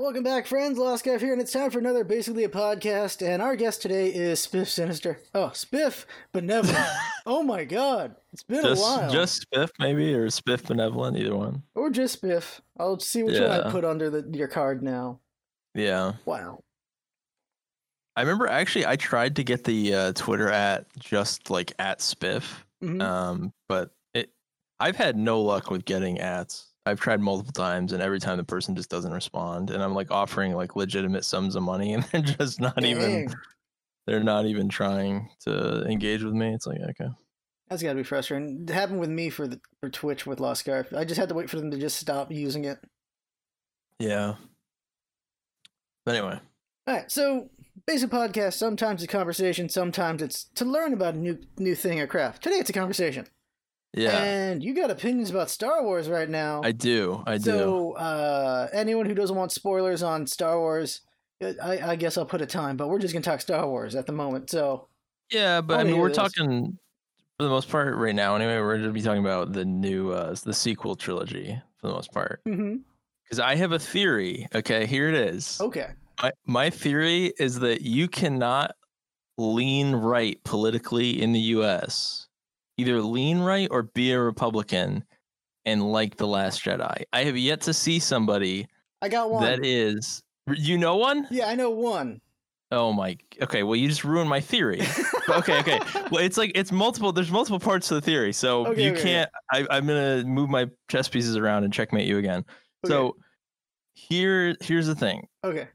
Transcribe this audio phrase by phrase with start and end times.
[0.00, 0.78] Welcome back, friends.
[0.78, 3.26] Lost Guy here, and it's time for another basically a podcast.
[3.26, 5.18] And our guest today is Spiff Sinister.
[5.34, 6.86] Oh, Spiff Benevolent.
[7.26, 9.10] oh my God, it's been just, a while.
[9.10, 11.64] Just Spiff, maybe, or Spiff Benevolent, either one.
[11.74, 12.60] or just Spiff.
[12.78, 13.70] I'll see which one I Yeah.
[13.72, 15.18] put under the, your card now.
[15.74, 16.12] Yeah.
[16.24, 16.60] Wow.
[18.14, 22.44] I remember actually I tried to get the uh, Twitter at just like at Spiff,
[22.84, 23.02] Mhm.
[23.02, 24.30] um, but it
[24.78, 26.67] I've had no luck with getting ats.
[26.88, 30.10] I've tried multiple times, and every time the person just doesn't respond, and I'm like
[30.10, 33.32] offering like legitimate sums of money, and they're just not even
[34.06, 36.54] they're not even trying to engage with me.
[36.54, 37.10] It's like okay,
[37.68, 38.64] That's got to be frustrating.
[38.68, 40.92] It happened with me for the, for Twitch with Lost Scarf.
[40.96, 42.78] I just had to wait for them to just stop using it.
[43.98, 44.34] yeah.
[46.04, 46.40] But anyway,
[46.86, 47.50] All right, so
[47.86, 48.54] basic podcast.
[48.54, 49.68] Sometimes it's conversation.
[49.68, 52.42] Sometimes it's to learn about a new new thing or craft.
[52.42, 53.26] Today it's a conversation.
[53.94, 56.60] Yeah, And you got opinions about Star Wars right now.
[56.62, 57.44] I do, I do.
[57.44, 61.00] So, uh, anyone who doesn't want spoilers on Star Wars,
[61.42, 63.94] uh, I, I guess I'll put a time, but we're just gonna talk Star Wars
[63.94, 64.50] at the moment.
[64.50, 64.88] So,
[65.30, 66.16] Yeah, but I mean, we're this.
[66.16, 66.78] talking
[67.38, 68.34] for the most part right now.
[68.36, 71.92] Anyway, we're going to be talking about the new, uh, the sequel trilogy for the
[71.94, 72.40] most part.
[72.44, 74.48] Because I have a theory.
[74.54, 75.60] Okay, here it is.
[75.60, 75.90] okay,
[76.22, 78.74] My my theory is that you cannot
[79.36, 82.26] lean right politically in the U.S.
[82.78, 85.04] Either lean right or be a Republican
[85.64, 87.02] and like the Last Jedi.
[87.12, 88.66] I have yet to see somebody
[89.02, 89.42] I got one.
[89.42, 90.22] that is.
[90.56, 91.26] You know one?
[91.30, 92.20] yeah, I know one.
[92.70, 93.16] Oh my.
[93.42, 93.62] Okay.
[93.62, 94.80] Well, you just ruined my theory.
[95.28, 95.58] okay.
[95.60, 95.80] Okay.
[96.10, 97.12] Well, it's like it's multiple.
[97.12, 99.30] There's multiple parts to the theory, so Okay, you okay, can't.
[99.52, 102.46] I, I'm gonna move my chess pieces around and checkmate you again.
[102.86, 103.14] So
[103.92, 105.26] here, here's the thing.
[105.44, 105.68] Okay,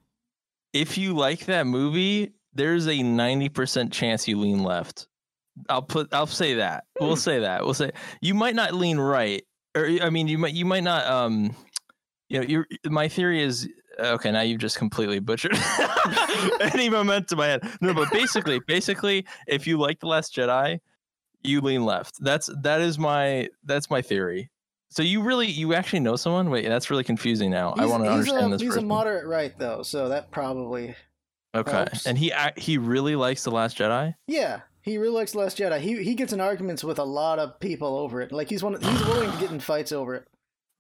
[0.74, 5.08] If you like that movie, there's a 90% chance you lean left.
[5.70, 6.14] I'll put.
[6.14, 6.86] I'll say that.
[6.98, 7.06] Hmm.
[7.06, 7.64] We'll say that.
[7.64, 9.44] We'll say you might not lean right,
[9.76, 10.54] or I mean, you might.
[10.54, 11.06] You might not.
[11.06, 11.56] Um.
[12.30, 14.32] You know, your my theory is okay.
[14.32, 15.56] Now you've just completely butchered
[16.62, 17.64] any momentum I had.
[17.82, 20.80] No, but basically, basically, if you like the Last Jedi,
[21.44, 22.16] you lean left.
[22.24, 24.50] That's that is my that's my theory.
[24.90, 26.50] So you really you actually know someone?
[26.50, 27.74] Wait, that's really confusing now.
[27.78, 28.62] I want to understand a, this.
[28.62, 28.86] He's person.
[28.86, 30.96] a moderate right though, so that probably
[31.56, 32.08] Okay, helps.
[32.08, 34.16] and he he really likes the Last Jedi.
[34.28, 34.62] yeah.
[34.84, 35.80] He really likes Last Jedi.
[35.80, 38.32] He he gets in arguments with a lot of people over it.
[38.32, 38.76] Like he's one.
[38.76, 40.28] Of, he's willing to get in fights over it.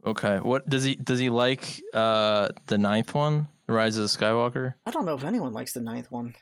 [0.05, 1.81] Okay, what does he does he like?
[1.93, 4.73] Uh, the ninth one, Rise of the Skywalker.
[4.85, 6.35] I don't know if anyone likes the ninth one.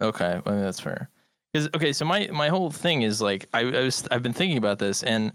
[0.00, 1.10] Okay, well, that's fair.
[1.52, 4.56] Because okay, so my my whole thing is like I, I was I've been thinking
[4.56, 5.32] about this and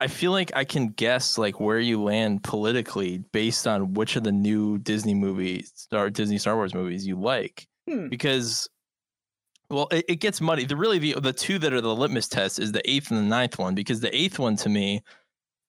[0.00, 4.24] I feel like I can guess like where you land politically based on which of
[4.24, 7.66] the new Disney movies or Disney Star Wars movies you like.
[7.88, 8.08] Hmm.
[8.08, 8.68] Because
[9.70, 10.64] well, it, it gets muddy.
[10.64, 13.24] The really the the two that are the litmus test is the eighth and the
[13.24, 15.02] ninth one because the eighth one to me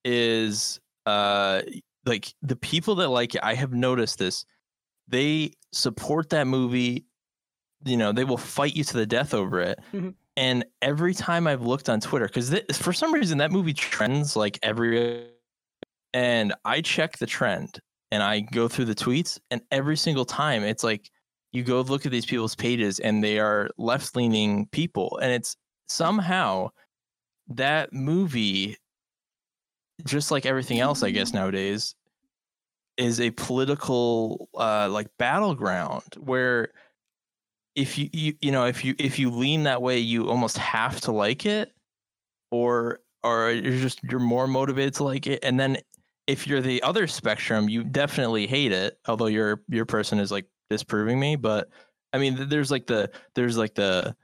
[0.06, 1.62] is uh
[2.06, 3.42] like the people that like it.
[3.44, 4.46] I have noticed this.
[5.08, 7.06] They support that movie.
[7.86, 9.80] You know, they will fight you to the death over it.
[9.94, 10.16] Mhm.
[10.38, 14.58] And every time I've looked on Twitter, because for some reason that movie trends like
[14.64, 15.28] every,
[16.14, 17.80] and I check the trend
[18.12, 21.12] and I go through the tweets, and every single time it's like
[21.52, 25.56] you go look at these people's pages and they are left leaning people, and it's
[25.88, 26.70] somehow
[27.48, 28.78] that movie,
[30.06, 31.96] just like everything else, I guess nowadays,
[32.98, 36.70] is a political uh, like battleground where
[37.76, 41.02] if you, you you know if you if you lean that way, you almost have
[41.02, 41.72] to like it,
[42.52, 45.78] or or you're just you're more motivated to like it, and then
[46.28, 49.00] if you're the other spectrum, you definitely hate it.
[49.08, 51.70] Although your your person is like disproving me, but
[52.14, 54.16] I mean, there's like the there's like the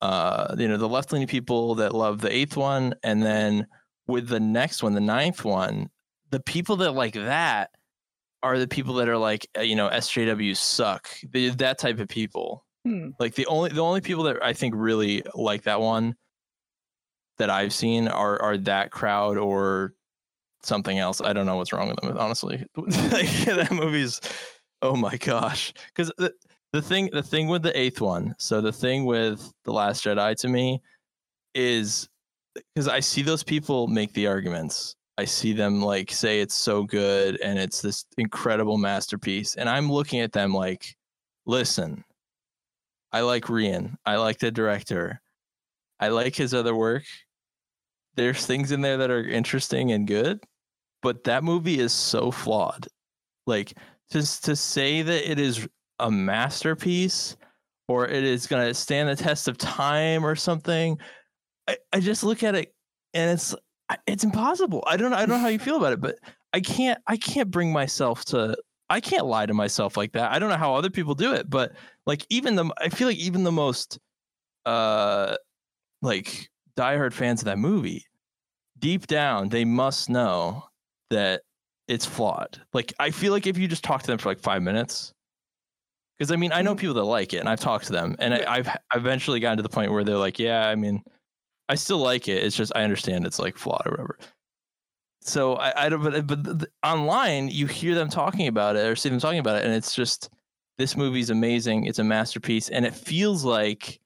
[0.00, 3.66] uh you know the left leaning people that love the eighth one, and then
[4.06, 5.88] with the next one, the ninth one,
[6.30, 7.70] the people that like that
[8.42, 11.08] are the people that are like uh, you know SJWs suck.
[11.30, 12.64] The, that type of people.
[12.84, 13.10] Hmm.
[13.18, 16.16] Like the only the only people that I think really like that one
[17.38, 19.94] that I've seen are are that crowd or
[20.62, 21.20] something else.
[21.20, 22.16] I don't know what's wrong with them.
[22.16, 24.20] Honestly, like, that movie's
[24.82, 25.72] oh my gosh.
[25.88, 26.32] Because the
[26.72, 30.36] the thing the thing with the eighth one, so the thing with the Last Jedi
[30.36, 30.80] to me
[31.54, 32.08] is
[32.74, 34.96] because I see those people make the arguments.
[35.18, 39.90] I see them like say it's so good and it's this incredible masterpiece, and I'm
[39.90, 40.96] looking at them like,
[41.46, 42.04] listen,
[43.12, 43.96] I like Rian.
[44.06, 45.20] I like the director.
[45.98, 47.04] I like his other work.
[48.14, 50.40] There's things in there that are interesting and good,
[51.02, 52.86] but that movie is so flawed.
[53.46, 53.74] Like
[54.10, 55.68] to to say that it is
[55.98, 57.36] a masterpiece
[57.88, 60.98] or it is going to stand the test of time or something,
[61.66, 62.72] I, I just look at it
[63.14, 63.54] and it's
[64.06, 64.84] it's impossible.
[64.86, 66.16] I don't I don't know how you feel about it, but
[66.52, 68.56] I can't I can't bring myself to
[68.88, 70.32] I can't lie to myself like that.
[70.32, 71.72] I don't know how other people do it, but
[72.06, 73.98] like even the I feel like even the most
[74.66, 75.36] uh
[76.02, 78.04] like diehard fans of that movie,
[78.78, 80.64] deep down they must know
[81.10, 81.42] that
[81.90, 82.60] it's flawed.
[82.72, 85.12] Like I feel like if you just talk to them for like five minutes,
[86.18, 86.80] because I mean I know Mhm.
[86.80, 88.32] people that like it, and I've talked to them, and.
[88.34, 91.02] I, I've eventually gotten to the point where they're like, yeah, I mean,
[91.68, 92.42] I still like it.
[92.44, 94.18] It's just I understand it's like flawed or whatever.
[95.22, 98.86] So I, I don't, but, but th- th- online you hear them talking about it
[98.86, 100.30] or see them talking about it, and it's just
[100.78, 101.86] this movie's amazing.
[101.86, 104.00] It's a masterpiece, and it feels like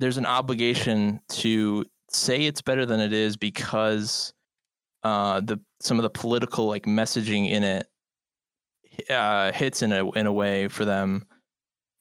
[0.00, 4.34] there's an obligation to say it's better than it is because
[5.04, 7.86] uh, the some of the political like messaging in it
[9.10, 11.26] uh, hits in a in a way for them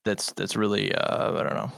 [0.06, 1.72] that's that's really uh, I don't know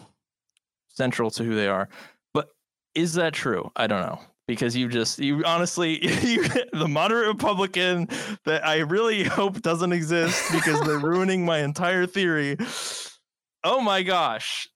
[0.89, 1.89] central to who they are.
[2.33, 2.49] But
[2.95, 3.71] is that true?
[3.75, 8.07] I don't know because you just you honestly you the moderate Republican
[8.45, 12.57] that I really hope doesn't exist because they're ruining my entire theory.
[13.63, 14.67] Oh my gosh.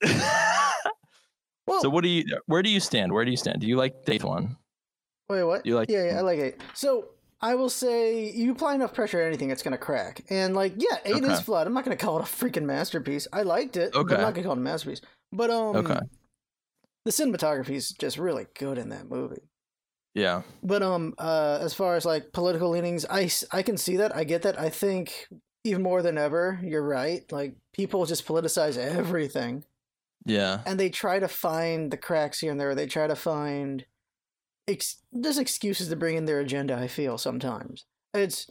[1.66, 3.12] Well, so what do you where do you stand?
[3.12, 3.60] Where do you stand?
[3.60, 4.56] Do you like eighth one?
[5.28, 5.66] wait, what?
[5.66, 7.10] You like yeah, yeah, I like it So
[7.40, 10.22] I will say you apply enough pressure to anything, it's gonna crack.
[10.28, 11.42] And like, yeah, eight is Okay.
[11.42, 11.66] flawed.
[11.66, 13.28] I'm not gonna call it a freaking masterpiece.
[13.32, 14.14] I liked it, but Okay.
[14.16, 15.00] I'm not gonna call it a masterpiece.
[15.32, 16.00] But um, Okay.
[17.04, 19.42] the cinematography is just really good in that movie.
[20.14, 20.42] Yeah.
[20.64, 24.16] But um, uh, as far as like political leanings, I I can see that.
[24.16, 24.58] I get that.
[24.58, 25.28] I think
[25.64, 27.30] even more than ever, you're right.
[27.30, 29.64] Like people just politicize everything,
[30.24, 30.62] Yeah.
[30.66, 32.74] and they try to find the cracks here and there.
[32.74, 33.84] They try to find
[34.68, 36.76] ex- just excuses to bring in their agenda.
[36.76, 38.48] I feel sometimes it's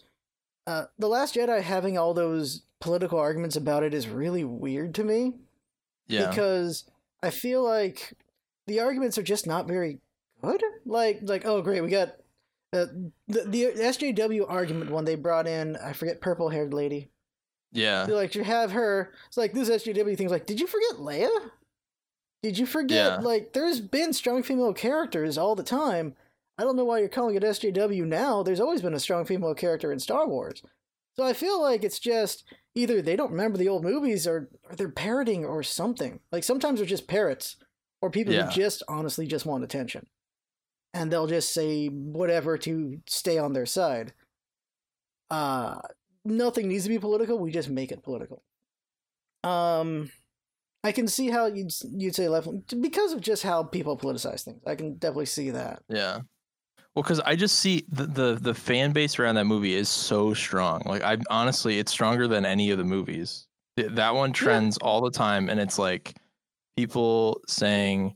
[0.65, 5.03] uh, the Last Jedi having all those political arguments about it is really weird to
[5.03, 5.35] me
[6.07, 6.27] Yeah.
[6.29, 6.83] because
[7.23, 8.13] I feel like
[8.67, 9.99] the arguments are just not very
[10.41, 10.61] good.
[10.85, 12.09] Like, like oh great, we got
[12.73, 12.85] uh,
[13.27, 15.77] the the SJW argument one they brought in.
[15.77, 17.09] I forget purple haired lady.
[17.71, 18.05] yeah.
[18.05, 19.13] They're like you have her.
[19.27, 21.29] It's like this SJW thing's like, did you forget Leia?
[22.43, 23.17] Did you forget Yeah.
[23.25, 26.15] like there's been strong female characters all the time.
[26.57, 28.41] I don't know why you're calling it SJW now.
[28.43, 30.61] There's always been a strong female character in Star Wars.
[31.15, 32.43] So I feel like it's just
[32.75, 36.19] either they don't remember the old movies or, or they're parroting or something.
[36.31, 37.57] Like sometimes they're just parrots
[38.01, 38.45] or people Yeah.
[38.47, 40.07] who just honestly just want attention.
[40.93, 44.13] And they'll just say whatever to stay on their side.
[45.29, 45.79] Uh
[46.23, 48.43] nothing needs to be political, we just make it political.
[49.43, 50.11] Um
[50.87, 52.47] I can see how you'd you'd say left
[52.81, 54.61] because of just how people politicize things.
[54.65, 55.83] I can definitely see that.
[55.89, 56.19] Yeah.
[56.95, 60.33] Well, because I just see the, the the fan base around that movie is so
[60.33, 60.81] strong.
[60.85, 63.47] Like I honestly, it's stronger than any of the movies.
[63.75, 66.15] That one trends all the time, and it's like
[66.77, 68.15] people saying,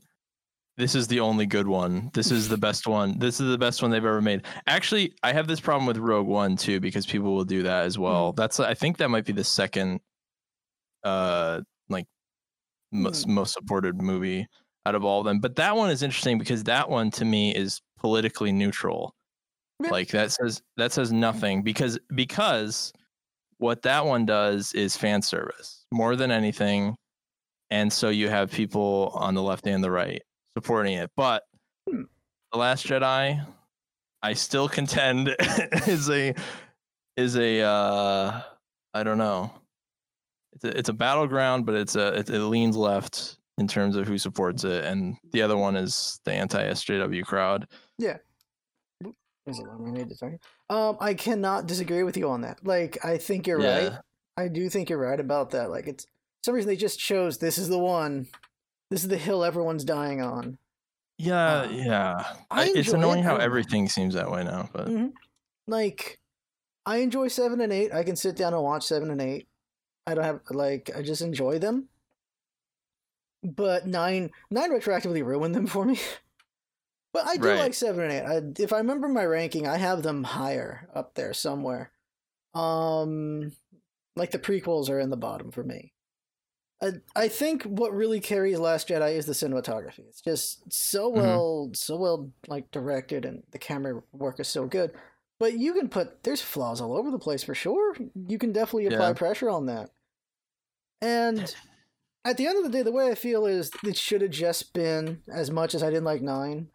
[0.78, 2.10] "This is the only good one.
[2.14, 3.18] This is the best one.
[3.18, 6.26] This is the best one they've ever made." Actually, I have this problem with Rogue
[6.26, 8.32] One too because people will do that as well.
[8.32, 10.00] That's I think that might be the second,
[11.04, 11.60] uh,
[12.92, 14.46] most, most supported movie
[14.86, 15.40] out of all of them.
[15.40, 19.14] But that one is interesting because that one to me is politically neutral.
[19.80, 22.92] Like that says that says nothing because because
[23.58, 26.94] what that one does is fan service more than anything.
[27.70, 30.22] And so you have people on the left and the right
[30.56, 31.10] supporting it.
[31.16, 31.42] But
[31.90, 32.02] Hmm.
[32.52, 33.44] The Last Jedi,
[34.22, 35.34] I still contend
[35.86, 36.34] is a
[37.16, 38.42] is a uh
[38.94, 39.52] I don't know.
[40.54, 44.06] It's a, it's a battleground, but it's a it, it leans left in terms of
[44.08, 47.66] who supports it, and the other one is the anti SJW crowd.
[49.44, 50.38] Is it let me read it, sorry.
[50.70, 52.64] Um, I cannot disagree with you on that.
[52.64, 53.92] Like, I think you're right.
[54.36, 55.68] I do think you're right about that.
[55.70, 56.06] Like, it's
[56.44, 58.28] some reason they just chose this is the one.
[58.90, 60.58] This is the hill everyone's dying on.
[61.18, 62.24] Yeah, Uh, yeah.
[62.52, 62.94] I it's enjoy it.
[62.94, 65.12] annoying how everything seems that way now, but Mhm.
[65.66, 66.20] Like,
[66.86, 67.92] I enjoy seven and eight.
[67.92, 69.48] I can sit down and watch seven and eight.
[70.06, 71.88] I don't have like I just enjoy them.
[73.42, 75.98] But nine nine retroactively ruined them for me.
[77.14, 77.58] But I do Right.
[77.58, 78.22] like seven and eight.
[78.22, 81.92] I, if I remember my ranking, I have them higher up there somewhere.
[82.54, 83.52] Um,
[84.16, 85.92] like the prequels are in the bottom for me.
[86.82, 90.08] I I think what really carries Last Jedi is the cinematography.
[90.08, 91.16] It's just so Mhm.
[91.16, 94.92] well, so well like directed, and the camera work is so good.
[95.42, 97.96] But you can put there's flaws all over the place for sure.
[98.28, 99.12] You can definitely apply Yeah.
[99.14, 99.90] pressure on that.
[101.00, 101.52] And
[102.24, 104.72] at the end of the day, the way I feel is it should have just
[104.72, 106.68] been as much as I didn't like nine.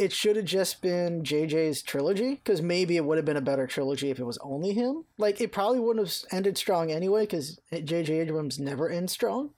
[0.00, 3.68] It should have just been JJ's trilogy because maybe it would have been a better
[3.68, 5.04] trilogy if it was only him.
[5.16, 9.50] Like it probably wouldn't have ended strong anyway because JJ Abrams never ends strong.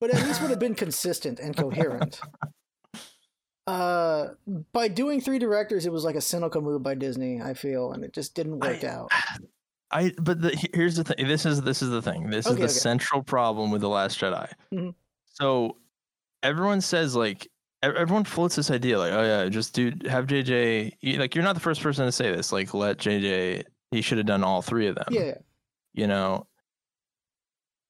[0.00, 2.20] But at least would have been consistent and coherent.
[3.70, 4.34] Uh,
[4.72, 7.40] by doing three directors, it was like a cynical move by Disney.
[7.40, 9.10] I feel, and it just didn't work I- out.
[9.92, 11.26] I but the, here's the thing.
[11.26, 12.30] This is this is the thing.
[12.30, 12.72] This Okay, is the okay.
[12.72, 14.48] central problem with the Last Jedi.
[14.72, 14.94] Mhm.
[15.24, 15.76] So
[16.44, 17.48] everyone says like
[17.82, 21.60] everyone floats this idea like oh yeah just do have JJ like you're not the
[21.60, 24.94] first person to say this like let JJ he should have done all three of
[24.96, 25.34] them Yeah, yeah.
[25.94, 26.46] you know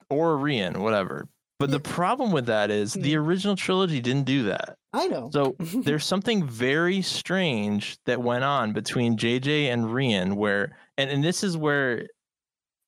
[0.08, 1.28] or Rian whatever.
[1.60, 4.78] But the problem with that is the original trilogy didn't do that.
[4.94, 5.28] I know.
[5.30, 11.22] So there's something very strange that went on between JJ and Rian where and, and
[11.22, 12.08] this is where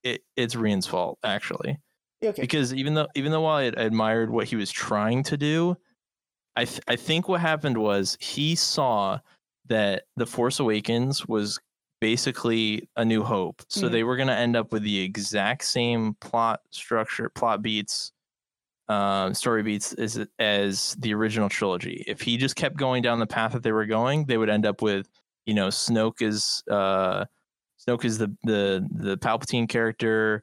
[0.03, 1.79] it, it's Rian's fault actually
[2.25, 2.41] okay.
[2.41, 5.77] because even though even though while I admired what he was trying to do
[6.57, 9.19] I th- I think what happened was he saw
[9.67, 11.61] that the Force Awakens was
[12.01, 13.93] basically a new hope so Mhm.
[13.93, 18.13] they were going to end up with the exact same plot structure plot beats
[18.93, 22.05] um, story beats as as the original trilogy.
[22.07, 24.67] If he just kept going down the path that they were going, they would end
[24.67, 25.09] up with,
[25.47, 27.25] you know, Snoke is uh,
[27.85, 30.43] Snoke is the the the Palpatine character.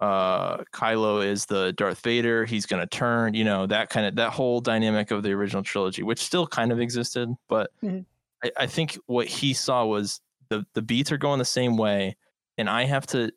[0.00, 2.44] Uh, Kylo is the Darth Vader.
[2.44, 6.02] He's gonna turn, you know, that kind of that whole dynamic of the original trilogy,
[6.02, 8.04] which still kind of existed, but Mhm.
[8.42, 12.16] I, I think what he saw was the the beats are going the same way,
[12.58, 13.30] and I have to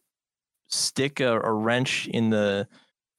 [0.67, 2.67] stick a, a wrench in the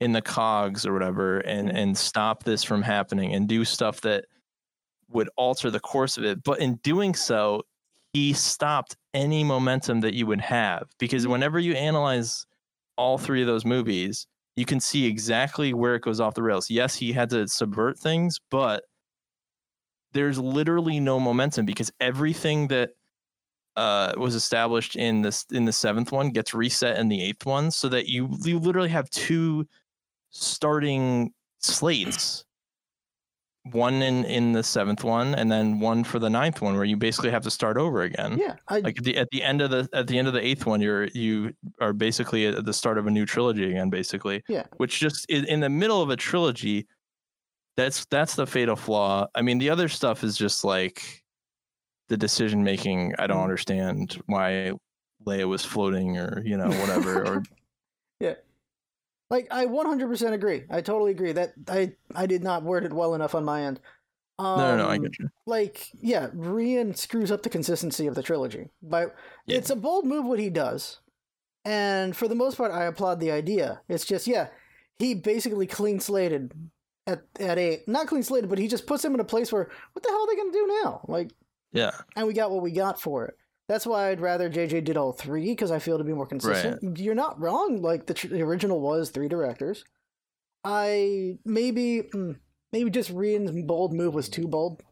[0.00, 1.74] in the cogs or whatever and Mhm.
[1.74, 4.26] and stop this from happening and do stuff that
[5.08, 7.62] would alter the course of it but in doing so
[8.12, 11.28] he stopped any momentum that you would have because Mhm.
[11.28, 12.46] whenever you analyze
[12.98, 14.26] all three of those movies
[14.56, 17.98] you can see exactly where it goes off the rails yes he had to subvert
[17.98, 18.84] things but
[20.12, 22.90] there's literally no momentum because everything that
[23.76, 27.70] uh, was established in this in the seventh one gets reset in the eighth one,
[27.70, 29.66] so that you you literally have two
[30.30, 32.44] starting slates,
[33.72, 36.96] one in in the seventh one, and then one for the ninth one, where you
[36.96, 38.38] basically have to start over again.
[38.38, 40.44] yeah, I, Like at the at the end of the at the end of the
[40.44, 44.42] eighth one, you're you are basically at the start of a new trilogy again, basically.
[44.48, 44.64] Yeah.
[44.78, 46.86] Which just in, in the middle of a trilogy,
[47.76, 49.26] that's that's the fatal flaw.
[49.34, 51.22] I mean, the other stuff is just like
[52.08, 53.14] the decision making.
[53.18, 53.42] I don't Mhm.
[53.44, 54.72] understand why
[55.26, 57.42] Leia was floating or you know whatever or
[59.30, 60.64] like I 100% agree.
[60.70, 63.80] I totally agree that I I did not word it well enough on my end.
[64.40, 65.28] Um, no no no I get you.
[65.46, 68.68] like yeah, Rian screws up the consistency of the trilogy.
[68.82, 69.14] But
[69.46, 69.58] Yeah.
[69.58, 71.00] it's a bold move what he does.
[71.64, 73.80] And for the most part I applaud the idea.
[73.88, 74.48] It's just yeah,
[74.98, 76.52] he basically clean slated
[77.06, 79.68] at at a not clean slated, but he just puts him in a place where
[79.92, 81.00] what the hell are they going to do now?
[81.08, 81.30] Like
[81.72, 83.36] Yeah and we got what we got for it.
[83.68, 86.98] That's why I'd rather JJ did all three because I feel to be more consistent.
[86.98, 87.82] You're not wrong.
[87.82, 89.84] Like the, tr- the original was three directors.
[90.64, 92.36] I maybe mm,
[92.72, 94.82] maybe just Rian's bold move was too bold.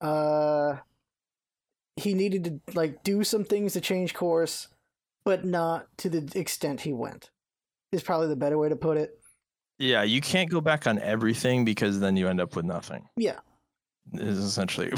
[0.00, 0.78] Uh,
[1.96, 4.66] he needed to like do some things to change course,
[5.24, 7.30] but not to the extent he went.
[7.92, 9.10] Is probably the better way to put it.
[9.78, 10.02] yeah.
[10.02, 13.08] You can't go back on everything because then you end up with nothing.
[13.16, 13.38] Yeah.
[14.12, 14.90] Is essentially.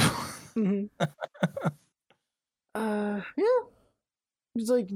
[0.54, 0.84] hmm
[2.76, 3.44] uh, yeah.
[4.54, 4.88] It's like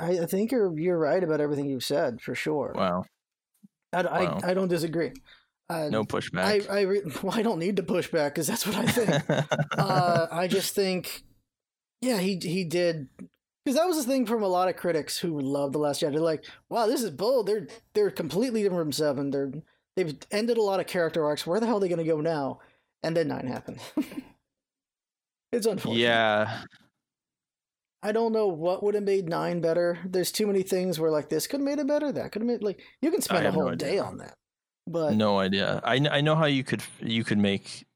[0.00, 2.72] I, I think you're you're right about everything you've said for sure.
[2.76, 3.04] wow.
[3.92, 4.40] I, I, Wow.
[4.44, 5.12] I don't disagree.
[5.70, 6.70] Uh, No I pushback.
[6.70, 9.30] I, re- well, I don't need to push back because that's what I think.
[9.78, 11.22] uh, I just think,
[12.02, 13.08] yeah, he he did
[13.64, 16.12] because that was the thing from a lot of critics who loved the Last Jedi.
[16.12, 17.46] They're like, wow, this is bold.
[17.46, 19.30] They're they're completely different from Seven.
[19.30, 19.52] They're
[19.96, 21.46] they've ended a lot of character arcs.
[21.46, 22.60] Where the hell are they going to go now?
[23.02, 23.78] And then Nine happened.
[25.52, 26.02] it's unfortunate.
[26.02, 26.60] yeah.
[28.02, 29.98] I don't know what would have made Nine better.
[30.04, 32.12] There's too many things where like this could have made it better.
[32.12, 34.34] That could have made like you can spend a have no whole day on that.
[34.86, 35.80] But no idea.
[35.84, 37.86] I, I know how you could you could make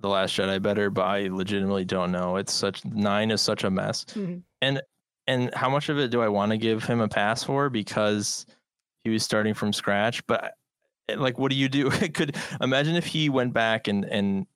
[0.00, 2.36] the Last Jedi better, but I legitimately don't know.
[2.36, 4.42] It's such nine is such a mess, Mhm.
[4.62, 4.80] and
[5.26, 8.46] and how much of it do I want to give him a pass for because
[9.04, 10.24] he was starting from scratch?
[10.26, 10.54] But
[11.08, 11.90] eh, like, what do you do?
[12.02, 14.46] It could imagine if he went back and and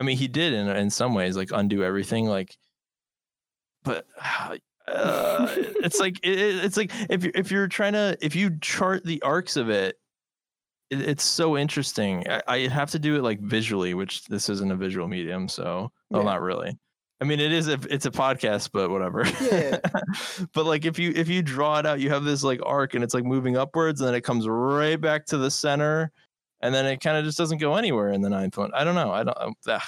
[0.00, 2.56] I mean he did in in some ways like undo everything like,
[3.84, 4.06] but.
[4.86, 9.02] Uh, it's like it, it's like if you're if you're trying to if you chart
[9.02, 9.96] the arcs of it
[10.90, 12.24] it, it's so interesting.
[12.28, 15.90] I, I have to do it like visually, which this isn't a visual medium, so
[16.10, 16.76] well, not really.
[17.20, 19.24] I mean, it is if it's a podcast, but whatever.
[19.40, 19.78] Yeah.
[20.52, 23.04] but like if you if you draw it out, you have this like arc, and
[23.04, 26.12] it's like moving upwards, and then it comes right back to the center,
[26.60, 28.70] and then it kind of just doesn't go anywhere in the ninth one.
[28.74, 29.12] I don't know.
[29.12, 29.38] I don't.
[29.40, 29.82] um, ugh,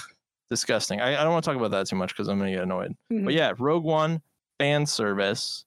[0.50, 1.00] disgusting.
[1.00, 2.94] I, I don't want to talk about that too much because I'm gonna get annoyed.
[3.12, 3.24] Mhm.
[3.24, 4.20] But yeah, Rogue One
[4.58, 5.64] fan service.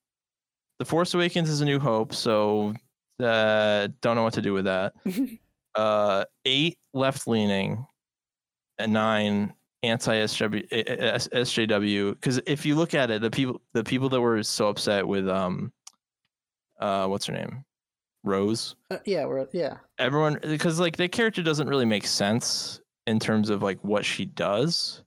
[0.80, 2.74] The Force Awakens is a New Hope, so
[3.22, 4.94] uh, don't know what to do with that.
[5.76, 7.86] uh, eight left leaning,
[8.78, 12.10] and nine anti SJW.
[12.12, 15.28] Because if you look at it, the people the people that were so upset with
[15.28, 15.72] um
[16.80, 17.66] uh, what's her name,
[18.24, 18.76] Rose.
[18.90, 19.78] Uh, yeah, we're yeah.
[19.98, 22.79] Everyone, because like the character doesn't really make sense
[23.10, 25.04] in terms of like what she does,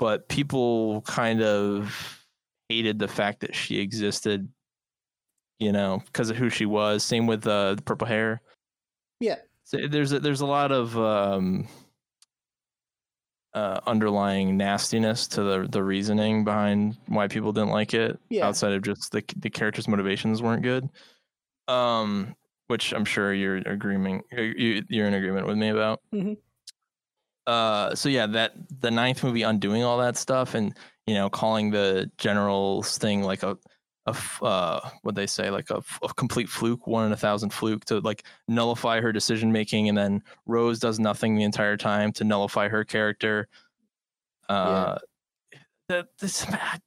[0.00, 2.18] but people kind of
[2.68, 4.48] hated the fact that she existed.
[5.60, 7.04] You know, because of who she was.
[7.04, 8.40] Same with uh, the purple hair.
[9.20, 9.36] Yeah.
[9.64, 11.68] So there's a, there's a lot of um,
[13.52, 18.18] uh, underlying nastiness to the the reasoning behind why people didn't like it.
[18.30, 18.46] Yeah.
[18.46, 20.88] Outside of just the the character's motivations weren't good.
[21.68, 22.34] Um,
[22.68, 26.00] which I'm sure you're agreeing you you're in agreement with me about.
[26.12, 26.38] Mhm.
[27.50, 30.72] Uh, so yeah, that the ninth movie undoing all that stuff and
[31.06, 33.58] you know calling the general's thing like a
[34.06, 37.16] a f- uh what they say like a, f- a complete fluke one in a
[37.16, 41.76] thousand fluke to like nullify her decision making and then rose does nothing the entire
[41.76, 43.46] time to nullify her character
[44.48, 44.96] uh
[45.88, 46.46] that this.
[46.50, 46.78] I,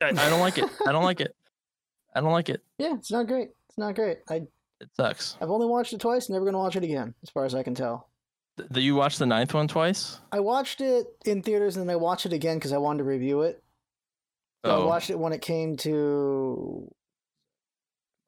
[0.00, 1.34] I don't like it i don't like it
[2.14, 3.48] i don't like it Yeah, it's not great.
[3.68, 4.18] It's not great.
[4.28, 4.36] I
[4.80, 6.28] it sucks I've only watched it twice.
[6.28, 8.08] Never gonna watch it again, as far as I can tell.
[8.72, 10.18] Did you watch the ninth one twice?
[10.32, 13.04] I watched it in theaters and then I watched it again because I wanted to
[13.04, 13.62] review it.
[14.64, 16.90] So I Oh, watched it when it came to.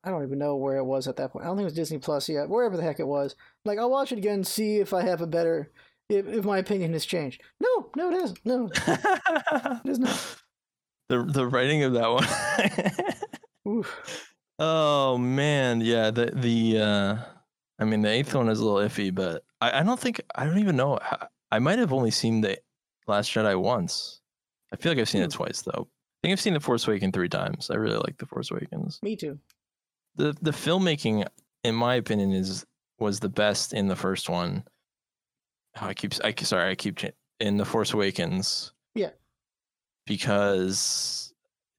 [0.03, 1.45] I don't even know where it was at that point.
[1.45, 2.49] I don't think it was Disney Plus yet.
[2.49, 3.35] Wherever the heck it was.
[3.65, 5.71] Like I'll watch it again, see if I have a better,
[6.09, 7.43] if, if my opinion has changed.
[7.61, 8.39] No, no, it isn't.
[8.47, 10.37] No, it is not.
[11.11, 12.11] the the writing of that
[13.67, 13.85] one.
[14.63, 16.11] Oh man, yeah.
[16.11, 17.17] The the uh,
[17.81, 20.45] I mean the eighth one is a little iffy, but I, I don't think I
[20.45, 20.99] don't even know.
[21.51, 22.59] I might have only seen the
[23.07, 24.21] Last Jedi once.
[24.73, 25.39] I feel like I've seen it Hmm.
[25.39, 25.89] twice though.
[25.89, 27.71] I think I've seen the Force Awakens three times.
[27.71, 28.99] I really like the Force Awakens.
[29.03, 29.39] Me too.
[30.17, 31.27] the the filmmaking
[31.65, 32.65] in my opinion is
[32.99, 34.63] was the best in the first one
[35.81, 36.99] oh, i keep i sorry i keep
[37.39, 39.11] in the force awakens Yeah.
[40.07, 41.33] because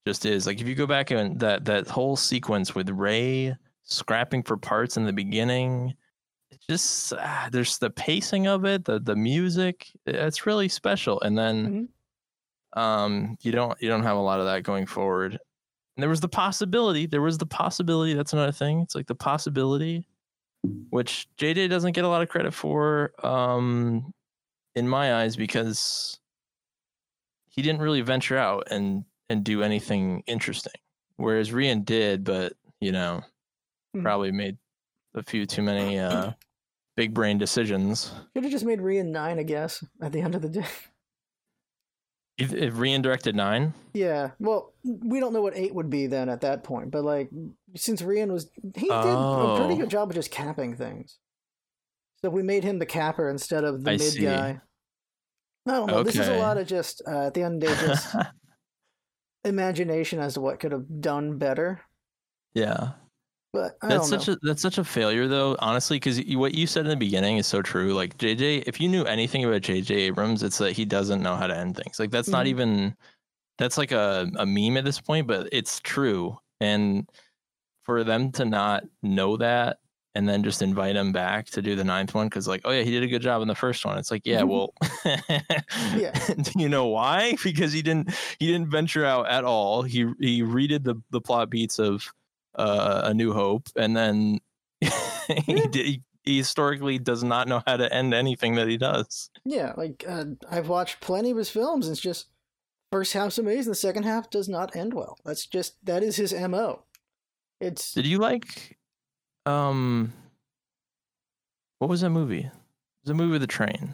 [0.08, 3.56] just is like if you go back and that that whole sequence with Rey
[3.92, 5.94] scrapping for parts in the beginning.
[6.50, 11.22] It's just ah, there's the pacing of it the the music it's really special.
[11.22, 11.90] And then
[12.74, 15.34] um you don't you don't have a lot of that going forward.
[15.34, 19.16] And there was the possibility there was the possibility that's another thing it's like the
[19.16, 20.08] possibility
[20.90, 24.14] which jj doesn't get a lot of credit for um
[24.76, 26.20] in my eyes because
[27.50, 30.74] he didn't really venture out and and do anything interesting.
[31.18, 33.22] Whereas rian did but you know
[33.96, 34.04] Mhm.
[34.04, 34.58] probably made
[35.16, 36.32] a few too many uh
[36.96, 39.84] big brain decisions Should have just made Rian nine, I guess.
[40.02, 40.66] At the end of the day.
[42.38, 44.32] if, if rian directed nine Yeah.
[44.40, 47.30] Well, we don't know what eight would be then at that point, but like
[47.76, 49.78] since Rian was, he did a pretty Oh.
[49.78, 51.18] good job of just capping things.
[52.24, 54.22] So we made him the capper instead of the I mid see.
[54.22, 54.62] guy.
[55.68, 56.04] I don't know.
[56.04, 58.16] This is a lot of just uh, at the end of the day, just
[59.46, 61.82] imagination as to what could have done better.
[62.54, 62.92] yeah
[63.54, 64.34] But I That's such know.
[64.36, 67.48] a that's such a failure though, honestly, because what you said in the beginning is
[67.48, 67.94] so true.
[67.94, 71.48] Like JJ, if you knew anything about JJ Abrams, it's that he doesn't know how
[71.48, 72.00] to end things.
[72.00, 72.50] Like that's not Mhm.
[72.50, 72.96] even
[73.58, 76.38] that's like a, a meme at this point, but it's true.
[76.62, 77.10] And
[77.84, 79.80] for them to not know that
[80.16, 82.84] and then just invite him back to do the ninth one, because like, oh yeah,
[82.84, 83.98] he did a good job in the first one.
[83.98, 84.74] It's like, yeah, well
[85.96, 86.12] Yeah.
[86.42, 87.36] do you know why?
[87.44, 89.84] Because he didn't he didn't venture out at all.
[89.84, 92.12] He he redid the the plot beats of
[92.56, 94.40] uh, A New Hope, and then
[95.46, 99.30] he, did, he, he historically does not know how to end anything that he does.
[99.46, 101.88] Yeah, like uh, I've watched plenty of his films.
[101.88, 102.28] And it's just
[102.92, 105.18] first half's amazing, the second half does not end well.
[105.26, 106.84] That's just that is his mo.
[107.60, 108.78] It's Did you like
[109.46, 110.14] um
[111.80, 112.46] what was that movie?
[112.46, 112.52] It
[113.04, 113.94] was a movie with a train.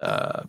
[0.00, 0.44] Uh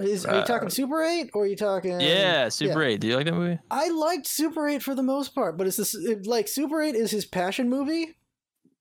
[0.00, 2.00] is are you uh, talking Super Eight or are you talking?
[2.00, 3.00] yeah, Super 8.
[3.00, 3.58] Do you like that movie?
[3.70, 6.94] I liked Super 8 for the most part, but it's this it, like Super 8
[6.94, 8.16] is his passion movie,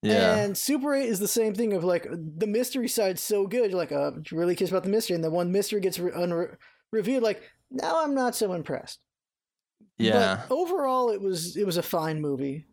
[0.03, 0.35] Yeah.
[0.35, 3.79] and Super 8 is the same thing of like the mystery side's so good, you're
[3.79, 6.55] like, uh, really curious about the mystery, and then one mystery gets re- unre-
[7.21, 8.99] like now I'm not so impressed.
[9.97, 10.43] yeah.
[10.47, 12.67] But overall, it was it was a fine movie.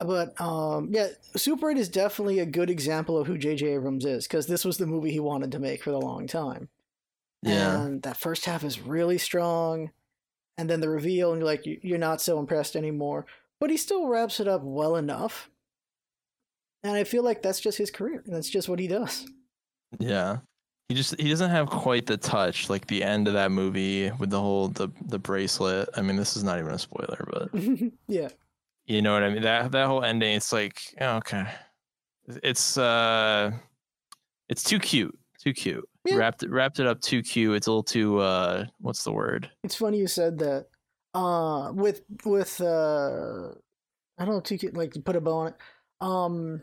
[0.00, 3.66] But um, yeah, Super 8 is definitely a good example of who J.J.
[3.74, 6.68] Abrams is because this was the movie he wanted to make for the long time.
[7.44, 7.82] Yeah.
[7.82, 9.90] And that first half is really strong.
[10.56, 13.26] And then the reveal, and you're like, you- you're not so impressed anymore.
[13.60, 15.50] But he still wraps it up well enough.
[16.82, 18.22] And I feel like that's just his career.
[18.24, 19.26] and That's just what he does.
[19.98, 20.38] Yeah.
[20.88, 24.28] He just he doesn't have quite the touch like the end of that movie with
[24.28, 25.88] the whole the the bracelet.
[25.96, 27.48] I mean, this is not even a spoiler, but
[28.08, 28.28] yeah.
[28.84, 29.42] you know what I mean?
[29.42, 31.46] That that whole ending it's like, oh, okay.
[32.42, 33.52] It's uh
[34.50, 35.18] it's too cute.
[35.44, 35.88] Too cute.
[36.04, 36.16] Yeah.
[36.16, 37.54] Wrapped it wrapped it up too cute.
[37.56, 39.50] It's a little too uh what's the word?
[39.62, 40.66] It's funny you said that.
[41.14, 43.50] Uh, with with uh,
[44.18, 45.54] I don't know to get like put a bow on it.
[46.00, 46.62] Um,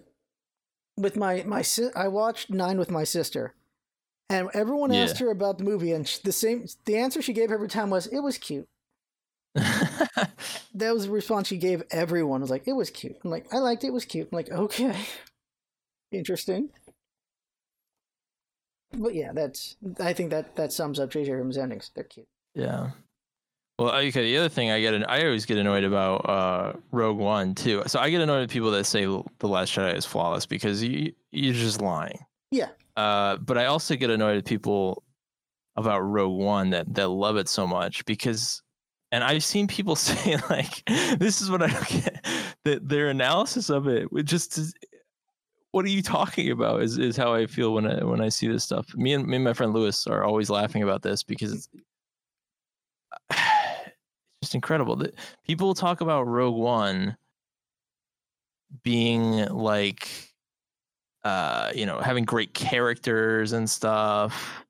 [0.98, 3.56] with my my si- I watched Nine with my sister,
[4.30, 5.04] and everyone Yeah.
[5.04, 8.08] asked her about the movie, and the same the answer she gave every time was
[8.08, 8.68] it was cute.
[10.74, 12.42] That was the response she gave everyone.
[12.42, 13.18] Was like it was cute.
[13.24, 13.88] I'm like I liked it.
[13.88, 14.30] It was cute.
[14.32, 14.96] I'm like okay,
[16.12, 16.70] interesting.
[18.94, 21.32] But yeah, that's I think that that sums up J.J.
[21.32, 21.92] Abrams' endings.
[21.94, 22.28] They're cute.
[22.54, 22.92] Yeah.
[23.80, 24.24] Well, okay.
[24.24, 27.82] The other thing I get, I always get annoyed about uh, Rogue One too.
[27.88, 31.14] So I get annoyed at people that say the Last Jedi is flawless because you
[31.32, 32.20] you're just lying.
[32.52, 32.70] Yeah.
[32.96, 35.04] Uh, but I also get annoyed at people
[35.78, 38.62] about Rogue One that that love it so much because,
[39.12, 40.84] and I've seen people say like,
[41.18, 42.26] this is what I don't get
[42.66, 44.60] that their analysis of it would just.
[45.72, 46.82] What are you talking about?
[46.82, 48.94] Is is how I feel when I when I see this stuff.
[48.96, 51.70] Me and me and my friend Lewis are always laughing about this because it's
[53.30, 53.40] it's
[54.44, 57.18] just incredible that people talk about Rogue One
[58.84, 60.10] being like
[61.24, 64.64] uh you know having great characters and stuff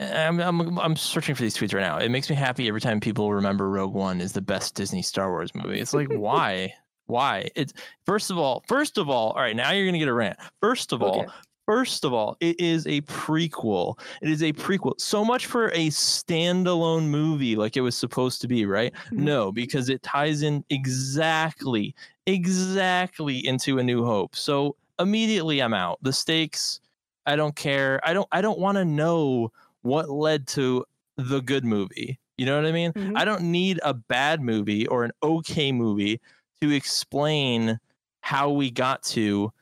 [0.00, 1.98] I'm, I'm I'm searching for these tweets right now.
[1.98, 5.30] It makes me happy every time people remember Rogue One is the best Disney Star
[5.30, 5.80] Wars movie.
[5.80, 6.74] It's like why?
[7.08, 7.48] Why?
[7.56, 7.72] It's
[8.06, 10.38] first of all, first of all, all right, now you're gonna get a rant.
[10.60, 11.26] First of all,
[11.66, 14.00] First of all, it is a prequel.
[14.22, 14.98] It is a prequel.
[14.98, 18.90] So much for a standalone movie like it was supposed to be, right?
[19.12, 19.18] Mhm.
[19.18, 21.94] No, because it ties in exactly,
[22.24, 24.34] exactly into A New Hope.
[24.34, 25.98] So immediately I'm out.
[26.02, 26.80] The stakes,
[27.26, 28.00] I don't care.
[28.02, 30.86] I don't I don't want to know what led to
[31.18, 32.18] the good movie.
[32.38, 32.94] You know what I mean?
[32.94, 33.12] Mhm.
[33.16, 36.20] I don't need a bad movie or an okay movie
[36.60, 37.78] to explain
[38.20, 39.52] how we got to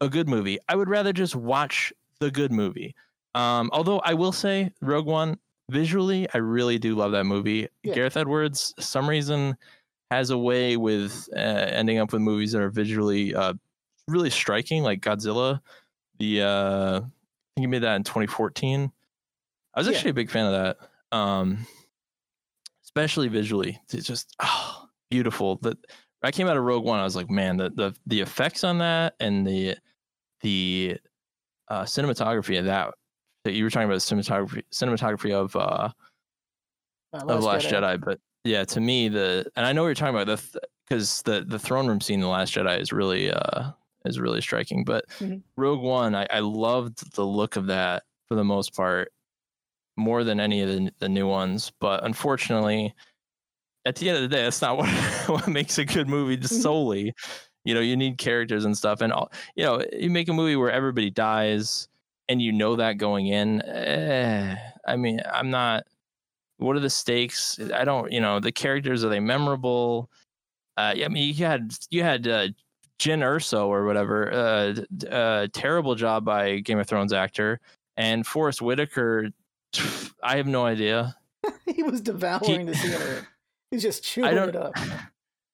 [0.00, 0.58] a good movie.
[0.68, 2.94] I would rather just watch the good movie.
[3.34, 5.38] Um, although I will say, Rogue One
[5.70, 7.68] visually, I really do love that movie.
[7.82, 7.94] Yeah.
[7.94, 9.56] Gareth Edwards, some reason,
[10.10, 13.54] has a way with uh, ending up with movies that are visually uh,
[14.08, 15.60] really striking, like Godzilla.
[16.18, 17.00] The uh, I
[17.54, 18.90] think he made that in 2014.
[19.74, 19.94] I was Yeah.
[19.94, 21.64] actually a big fan of that, um,
[22.84, 23.80] especially visually.
[23.92, 24.79] It's just oh,
[25.10, 25.56] beautiful.
[25.62, 25.76] That
[26.22, 28.78] I came out of Rogue One, I was like, man, the the the effects on
[28.78, 29.76] that and the
[30.42, 30.96] the
[31.68, 32.94] uh, cinematography of that
[33.44, 35.88] that you were talking about the cinematography cinematography of uh,
[37.12, 38.00] Uh, of Last Jedi.
[38.00, 41.44] but yeah, to me the and I know what you're talking about the because the
[41.46, 43.70] the throne room scene in the Last Jedi is really uh
[44.06, 44.84] is really striking.
[44.84, 45.42] But Mhm.
[45.56, 49.12] Rogue One, I, I loved the look of that for the most part
[49.96, 51.70] more than any of the the new ones.
[51.80, 52.94] But unfortunately,
[53.86, 54.88] at the end of the day, that's not what
[55.28, 56.62] what makes a good movie just Mhm.
[56.62, 57.14] solely.
[57.64, 59.30] You know, you need characters and stuff, and all.
[59.54, 61.88] You know, you make a movie where everybody dies,
[62.28, 63.60] and you know that going in.
[63.62, 65.84] Eh, I mean, I'm not.
[66.56, 67.58] What are the stakes?
[67.74, 68.10] I don't.
[68.12, 70.10] You know, the characters are they memorable?
[70.78, 72.48] Uh, I mean, you had you had uh,
[72.98, 74.32] Jyn Erso or whatever.
[74.32, 77.60] Uh, uh, terrible job by Game of Thrones actor,
[77.98, 79.28] and Forest Whitaker.
[80.22, 81.14] I have no idea.
[81.66, 83.22] he was devouring the scenery.
[83.70, 84.74] He's just chewing it up.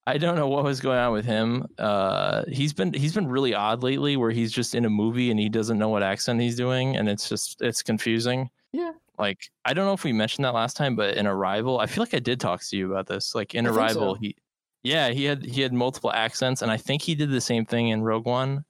[0.07, 1.67] I don't know what was going on with him.
[1.77, 5.39] Uh, he's been he's been really odd lately, where he's just in a movie and
[5.39, 8.49] he doesn't know what accent he's doing, and it's just it's confusing.
[8.71, 8.93] Yeah.
[9.19, 12.01] Like I don't know if we mentioned that last time, but in Arrival, I feel
[12.03, 13.35] like I did talk to you about this.
[13.35, 14.19] Like in I Arrival, so.
[14.21, 14.37] he
[14.83, 17.89] yeah he had he had multiple accents, and I think he did the same thing
[17.89, 18.63] in Rogue One.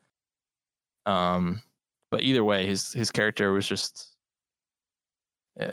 [1.06, 1.62] Um,
[2.10, 4.16] but either way, his his character was just.
[5.60, 5.70] Uh,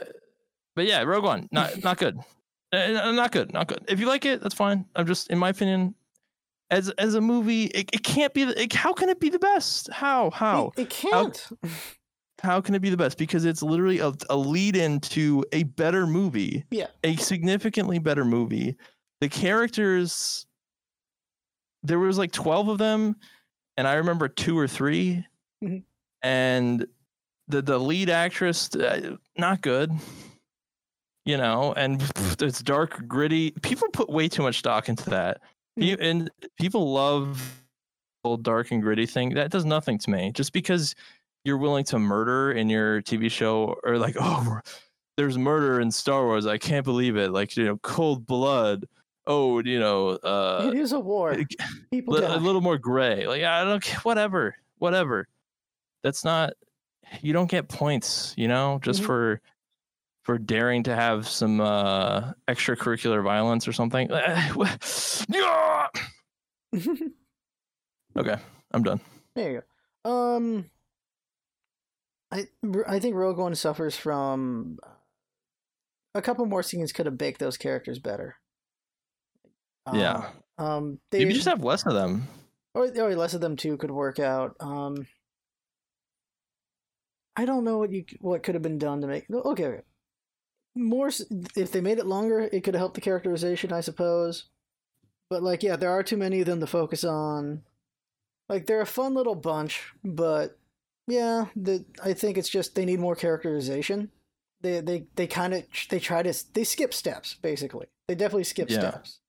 [0.76, 2.18] but yeah, Rogue One, not not good.
[2.74, 3.84] Uh, not good, not good.
[3.88, 4.86] If you like it, that's fine.
[4.96, 5.94] I'm just, in my opinion,
[6.70, 8.44] as as a movie, it, it can't be.
[8.44, 9.90] The, it, how can it be the best?
[9.92, 11.48] How how It, it can't.
[12.42, 13.18] how can it be the best?
[13.18, 16.64] Because it's literally a, a lead into a better movie.
[16.70, 16.86] Yeah.
[17.04, 18.76] a significantly better movie.
[19.20, 20.46] The characters,
[21.82, 23.16] there was like twelve of them,
[23.76, 25.24] and I remember two or 3
[25.62, 25.82] Mhm.
[26.22, 26.86] and
[27.48, 29.92] the the lead actress, uh, not good
[31.24, 32.02] you know, and
[32.40, 33.52] it's dark, gritty.
[33.62, 35.40] People put way too much stock into that,
[35.78, 37.62] Pe- and people love
[38.24, 39.34] whole dark and gritty thing.
[39.34, 40.32] That does nothing to me.
[40.32, 40.94] Just because
[41.44, 44.60] you're willing to murder in your TV show, or like, oh,
[45.16, 46.46] there's murder in Star Wars.
[46.46, 47.30] I can't believe it.
[47.32, 48.86] Like, you know, cold blood.
[49.26, 51.34] Oh, you know, uh, it is a war.
[51.90, 53.26] People li- a little more gray.
[53.26, 55.28] Like I don't care, whatever, whatever.
[56.02, 56.52] That's not.
[57.22, 59.06] You don't get points, you know, just Mhm.
[59.06, 59.40] for
[60.24, 64.10] for daring to have some uh extracurricular violence or something.
[68.16, 68.36] Okay,
[68.72, 69.00] I'm done.
[69.34, 69.62] There you
[70.04, 70.10] go.
[70.10, 70.70] Um,
[72.30, 72.46] I
[72.86, 74.78] I think Rogue One suffers from
[76.14, 78.36] a couple more scenes could have baked those characters better.
[79.92, 80.30] Yeah.
[80.58, 82.28] Uh, um, they Maybe just have less of them.
[82.74, 84.54] or, or less of them too could work out.
[84.60, 85.06] Um,
[87.36, 89.66] I don't know what you what could have been done to make okay.
[89.66, 89.82] okay.
[90.76, 91.08] More
[91.56, 94.46] if they made it longer, it could have helped the characterization, I suppose.
[95.30, 97.62] But like, yeah, there are too many of them to focus on.
[98.48, 100.58] Like, they're a fun little bunch, but
[101.06, 104.10] yeah, the I think it's just they need more characterization.
[104.62, 107.86] They they they kind of they try to they skip steps basically.
[108.08, 108.78] They definitely skip Yeah.
[108.80, 109.20] steps.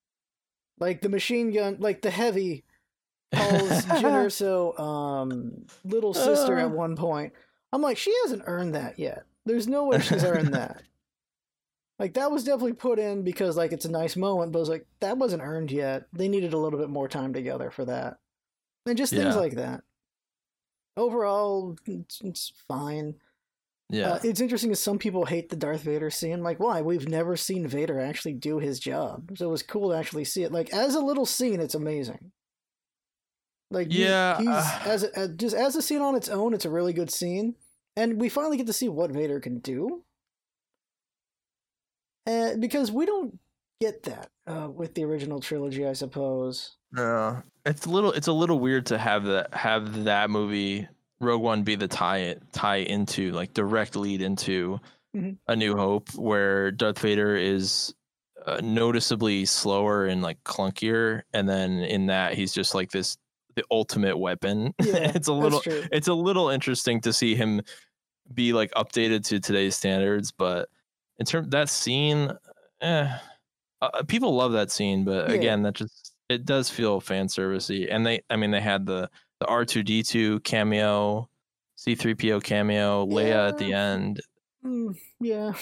[0.80, 2.64] Like the machine gun, like the heavy
[3.36, 6.70] calls Erso um little sister at Uh.
[6.70, 7.34] one point.
[7.72, 9.24] I'm like, she hasn't earned that yet.
[9.46, 10.82] There's no way she's earned that.
[11.98, 14.70] Like that was definitely put in because like it's a nice moment, but it was
[14.70, 16.06] like that wasn't earned yet.
[16.14, 18.18] They needed a little bit more time together for that,
[18.86, 19.40] and just things Yeah.
[19.40, 19.82] like that.
[20.98, 23.16] Overall, it's, it's fine.
[23.90, 24.14] yeah.
[24.14, 26.42] Uh, it's interesting because some people hate the Darth Vader scene.
[26.42, 26.82] Like, why?
[26.82, 30.44] We've never seen Vader actually do his job, so it was cool to actually see
[30.44, 30.52] it.
[30.54, 32.32] Like as a little scene, it's amazing.
[33.72, 36.66] Like, Yeah, he's, uh, as a, as- just as a scene on its own, it's
[36.66, 37.56] a really good scene,
[37.98, 40.04] and we finally get to see what Vader can do.
[42.26, 43.38] And because we don't
[43.82, 46.78] get that uh, with the original trilogy, I suppose.
[46.92, 50.88] No, it's a little it's a little weird to have that have that movie
[51.20, 54.80] Rogue One be the tie tie into like direct lead into
[55.16, 55.38] Mhm.
[55.48, 57.94] A New Hope, where Darth Vader is
[58.46, 63.18] uh, noticeably slower and like clunkier, and then in that he's just like this
[63.56, 64.74] the ultimate weapon.
[64.84, 67.62] Yeah, it's a little it's a little interesting to see him
[68.34, 70.68] be like updated to today's standards, but
[71.20, 72.32] in terms that scene,
[72.82, 73.18] eh,
[73.82, 75.36] uh, people love that scene, but Yeah.
[75.36, 77.88] again, that just it does feel fan servicey.
[77.90, 81.30] And they, I mean, they had the the R two D two cameo,
[81.76, 84.22] C three PO cameo, Leia at the end.
[84.66, 85.54] Mm, yeah.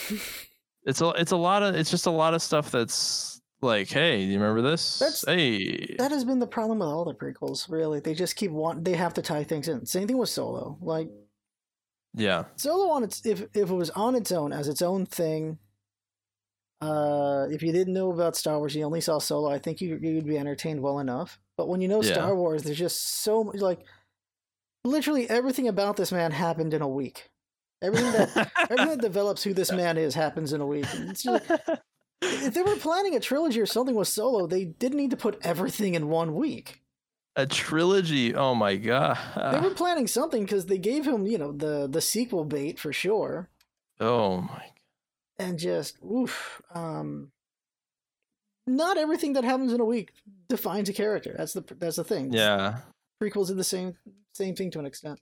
[0.85, 4.19] It's a it's a lot of it's just a lot of stuff that's like, hey,
[4.25, 4.99] do you remember this?
[4.99, 7.99] That's- hey, That has been the problem with all the prequels, really.
[8.01, 9.85] They just keep want they have to tie things in.
[9.85, 10.77] Same thing with Solo.
[10.81, 11.09] Like
[12.15, 15.60] yeah, Solo on its if if it was on its own as its own thing.
[16.82, 19.49] Uh, if you didn't know about Star Wars, you only saw Solo.
[19.49, 21.39] I think you you'd be entertained well enough.
[21.56, 22.13] But when you know Yeah.
[22.13, 23.80] Star Wars, there's just so much like,
[24.84, 27.30] literally everything about this man happened in a week.
[27.82, 30.86] Everything that everything that develops who this man is happens in a week.
[30.93, 31.49] And It's just,
[32.21, 35.38] if they were planning a trilogy or something with Solo, they didn't need to put
[35.41, 36.83] everything in one week.
[37.36, 38.36] A trilogy.
[38.36, 39.17] Oh my god.
[39.36, 42.93] They were planning something because they gave him, you know, the the sequel bait for
[42.93, 43.50] sure.
[44.00, 44.65] oh my.
[45.39, 47.32] and just oof um
[48.65, 50.12] not everything that happens in a week
[50.48, 52.80] defines a character that's the that's the thing Yeah.
[53.22, 53.96] prequels are the same
[54.34, 55.19] same thing to an extent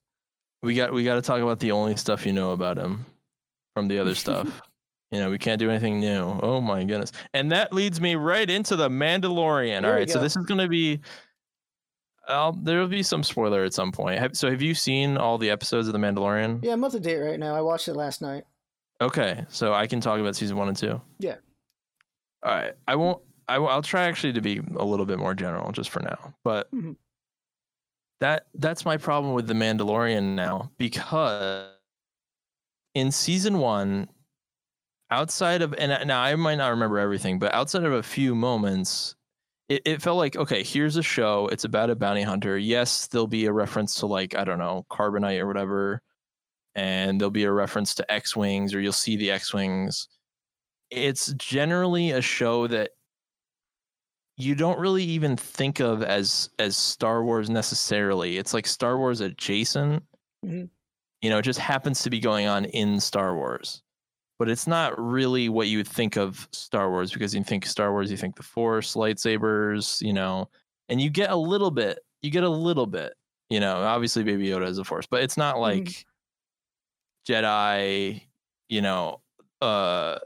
[0.64, 3.06] we got we got to talk about the only stuff you know about him
[3.76, 4.62] from the other stuff.
[5.12, 6.40] you know, we can't do anything new.
[6.44, 7.12] Oh my goodness.
[7.34, 9.82] And that leads me right into the Mandalorian.
[9.82, 11.00] There All we so this is going to be
[12.28, 14.20] I'll, there'll be some spoiler at some point.
[14.20, 16.64] Have, so have you seen all the episodes of the Mandalorian?
[16.64, 18.44] yeah i'm up to date right now i watched it last night
[19.02, 21.02] Okay, so I can talk about season 1 and 2.
[21.18, 21.38] Yeah.
[22.44, 22.74] All right.
[22.88, 25.90] I won't I will, I'll try actually to be a little bit more general just
[25.90, 26.36] for now.
[26.44, 26.96] But Mhm.
[28.20, 31.68] that that's my problem with the Mandalorian now because
[32.94, 34.08] in season one,
[35.10, 39.16] outside of and now I might not remember everything, but outside of a few moments,
[39.72, 41.48] it, it felt like okay, here's a show.
[41.48, 42.58] It's about a bounty hunter.
[42.58, 46.02] Yes, there'll be a reference to like I don't know carbonite or whatever,
[46.76, 50.10] and there'll be a reference to X wings or you'll see the X wings.
[50.90, 52.92] It's generally a show that
[54.36, 58.38] you don't really even think of as as Star Wars necessarily.
[58.38, 60.04] It's like Star Wars adjacent.
[60.46, 60.70] Mhm.
[61.22, 63.84] You know, it just happens to be going on in Star Wars.
[64.42, 67.92] But it's not really what you would think of Star Wars because you think Star
[67.92, 70.50] Wars, you think the Force, lightsabers, you know,
[70.90, 73.14] and you get a little bit, you get a little bit,
[73.52, 76.08] you know, obviously Baby Yoda is a Force, but it's not like
[77.30, 78.24] Jedi,
[78.68, 79.22] you know,
[79.62, 80.18] uh,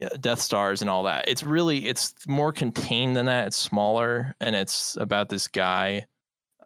[0.00, 1.28] yeah, Death Stars and all that.
[1.28, 3.46] It's really it's more contained than that.
[3.46, 6.06] It's smaller and it's about this guy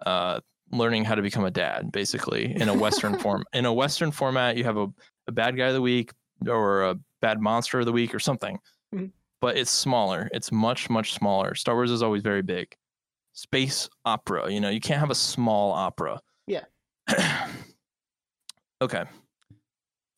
[0.07, 0.41] uh
[0.73, 3.45] learning how to become a dad basically in a western form.
[3.53, 4.89] In a western format, you have a,
[5.27, 6.13] a bad guy of the week
[6.49, 8.59] or a bad monster of the week or something.
[8.95, 9.13] Mhm.
[9.41, 10.29] But it's smaller.
[10.33, 11.55] It's much much smaller.
[11.55, 12.75] Star Wars is always very big.
[13.33, 16.21] Space opera, you know, you can't have a small opera.
[16.47, 16.65] Yeah.
[18.83, 19.05] okay.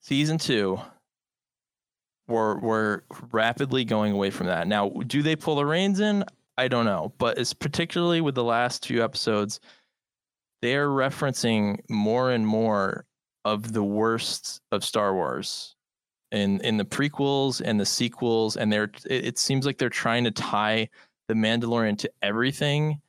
[0.01, 0.79] Season 2
[2.29, 4.67] we're we're rapidly going away from that.
[4.67, 6.25] Now, do they pull the reins in?
[6.59, 9.61] I don't know, but it's particularly with the last few episodes,
[10.63, 13.06] they are referencing more and more
[13.47, 15.77] of the worst of Star Wars
[16.33, 20.25] in in the prequels and the sequels, and they're it, it seems like they're trying
[20.25, 20.89] to tie
[21.29, 23.01] the Mandalorian to everything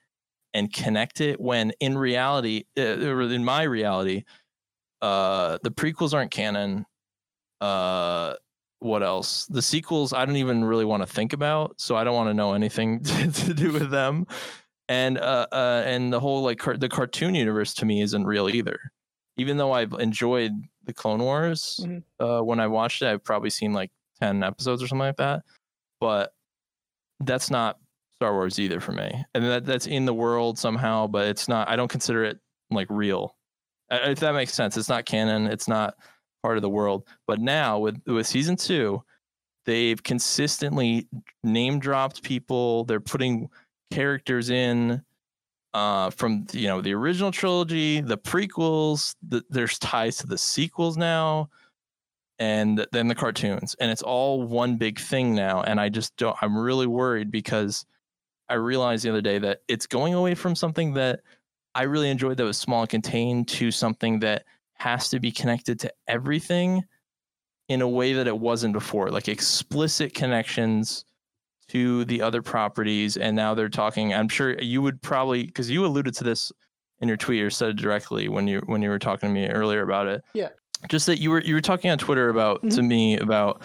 [0.54, 4.24] and connect it when in reality, uh, in my reality,
[5.02, 6.86] uh, the prequels aren't canon.
[7.60, 8.36] Uh,
[8.80, 9.48] what else?
[9.48, 12.36] The sequels I don't even really want to think about, so I don't want to
[12.36, 14.28] know anything to, to do with them.
[14.88, 18.48] And uh, uh, and the whole like car- the cartoon universe to me isn't real
[18.48, 18.92] either.
[19.38, 22.04] Even though I've enjoyed the Clone Wars, Mhm.
[22.20, 25.44] uh, when I watched it, I've probably seen like ten episodes or something like that.
[26.00, 26.34] But
[27.20, 27.80] that's not
[28.16, 29.24] Star Wars either for me.
[29.34, 31.70] And that that's in the world somehow, but it's not.
[31.70, 32.40] I don't consider it
[32.72, 33.36] like real.
[33.90, 35.48] If that makes sense, it's not canon.
[35.48, 35.96] It's not
[36.44, 37.08] part of the world.
[37.28, 39.04] But now with with season two,
[39.66, 41.08] they've consistently
[41.44, 42.86] name dropped people.
[42.86, 43.50] They're putting
[43.92, 45.04] characters in
[45.78, 49.14] uh, from you know the original trilogy, the prequels.
[49.28, 51.50] The, there's ties to the sequels now,
[52.40, 55.62] and then the cartoons, and it's all one big thing now.
[55.62, 56.36] And I just don't.
[56.42, 57.86] I'm really worried because
[58.50, 61.20] I realized the other day that it's going away from something that
[61.76, 64.46] I really enjoyed that was small and contained to something that
[64.80, 66.86] has to be connected to everything
[67.70, 71.06] in a way that it wasn't before, like explicit connections
[71.70, 73.18] to the other properties.
[73.18, 74.14] And now they're talking.
[74.14, 76.52] I'm sure you would probably because you alluded to this
[77.00, 79.48] in your tweet or said it directly when you when you were talking to me
[79.48, 80.24] earlier about it.
[80.34, 80.50] Yeah.
[80.90, 82.88] Just that you were you were talking on Twitter about to mm-hmm.
[82.88, 83.62] me about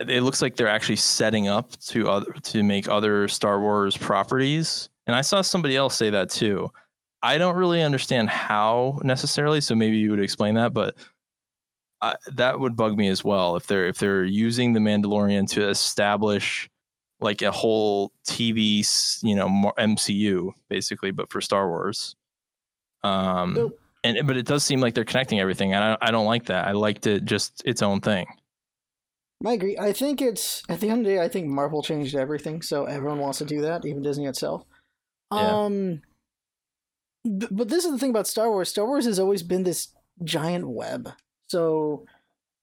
[0.00, 4.88] it looks like they're actually setting up to other to make other Star Wars properties.
[5.06, 6.70] And I saw somebody else say that too.
[7.22, 10.94] I don't really understand how necessarily, so maybe you would explain that, but
[12.00, 15.68] I, that would bug me as well if they're if they're using the Mandalorian to
[15.68, 16.70] establish
[17.20, 18.84] like a whole TV,
[19.22, 22.16] you know, MCU basically, but for Star Wars.
[23.02, 23.80] Um, Nope.
[24.04, 26.66] and but it does seem like they're connecting everything, and I, I don't like that.
[26.66, 28.26] I liked it just its own thing.
[29.46, 29.78] I agree.
[29.78, 31.20] I think it's at the end of the day.
[31.20, 34.64] I think Marvel changed everything, so everyone wants to do that, even Disney itself.
[35.32, 35.64] Yeah.
[35.64, 36.02] Um,
[37.24, 38.68] but this is the thing about Star Wars.
[38.68, 39.88] Star Wars has always been this
[40.24, 41.10] giant web.
[41.48, 42.04] So,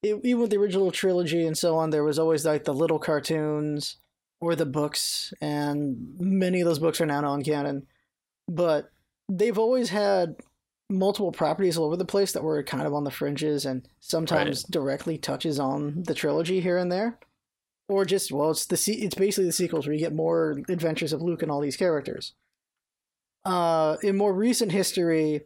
[0.04, 3.00] it, even with the original trilogy and so on, there was always like the little
[3.00, 3.98] cartoons
[4.46, 7.88] or the books, and many of those books are now non-canon.
[8.48, 8.92] But
[9.28, 10.36] they've always had
[10.88, 14.62] multiple properties all over the place that were kind of on the fringes and sometimes
[14.62, 17.18] directly touches on the trilogy here and there.
[17.90, 21.24] Or just well it's the it's basically the sequels where you get more adventures of
[21.24, 22.34] Luke and all these characters.
[23.46, 25.42] Uh in more recent history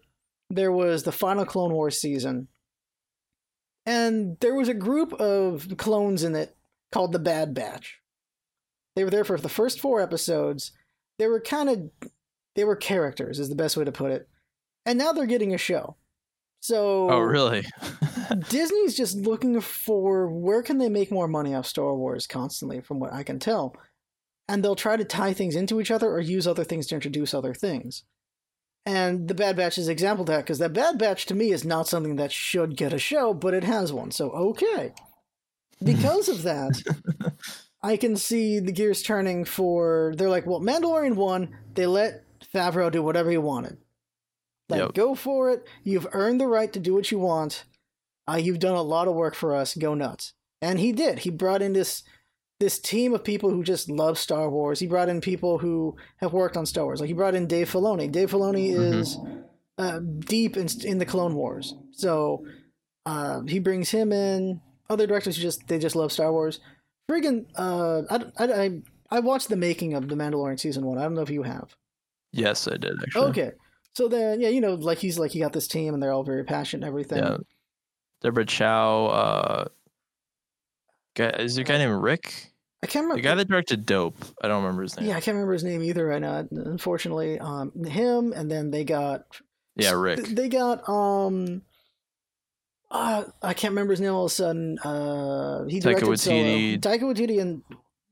[0.49, 2.49] there was the final clone wars season.
[3.85, 6.57] And there was a group of clones in it
[6.91, 7.98] called the bad batch
[8.95, 10.71] they were there for the first four episodes
[11.17, 11.89] they were kind of
[12.56, 14.28] they were characters is the best way to put it
[14.86, 15.95] and now they're getting a show
[16.60, 17.65] so Oh, really?
[18.49, 22.99] Disney's just looking for where can they make more money off Star Wars constantly, from
[22.99, 23.75] what I can tell,
[24.47, 27.34] and they'll try to tie things into each other or use other things to introduce
[27.34, 28.04] other things.
[28.86, 31.52] And the Bad Batch is an example of that because that Bad Batch to me
[31.52, 34.93] is not something that should get a show, but it has one, so okay.
[35.84, 36.82] Because of that,
[37.82, 41.56] I can see the gears turning for they're like, well, Mandalorian won.
[41.76, 43.78] They let Favreau do whatever he wanted.
[44.68, 44.94] Like, Yep.
[44.94, 45.65] go for it.
[45.84, 47.63] You've earned the right to do what you want.
[48.30, 49.76] Uh, you've done a lot of work for us.
[49.76, 50.34] Go nuts.
[50.62, 51.20] And he did.
[51.20, 52.04] He brought in this
[52.60, 54.82] this team of people who just love Star Wars.
[54.82, 57.00] He brought in people who have worked on Star Wars.
[57.00, 58.12] Like he brought in Dave Filoni.
[58.12, 58.94] Dave Filoni Mhm.
[59.00, 59.18] is
[59.78, 62.44] uh, deep in, in the Clone Wars, so
[63.06, 64.60] uh, he brings him in.
[64.89, 66.60] Other directors who just they just love Star Wars.
[67.10, 70.98] Friggin', uh, I, I, I, I watched the making of The Mandalorian season one.
[70.98, 71.76] I don't know if you have.
[72.32, 73.30] yes, I did actually.
[73.30, 73.52] Okay.
[73.95, 76.24] So then, yeah, you know, like he's like he got this team, and they're all
[76.24, 77.17] very passionate and everything.
[77.24, 77.38] Yeah.
[78.22, 79.08] Deborah Chow.
[79.08, 79.65] Uh,
[81.15, 82.52] guy, is there a guy named Rick?
[82.84, 83.22] I can't remember.
[83.22, 84.17] The guy that directed Dope.
[84.41, 85.10] I don't remember his name.
[85.10, 86.48] yeah, I can't remember his name either right now.
[86.52, 89.24] Unfortunately, um, him, and then they got
[89.76, 90.28] Yeah, Rick.
[90.28, 91.63] They got um.
[92.91, 94.80] Uh, I can't remember his name all of a sudden.
[94.80, 96.44] Uh, he Taika directed Solo.
[96.44, 96.79] Waititi.
[96.79, 97.62] Taika Waititi and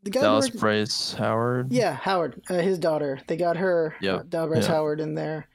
[0.04, 0.22] the guy.
[0.22, 1.72] Dallas directed- Bryce Howard.
[1.72, 3.20] Yeah, Howard, uh, his daughter.
[3.28, 3.96] They got her.
[4.02, 4.72] Uh, Dallas Bryce yeah.
[4.76, 5.48] Howard in there.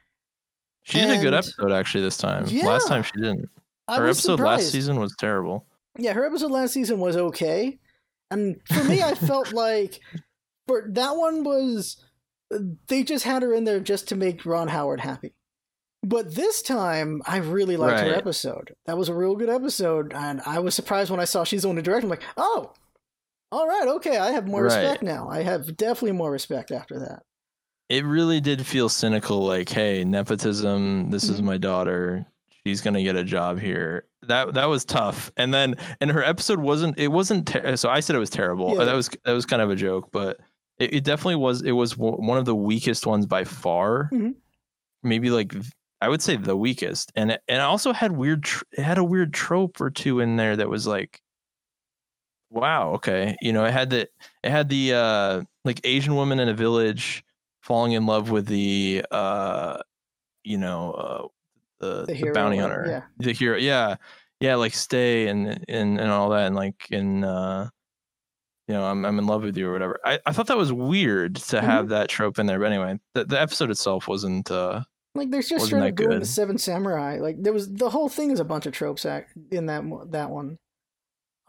[0.85, 2.45] She did a good episode actually this time.
[2.49, 2.67] Yeah.
[2.67, 3.49] Last time she didn't.
[3.89, 4.63] Her episode surprised.
[4.65, 5.67] last season was terrible.
[5.99, 7.79] Yeah, her episode last season was okay,
[8.31, 10.01] and for me, I felt like
[10.67, 12.05] for that one was
[12.89, 15.35] they just had her in there just to make Ron Howard happy.
[16.05, 18.75] But this time, I really liked her episode.
[18.87, 21.69] That was a real good episode, and I was surprised when I saw she's the
[21.69, 22.03] one to direct.
[22.03, 22.73] I'm like, oh,
[23.53, 24.75] all right, okay, I have more Right.
[24.75, 25.29] respect now.
[25.29, 27.23] I have definitely more respect after that.
[27.89, 29.45] It really did feel cynical.
[29.45, 31.11] Like, hey, nepotism.
[31.11, 31.45] This is Mhm.
[31.45, 32.27] my daughter.
[32.67, 34.07] She's gonna get a job here.
[34.23, 35.31] That that was tough.
[35.37, 36.99] And then and her episode wasn't.
[36.99, 37.47] It wasn't.
[37.49, 38.77] Ter- so I said it was terrible.
[38.79, 38.85] Yeah.
[38.87, 40.39] That was that was kind of a joke, but
[40.79, 41.63] it, it definitely was.
[41.63, 44.09] It was w- one of the weakest ones by far.
[44.13, 44.35] Mhm.
[45.03, 45.53] Maybe like
[46.03, 48.43] I would say the weakest, and it, and it also had weird.
[48.45, 51.21] Tr- it had a weird trope or two in there that was like,
[52.51, 54.09] wow, okay, you know, it had the
[54.43, 57.25] it had the uh like Asian woman in a village
[57.63, 59.79] falling in love with the uh
[60.45, 61.29] you know uh
[61.81, 63.03] the, The the, bounty hunter yeah.
[63.19, 63.97] the hero yeah
[64.41, 67.69] yeah like stay and and and all that and like in uh
[68.69, 70.73] you know i'm, I'm in love with you or whatever i, I thought that was
[70.73, 71.67] weird to Mm-hmm.
[71.67, 74.83] have that trope in there but anyway the, the episode itself wasn't uh
[75.15, 76.27] Like they're just trying to go into.
[76.27, 77.19] Seven Samurai.
[77.21, 80.31] Like there was the whole thing is a bunch of tropes act in that that
[80.31, 80.57] one.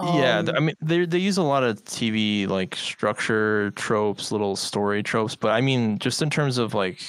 [0.01, 4.31] yeah Um, th- i mean they they use a lot of tv like structure tropes
[4.31, 6.99] little story tropes but i mean just in terms of like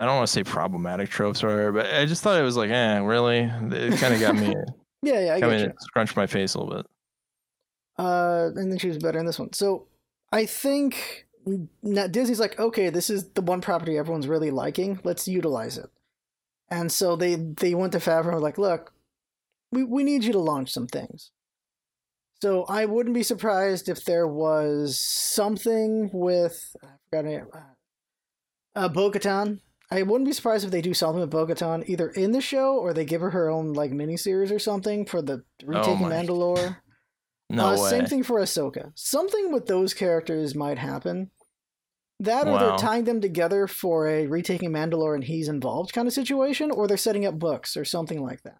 [0.00, 2.56] i don't want to say problematic tropes or whatever but i just thought it was
[2.56, 4.54] like eh really it kind of got me
[5.02, 5.72] yeah, yeah, I got you.
[5.80, 6.86] scrunch my face a little bit
[7.98, 9.52] Uh, and then she was better in this one.
[9.52, 9.86] So
[10.32, 11.26] I think
[11.82, 15.00] now Disney's like, okay, this is the one property everyone's really liking.
[15.04, 15.90] Let's utilize it.
[16.70, 18.92] And so they they went to Favreau and were like, look,
[19.70, 21.30] we we need you to launch some things.
[22.42, 27.44] So I wouldn't be surprised if there was something with I forgot it,
[28.74, 29.60] uh, Bo-Katan.
[29.90, 32.92] I wouldn't be surprised if they do something with Bo-Katan either in the show or
[32.92, 36.76] they give her her own like miniseries or something for the retaking Oh Mandalore.
[37.50, 38.90] no uh, way Same thing for Ahsoka.
[38.94, 41.30] Something with those characters might happen.
[42.20, 46.14] That or they're tying them together for a retaking Mandalore and he's involved kind of
[46.14, 48.58] situation, or they're setting up books or something like that.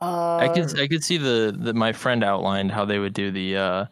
[0.00, 3.30] Uh, I could I could see the, the my friend outlined how they would do
[3.30, 3.86] the uh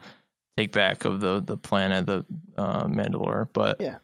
[0.56, 2.26] take back of the the planet the
[2.56, 3.98] uh Mandalore, but Yeah.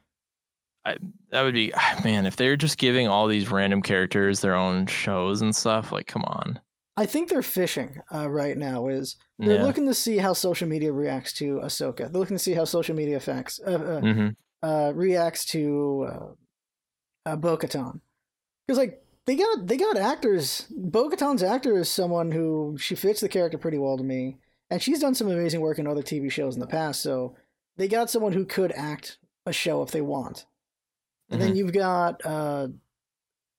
[0.84, 0.96] I
[1.30, 1.72] that would be
[2.04, 6.06] man if they're just giving all these random characters their own shows and stuff like
[6.06, 6.60] come on
[6.96, 8.88] I think they're fishing uh, right now.
[8.88, 12.10] Is they're yeah looking to see how social media reacts to Ahsoka.
[12.10, 14.28] They're looking to see how social media affects uh, uh, hmm
[14.62, 18.00] uh, reacts to uh, uh, Bo-Katan.
[18.66, 20.66] Because like they got they got actors.
[20.70, 24.38] Bo-Katan's actor is someone who she fits the character pretty well to me,
[24.70, 27.00] and she's done some amazing work in other TV shows in the past.
[27.00, 27.36] So
[27.76, 30.46] they got someone who could act a show if they want.
[31.28, 32.68] And then you've got uh,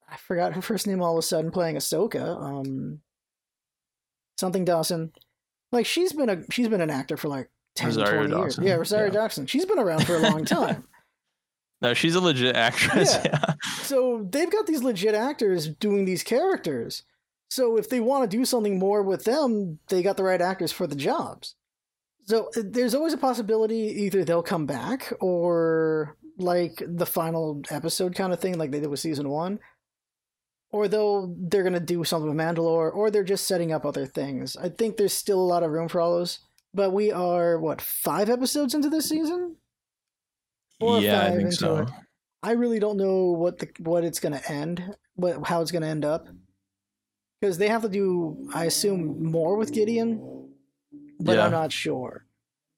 [0.09, 2.41] I forgot her first name all of a sudden playing Ahsoka.
[2.41, 2.99] Um,
[4.37, 5.11] something Dawson.
[5.71, 8.55] Like she's been a she's been an actor for like 10, Rosario 20 years.
[8.55, 9.19] Dawson, Yeah, Rosario yeah.
[9.19, 9.45] Dawson.
[9.45, 10.85] She's been around for a long time.
[11.81, 13.39] no she's a legit actress Yeah.
[13.39, 17.03] yeah, So they've got these legit actors doing these characters.
[17.49, 20.71] So if they want to do something more with them, they got the right actors
[20.71, 21.55] for the jobs.
[22.25, 28.15] So uh, there's always a possibility either they'll come back or like the final episode
[28.15, 29.59] kind of thing, like they did with season one,
[30.71, 34.55] or they'll they're gonna do something with Mandalore, or they're just setting up other things.
[34.57, 36.39] I think there's still a lot of room for all those.
[36.73, 39.55] But we are what five episodes into this season?
[40.79, 41.89] Four yeah I think so it.
[42.43, 46.05] I really don't know what the what it's gonna end, what how it's gonna end
[46.05, 46.27] up,
[47.41, 50.21] because they have to do, I assume, more with Gideon,
[51.19, 51.45] but Yeah.
[51.45, 52.26] I'm not sure.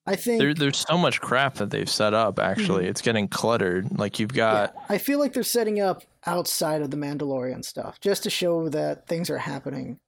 [0.09, 3.99] I think there, there's so much crap that they've set up actually it's getting cluttered
[3.99, 7.99] like you've got yeah, I feel like they're setting up outside of the Mandalorian stuff
[7.99, 9.99] just to show that things are happening.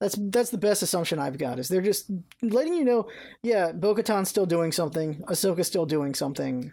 [0.00, 2.10] That's that's the best assumption I've got is they're just
[2.40, 3.08] letting you know,
[3.42, 6.72] yeah, Bo-Katan's still doing something, Ahsoka's still doing something,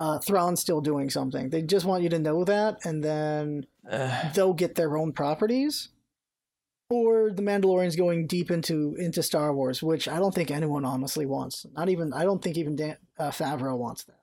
[0.00, 1.48] uh, Thrawn's still doing something.
[1.48, 5.90] They just want you to know that, and then uh, they'll get their own properties
[6.90, 11.26] or the mandalorian's going deep into into star wars which i don't think anyone honestly
[11.26, 14.20] wants not even i don't think even Dan, uh, favreau wants that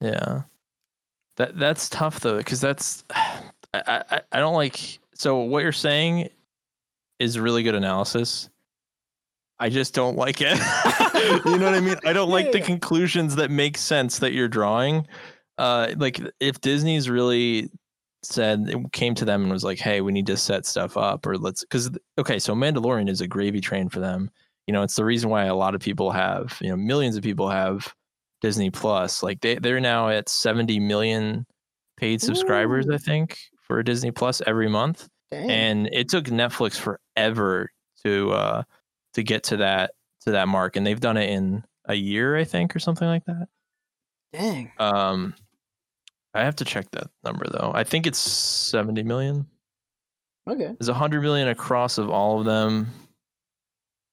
[0.00, 0.42] Yeah,
[1.36, 3.04] that that's tough though, because that's
[3.74, 4.98] I, I I don't like.
[5.14, 6.30] So what you're saying
[7.18, 8.48] is really good analysis.
[9.58, 10.56] I just don't like it.
[11.44, 11.96] you know what I mean?
[12.04, 15.06] I don't like the conclusions that make sense that you're drawing.
[15.58, 17.70] Uh, like if Disney's really
[18.22, 21.26] said it came to them and was like, "Hey, we need to set stuff up,"
[21.26, 24.30] or let's because okay, so Mandalorian is a gravy train for them.
[24.66, 27.22] You know, it's the reason why a lot of people have, you know, millions of
[27.22, 27.92] people have
[28.40, 29.22] Disney Plus.
[29.22, 31.46] Like they they're now at 70 million
[31.96, 32.94] paid subscribers, Ooh.
[32.94, 35.08] I think, for Disney Plus every month.
[35.30, 35.50] Dang.
[35.50, 37.70] And it took Netflix forever
[38.04, 38.62] to uh
[39.14, 39.92] to get to that
[40.22, 40.76] to that mark.
[40.76, 43.48] And they've done it in a year, I think, or something like that.
[44.32, 44.72] Dang.
[44.78, 45.34] Um
[46.34, 47.72] I have to check that number though.
[47.74, 49.46] I think it's 70 million.
[50.48, 50.74] Okay.
[50.78, 52.86] There's 100 million across of all of them.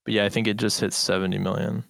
[0.05, 1.83] But yeah, I think it just hit 70 million.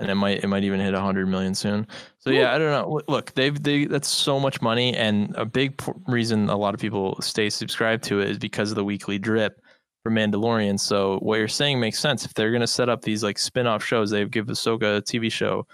[0.00, 1.86] And it might it might even hit 100 million soon.
[2.18, 3.00] So yeah, I don't know.
[3.08, 6.80] Look- they've they that's so much money and a big p- reason a lot of
[6.80, 9.60] people stay subscribed to it is because of the weekly drip.
[10.04, 10.78] for Mandalorian.
[10.78, 12.24] So what you're saying makes sense.
[12.24, 15.66] If they're gonna set up these like spin-off shows, they give Ahsoka a TV show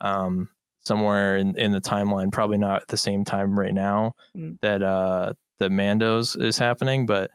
[0.00, 0.48] um,
[0.86, 2.30] somewhere in, in the timeline.
[2.32, 4.58] Probably not at the same time right now Mm.
[4.62, 7.30] that uh the Mandos is happening, but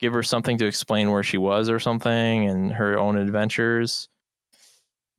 [0.00, 4.08] give her something to explain where she was or something and her own adventures.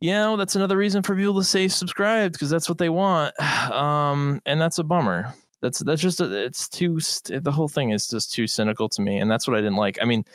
[0.02, 3.34] You know, that's another reason for people to say subscribed because that's what they want.
[3.72, 5.34] Um, and that's a bummer.
[5.62, 9.02] That's that's just a, it's too st- the whole thing is just too cynical to
[9.02, 9.98] me, and that's what I didn't like.
[10.02, 10.26] I mean,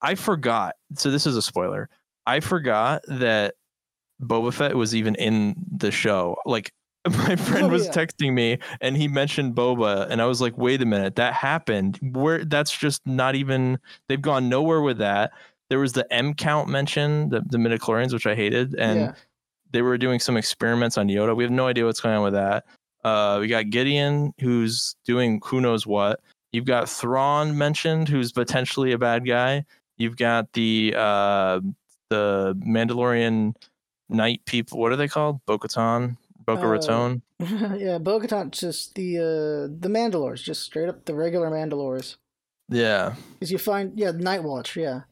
[0.00, 0.76] I forgot.
[0.94, 1.88] So this is a spoiler.
[2.26, 3.54] I forgot that
[4.22, 6.36] Boba Fett was even in the show.
[6.46, 6.72] Like
[7.08, 7.92] my friend Oh, was yeah.
[7.92, 11.98] texting me and he mentioned Boba and I was like, "Wait a minute, that happened.
[12.02, 13.78] Where that's just not even
[14.08, 15.32] they've gone nowhere with that."
[15.70, 19.12] There was the M count mention, the the midichlorians, which I hated, and yeah.
[19.70, 21.34] they were doing some experiments on Yoda.
[21.34, 22.64] We have no idea what's going on with that.
[23.04, 26.20] Uh, we got Gideon, who's doing who knows what.
[26.52, 29.64] You've got Thrawn mentioned, who's potentially a bad guy.
[29.96, 31.60] You've got the uh,
[32.10, 33.54] the Mandalorian
[34.08, 34.78] night people.
[34.80, 35.40] What are they called?
[35.46, 36.16] Bo-Katan,
[36.56, 37.22] Boca Uh, Raton.
[37.78, 39.22] yeah, Bo-Katan, just the uh,
[39.80, 42.16] the Mandalores, just straight up the regular Mandalores.
[42.68, 45.02] Yeah, Because you find, yeah, Night Watch, yeah.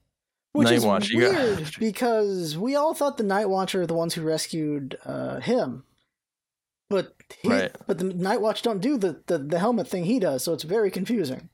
[0.53, 3.95] Which Night is Watch, got- weird because we all thought the Night Watcher are the
[3.95, 5.85] ones who rescued uh, him,
[6.89, 7.77] but he, Right.
[7.87, 10.63] but the Night Watch don't do the, the the helmet thing he does, so it's
[10.65, 11.49] very confusing.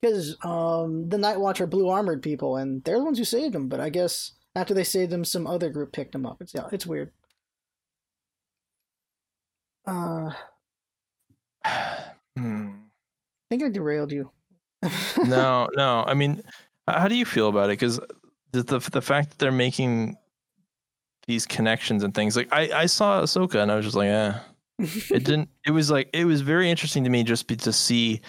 [0.00, 3.54] Because um, the Night Watch are blue armored people, and they're the ones who saved
[3.54, 3.68] him.
[3.68, 6.40] But I guess after they saved him, some other group picked him up.
[6.40, 7.10] It's yeah, it's weird.
[9.88, 10.30] Uh,
[11.64, 12.04] I
[12.36, 12.70] Hmm.
[13.50, 14.30] think I derailed you.
[15.24, 16.04] no, no.
[16.06, 16.42] I mean,
[16.86, 17.78] how do you feel about it?
[17.80, 17.98] Because
[18.52, 20.16] the, the the fact that they're making
[21.26, 24.34] these connections and things like I I saw Ahsoka and I was just like, eh.
[25.10, 25.48] It didn't.
[25.66, 28.20] It was like it was very interesting to me just be, to see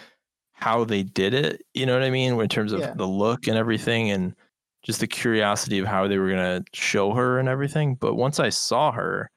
[0.53, 1.62] how they did it.
[1.74, 2.39] You know what I mean?
[2.39, 2.93] In terms of Yeah.
[2.95, 4.34] the look and everything, and
[4.82, 7.95] just the curiosity of how they were gonna show her and everything.
[7.95, 9.30] But once I saw her.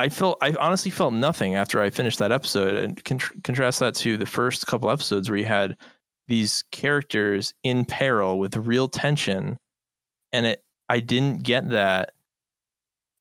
[0.00, 3.94] I felt I honestly felt nothing after I finished that episode, and con- contrast that
[3.96, 5.76] to the first couple episodes where you had
[6.26, 9.58] these characters in peril with real tension,
[10.32, 12.12] and it I didn't get that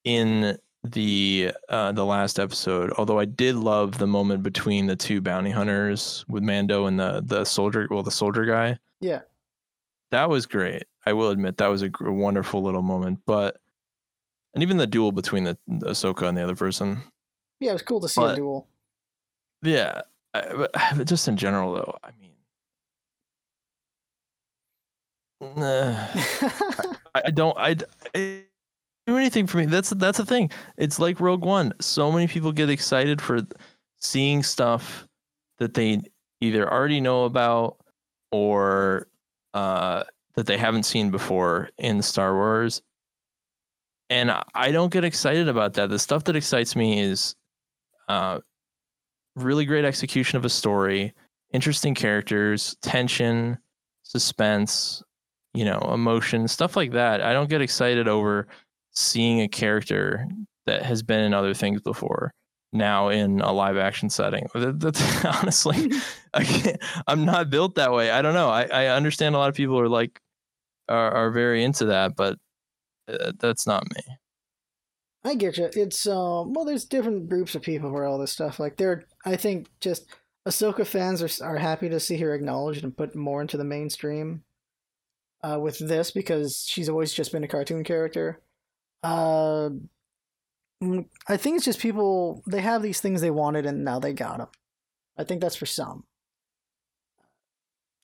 [0.05, 2.93] in the uh, the last episode.
[2.97, 7.21] Although I did love the moment between the two bounty hunters with Mando and the
[7.25, 8.79] the soldier, well, the soldier guy.
[9.01, 9.21] Yeah.
[10.11, 10.83] that was great.
[11.05, 13.57] I will admit that was a, gr- wonderful little moment, but.
[14.53, 17.01] And even the duel between the, the Ahsoka and the other person,
[17.59, 18.67] yeah, it was cool to see But- a duel.
[19.61, 20.01] yeah,
[20.33, 22.31] I, but, just in general, though, I mean,
[25.55, 26.07] nah,
[27.15, 27.75] I, I don't, I,
[28.13, 28.43] I
[29.07, 29.65] do anything for me.
[29.65, 30.51] That's that's the thing.
[30.77, 31.73] It's like Rogue One.
[31.79, 33.41] So many people get excited for
[34.01, 35.07] seeing stuff
[35.59, 36.01] that they
[36.41, 37.77] either already know about
[38.31, 39.07] or
[39.53, 40.03] uh,
[40.35, 42.81] that they haven't seen before in Star Wars.
[44.09, 45.89] And I- don't get excited about that.
[45.89, 47.35] The stuff that excites me is
[48.07, 48.39] uh,
[49.35, 51.13] really great execution of a story,
[51.53, 53.57] interesting characters, tension,
[54.03, 55.03] suspense,
[55.53, 57.21] you know, emotion, stuff like that.
[57.21, 58.47] I don't get excited over
[58.91, 60.27] seeing a character
[60.65, 62.31] that has been in other things before
[62.73, 64.47] now in a live action setting.
[64.53, 65.91] That- That's honestly,
[66.33, 68.09] I can't, I'm not built that way.
[68.11, 68.49] I don't know.
[68.49, 70.19] I, I understand a lot of people are like,
[70.87, 72.37] are, are very into that, but
[73.09, 74.17] uh, that's not me.
[75.23, 75.69] I get you.
[75.73, 78.59] It's um well, there's different groups of people for all this stuff.
[78.59, 80.07] Like there, I think just
[80.47, 84.43] Ahsoka fans are are happy to see her acknowledged and put more into the mainstream.
[85.41, 88.41] Uh, with this because she's always just been a cartoon character.
[89.01, 89.69] Uh,
[90.83, 94.11] mm, I think it's just people they have these things they wanted and now they
[94.11, 94.49] got them.
[95.17, 96.03] I think that's for some.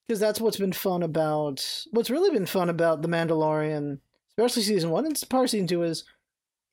[0.08, 4.00] Because that's what's been fun about what's really been fun about the Mandalorian,
[4.38, 6.04] especially season one and part of season two is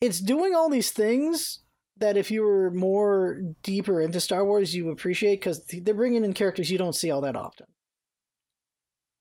[0.01, 1.61] it's doing all these things
[1.99, 6.33] that if you were more deeper into Star Wars, you appreciate because they're bringing in
[6.33, 7.67] characters you don't see all that often.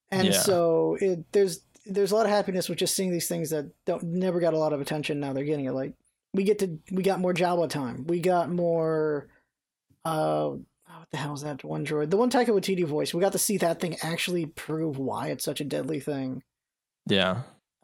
[0.09, 0.39] And Yeah.
[0.39, 4.03] so it there's there's a lot of happiness with just seeing these things that don't
[4.03, 5.19] never got a lot of attention.
[5.19, 5.71] Now they're getting it.
[5.73, 5.93] Like
[6.33, 8.05] we get to we got more Jawa time.
[8.07, 9.27] We got more.
[10.03, 12.09] Uh, what the hell is that one droid?
[12.09, 13.13] The one Taika Waititi voice.
[13.13, 16.43] We got to see that thing actually prove why it's such a deadly thing.
[17.07, 17.41] Yeah.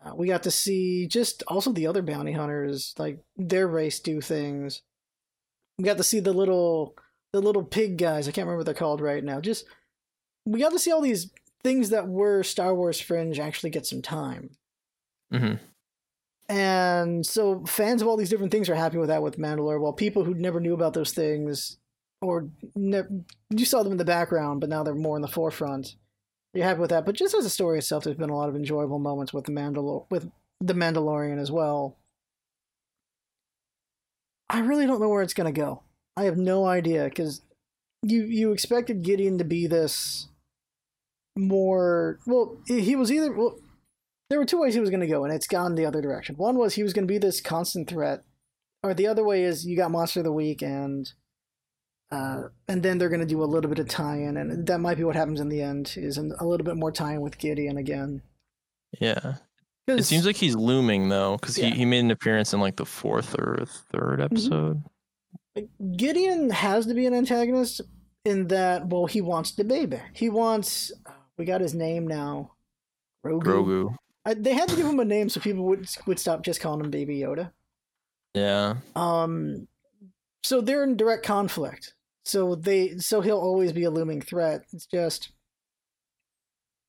[0.08, 4.22] Uh, we got to see just also the other bounty hunters, like their race do
[4.22, 4.82] things.
[5.78, 6.96] We got to see the little
[7.34, 8.28] the little pig guys.
[8.28, 9.42] I can't remember what they're called right now.
[9.42, 9.66] Just
[10.46, 11.32] we got to see all these
[11.64, 14.52] things that were Star Wars fringe actually get some time.
[15.32, 15.56] hmm
[16.48, 19.94] And so fans of all these different things are happy with that with Mandalore, while
[19.94, 21.78] people who never knew about those things
[22.22, 25.96] or ne- you saw them in the background, but now they're more in the forefront.
[26.58, 27.06] You're happy with that.
[27.06, 29.52] But just as a story itself, there's been a lot of enjoyable moments with the
[29.52, 31.96] Mandalor with the Mandalorian as well.
[34.50, 35.84] I really don't know where it's gonna go.
[36.16, 37.42] I have no idea because
[38.02, 40.30] you you expected Gideon to be this
[41.36, 42.58] more well.
[42.66, 43.60] He was either well.
[44.32, 46.38] There were two ways he was gonna go, and it's gone the other direction.
[46.38, 48.24] One was he was gonna be this constant threat,
[48.82, 51.14] or the other way is you got Monster of the Week and.
[52.10, 54.98] Uh, and then they're going to do a little bit of tie-in, and that might
[54.98, 55.94] be what happens in the end.
[55.98, 58.22] Is a little bit more tie-in with Gideon again.
[59.02, 59.36] Yeah,
[59.88, 61.70] it seems like he's looming though, because yeah.
[61.70, 64.22] he, he made an appearance in like the fourth or third mm-hmm.
[64.22, 64.84] episode.
[65.58, 65.96] Mm-hmm.
[65.98, 67.82] Gideon has to be an antagonist
[68.24, 70.00] in that, well, he wants the baby.
[70.14, 70.92] He wants.
[71.38, 72.52] We got his name now.
[73.26, 73.44] Grogu.
[73.44, 73.96] Grogu.
[74.26, 76.82] I, they had to give him a name so people would would stop just calling
[76.82, 77.52] him Baby Yoda.
[78.34, 78.76] Yeah.
[78.96, 79.68] Um.
[80.44, 81.94] So they're in direct conflict.
[82.28, 84.64] So they so he'll always be a looming threat.
[84.74, 85.30] It's just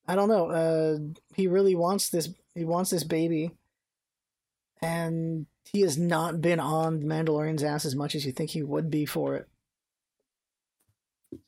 [0.09, 0.51] I don't know.
[0.51, 0.99] Uh,
[1.35, 2.29] he really wants this.
[2.57, 3.53] He wants this baby,
[4.83, 8.91] and he has not been on Mandalorian's ass as much as you think he would
[8.91, 9.49] be for it.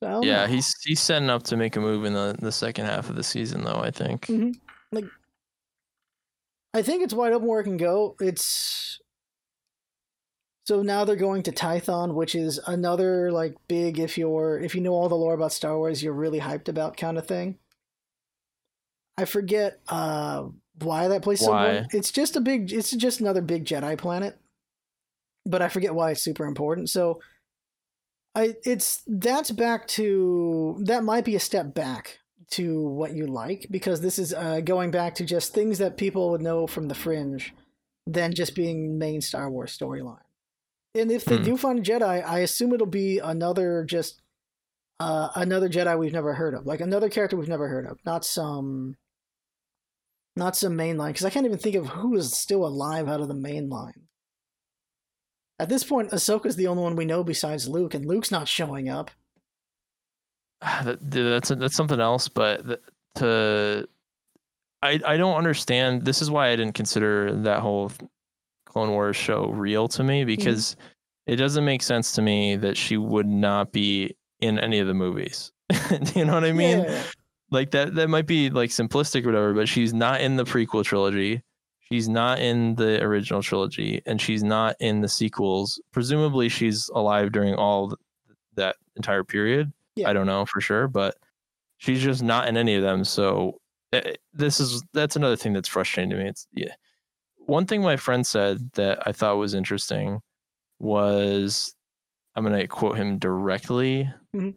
[0.01, 0.53] So, yeah, know.
[0.53, 3.25] he's he's setting up to make a move in the the second half of the
[3.25, 3.81] season, though.
[3.81, 4.27] I think.
[4.27, 4.53] Mm-hmm.
[4.93, 5.07] Like,
[6.75, 8.15] I think it's wide open where it can go.
[8.21, 9.00] It's
[10.65, 14.81] so now they're going to Tython, which is another like big if you're if you
[14.81, 17.59] know all the lore about Star Wars, you're really hyped about kind of thing.
[19.17, 20.45] I forget uh
[20.83, 21.83] why that place why?
[21.83, 24.39] so it's just a big it's just another big Jedi planet.
[25.47, 26.91] But I forget why it's super important.
[26.91, 27.21] So
[28.35, 32.19] I it's that's back to that might be a step back
[32.51, 36.31] to what you like because this is uh, going back to just things that people
[36.31, 37.55] would know from the fringe
[38.07, 40.19] than just being main Star Wars storyline.
[40.95, 41.45] And if they hmm.
[41.45, 44.21] do find a Jedi, I assume it'll be another just
[44.99, 48.25] uh, another Jedi we've never heard of, like another character we've never heard of, not
[48.25, 48.97] some,
[50.37, 51.09] not some mainline.
[51.09, 54.03] Because I can't even think of who is still alive out of the mainline.
[55.59, 58.89] At this point, Ahsoka's the only one we know besides Luke, and Luke's not showing
[58.89, 59.11] up.
[60.85, 62.83] That, that's that's something else, but
[63.17, 63.89] to
[64.83, 66.05] I I don't understand.
[66.05, 67.91] This is why I didn't consider that whole
[68.71, 70.27] Clone Wars show real to me mm-hmm.
[70.27, 71.33] because mm-hmm.
[71.33, 74.95] it doesn't make sense to me that she would not be in any of the
[74.95, 75.53] movies.
[76.15, 76.85] you know what I mean?
[76.85, 77.03] Yeah.
[77.51, 80.85] Like that that might be like simplistic or whatever, but she's not in the prequel
[80.85, 81.43] trilogy.
[81.81, 85.81] She's not in the original trilogy and she's not in the sequels.
[85.93, 87.97] Presumably she's alive during all
[88.55, 89.73] that entire period.
[89.97, 90.09] Yeah.
[90.09, 91.17] I don't know for sure, but
[91.79, 93.05] she's just not in any of them.
[93.05, 93.61] So
[93.93, 96.29] eh, this is that's another thing that's frustrating to me.
[96.29, 96.75] It's yeah
[97.51, 100.21] one thing my friend said that I thought was interesting
[100.79, 101.75] was
[102.37, 104.09] I'm going to quote him directly.
[104.35, 104.51] Mm-hmm.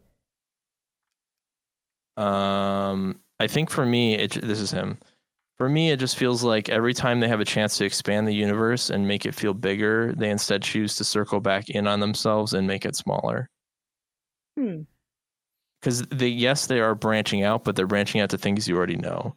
[2.22, 4.98] Um, I think for me, it, this is him.
[5.58, 8.34] For me, it just feels like every time they have a chance to expand the
[8.34, 12.54] universe and make it feel bigger, they instead choose to circle back in on themselves
[12.54, 13.50] and make it smaller.
[14.56, 14.82] Hmm.
[15.80, 18.96] Because they, yes, they are branching out, but they're branching out to things you already
[18.96, 19.34] know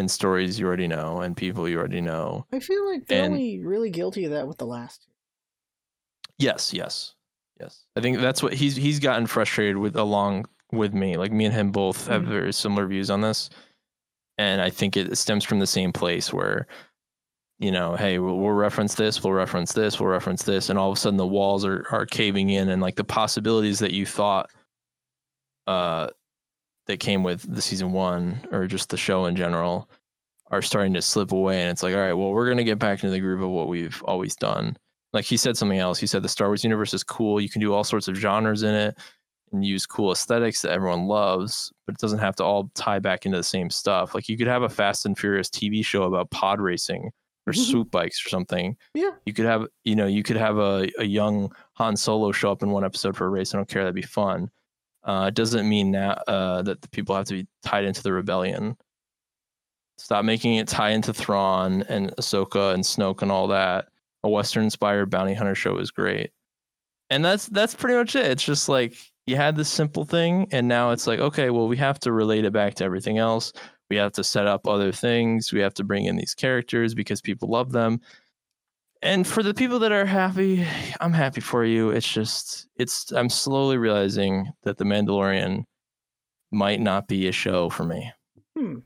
[0.00, 2.44] and stories you already know and people you already know.
[2.52, 5.06] I feel like they're and, only really guilty of that with the last.
[6.38, 7.14] Yes, yes,
[7.60, 7.84] yes.
[7.94, 11.16] I think that's what he's he's gotten frustrated with along with me.
[11.16, 12.32] Like me and him both have mm-hmm.
[12.32, 13.50] very similar views on this,
[14.38, 16.66] and I think it stems from the same place where,
[17.58, 20.90] you know, hey, we'll, we'll reference this, we'll reference this, we'll reference this, and all
[20.90, 24.06] of a sudden the walls are are caving in, and like the possibilities that you
[24.06, 24.50] thought,
[25.66, 26.08] uh,
[26.86, 29.88] that came with the season one or just the show in general
[30.50, 31.62] are starting to slip away.
[31.62, 33.50] And it's like all right well we're going to get back into the groove of
[33.50, 34.76] what we've always done.
[35.12, 35.98] Like he said something else.
[35.98, 37.40] He said the star wars universe is cool.
[37.40, 38.98] You can do all sorts of genres in it
[39.52, 43.26] and use cool aesthetics that everyone loves but it doesn't have to all tie back
[43.26, 44.14] into the same stuff.
[44.14, 47.10] Like you could have a fast and furious tv show about pod racing
[47.46, 47.62] or mm-hmm.
[47.62, 48.76] swoop bikes or something.
[48.94, 49.12] Yeah.
[49.26, 52.62] You could have you know you could have a, a young han solo show up
[52.62, 53.54] in one episode for a race.
[53.54, 53.82] I don't care.
[53.82, 54.50] That'd be fun
[55.04, 58.12] uh, it doesn't mean now uh, that the people have to be tied into the
[58.12, 58.76] rebellion.
[59.98, 63.88] Stop making it tie into Thrawn and Ahsoka and Snoke and all that.
[64.22, 66.30] A Western-inspired bounty hunter show is great,
[67.08, 68.26] and that's that's pretty much it.
[68.26, 68.94] It's just like
[69.26, 72.44] you had this simple thing, and now it's like, okay, well, we have to relate
[72.44, 73.52] it back to everything else.
[73.88, 75.52] We have to set up other things.
[75.52, 78.00] We have to bring in these characters because people love them
[79.02, 80.66] and for the people that are happy,
[81.00, 81.90] I'm happy for you.
[81.90, 85.64] It's just it's I'm slowly realizing that the Mandalorian
[86.52, 88.12] might not be a show for me.
[88.58, 88.78] Hmm.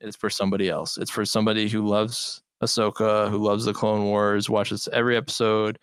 [0.00, 0.98] It's for somebody else.
[0.98, 5.78] It's for somebody who loves Ahsoka, who loves the Clone Wars, watches every episode,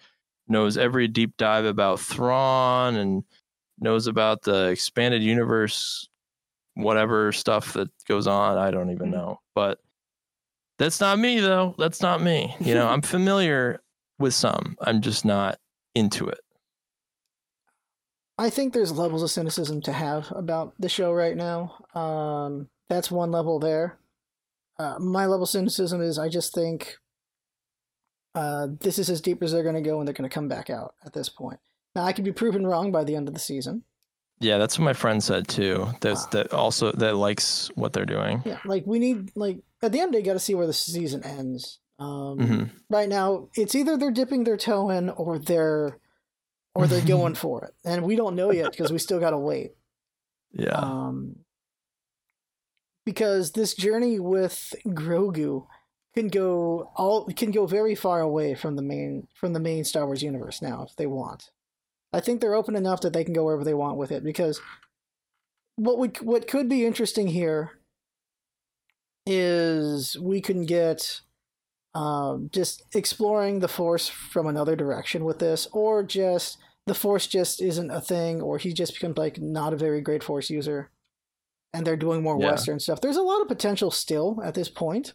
[0.47, 3.23] knows every deep dive about Thrawn, and
[3.79, 6.09] knows about the expanded universe
[6.75, 8.57] whatever stuff that goes on.
[8.57, 9.11] I don't even Mhm.
[9.11, 9.39] know.
[9.55, 9.79] But
[10.77, 11.75] that's not me though.
[11.77, 12.55] That's not me.
[12.59, 13.81] You know, I'm familiar
[14.19, 14.75] with some.
[14.81, 15.57] I'm just not
[15.95, 16.39] into it.
[18.37, 21.85] I think there's levels of cynicism to have about the show right now.
[21.95, 23.97] Um, that's one level there.
[24.77, 26.97] Uh, my level of cynicism is I just think
[28.35, 30.47] uh, this is as deep as they're going to go, and they're going to come
[30.47, 31.59] back out at this point.
[31.95, 33.83] Now, I could be proven wrong by the end of the season.
[34.39, 35.87] Yeah, that's what my friend said too.
[35.99, 36.29] That's Wow.
[36.33, 38.43] that also that likes what they're doing.
[38.45, 41.23] Yeah, like we need like at the end they got to see where the season
[41.23, 41.79] ends.
[41.99, 45.97] Um, hmm Right now, it's either they're dipping their toe in or they're
[46.75, 49.37] or they're going for it, and we don't know yet because we still got to
[49.37, 49.71] wait.
[50.51, 50.77] Yeah.
[50.77, 51.37] Um,
[53.05, 55.65] because this journey with Grogu
[56.13, 60.05] can go all can go very far away from the main from the main Star
[60.05, 61.51] Wars universe now if they want.
[62.11, 64.61] I think they're open enough that they can go wherever they want with it because
[65.75, 67.76] what would what could be interesting here
[69.27, 71.21] is we can get
[71.93, 77.61] um, just exploring the force from another direction with this or just the force just
[77.61, 80.91] isn't a thing or he just becomes like not a very great force user
[81.73, 82.51] and they're doing more Yeah.
[82.51, 85.13] western stuff there's a lot of potential still at this point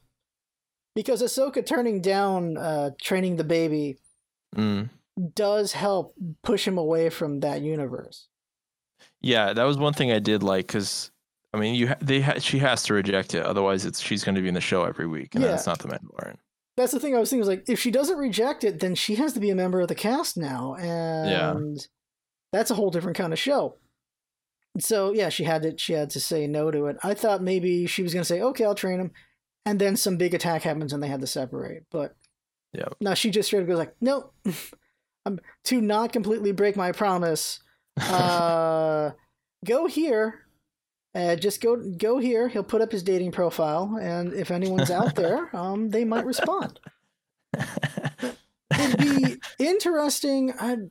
[0.96, 3.98] because ahsoka turning down uh, training the baby
[4.56, 4.90] Mm.
[5.34, 8.26] does help push him away from that universe
[9.20, 11.11] Yeah, that was one thing I did like because
[11.54, 14.34] I mean, you ha- they ha- she has to reject it, otherwise it's she's going
[14.36, 15.50] to be in the show every week, and Yeah.
[15.50, 16.36] that's not the Mandalorian.
[16.76, 19.14] that's the thing i was thinking was like if she doesn't reject it then she
[19.16, 21.86] has to be a member of the cast now and
[22.50, 23.76] that's a whole different kind of show
[24.78, 27.84] so yeah she had to she had to say no to it i thought maybe
[27.86, 29.10] she was going to say okay i'll train him
[29.66, 32.16] and then some big attack happens and they had to separate but
[32.72, 32.88] Yeah.
[33.02, 34.32] no she just straight up goes like nope
[35.26, 37.60] i'm to not completely break my promise
[38.00, 39.10] uh
[39.66, 40.46] go here
[41.14, 45.14] uh, just go go here he'll put up his dating profile and if anyone's out
[45.16, 46.78] there um they might respond
[48.78, 50.52] it'd be interesting.
[50.58, 50.90] I'd,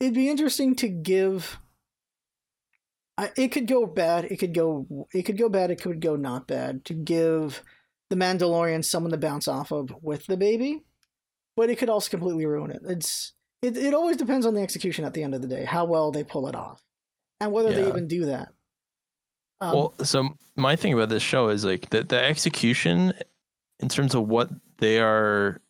[0.00, 1.58] it'd be interesting to give.
[3.18, 4.24] I, it could go bad.
[4.26, 5.06] It could go.
[5.12, 5.70] It could go bad.
[5.70, 6.84] It could go not bad.
[6.86, 7.62] To give
[8.10, 10.82] the Mandalorian someone to bounce off of with the baby,
[11.56, 12.82] but it could also completely ruin it.
[12.86, 13.76] It's it.
[13.76, 16.24] It always depends on the execution at the end of the day, how well they
[16.24, 16.82] pull it off,
[17.40, 18.48] and whether they even do that.
[19.62, 23.12] Um, well, so my thing about this show is like the the execution
[23.78, 25.60] in terms of what they are,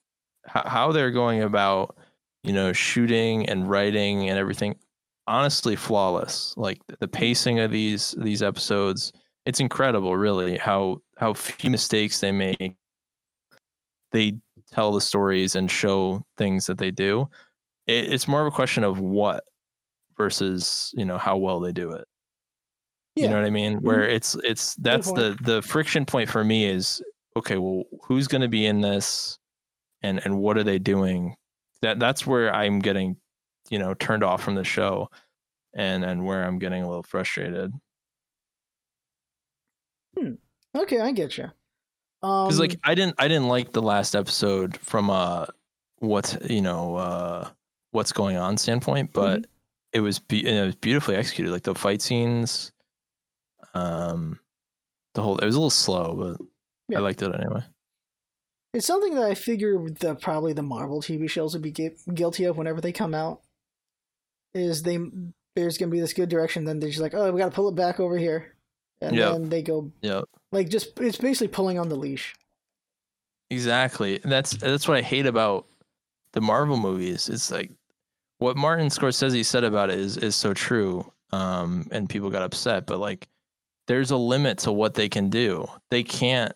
[0.46, 1.96] how, they're going about,
[2.42, 4.76] you know, shooting and writing and everything.
[5.26, 6.54] Honestly, flawless.
[6.56, 9.12] Like the pacing of these these episodes,
[9.44, 10.16] it's incredible.
[10.16, 12.76] Really, how how few mistakes they make.
[14.10, 14.38] They
[14.72, 17.28] tell the stories and show things that they do.
[17.86, 19.44] It, it's more of a question of what
[20.16, 22.06] versus you know how well they do it.
[23.16, 23.82] You know what I mean?
[23.82, 27.02] Where it's it's that's the the friction point for me is
[27.36, 27.58] okay.
[27.58, 29.38] Well, who's going to be in this,
[30.02, 31.36] and and what are they doing?
[31.82, 33.16] That that's where I'm getting,
[33.70, 35.10] you know, turned off from the show,
[35.74, 37.72] and and where I'm getting a little frustrated
[40.76, 41.44] okay, I get you.
[42.22, 45.46] Um, because like I didn't I didn't like the last episode from uh
[45.98, 47.48] what's you know uh
[47.90, 49.50] what's going on standpoint, but Mm-hmm.
[49.92, 51.52] it was be- it was beautifully executed.
[51.52, 52.71] Like the fight scenes,
[53.74, 54.38] um,
[55.14, 56.46] the whole it was a little slow, but
[56.88, 56.98] Yeah.
[56.98, 57.62] I liked it anyway.
[58.74, 62.44] It's something that I figure the probably the Marvel TV shows would be gu- guilty
[62.44, 63.42] of whenever they come out.
[64.54, 64.98] Is they
[65.56, 67.68] there's gonna be this good direction, then they're just like, oh, we got to pull
[67.68, 68.54] it back over here,
[69.00, 69.32] and Yep.
[69.32, 72.34] then they go yeah, like just it's basically pulling on the leash.
[73.50, 74.20] Exactly.
[74.22, 75.66] And that's that's what I hate about
[76.32, 77.28] the Marvel movies.
[77.28, 77.70] It's like
[78.38, 81.10] what Martin Scorsese said about it is is so true.
[81.32, 83.28] Um, and people got upset, but like
[83.92, 85.66] there's a limit to what they can do.
[85.90, 86.52] They can't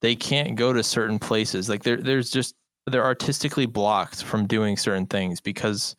[0.00, 1.68] they can't go to certain places.
[1.68, 2.54] Like there there's just
[2.86, 5.96] they're artistically blocked from doing certain things because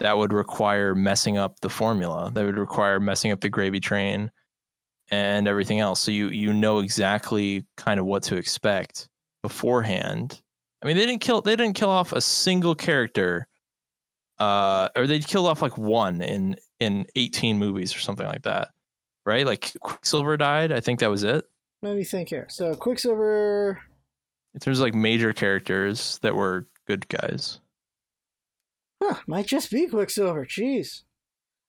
[0.00, 2.32] that would require messing up the formula.
[2.34, 4.32] That would require messing up the gravy train
[5.12, 6.00] and everything else.
[6.00, 9.08] So you you know exactly kind of what to expect
[9.40, 10.42] beforehand.
[10.82, 13.46] I mean, they didn't kill they didn't kill off a single character,
[14.40, 18.70] uh, or they killed off like one in in eighteen movies or something like that,
[19.30, 19.46] right?
[19.46, 20.72] Like Quicksilver died.
[20.72, 21.44] I think that was it.
[21.82, 22.46] Let me think here.
[22.50, 23.80] So Quicksilver,
[24.54, 27.60] In terms of like major characters that were good guys.
[29.02, 30.44] huh, might just be Quicksilver.
[30.44, 31.02] Jeez.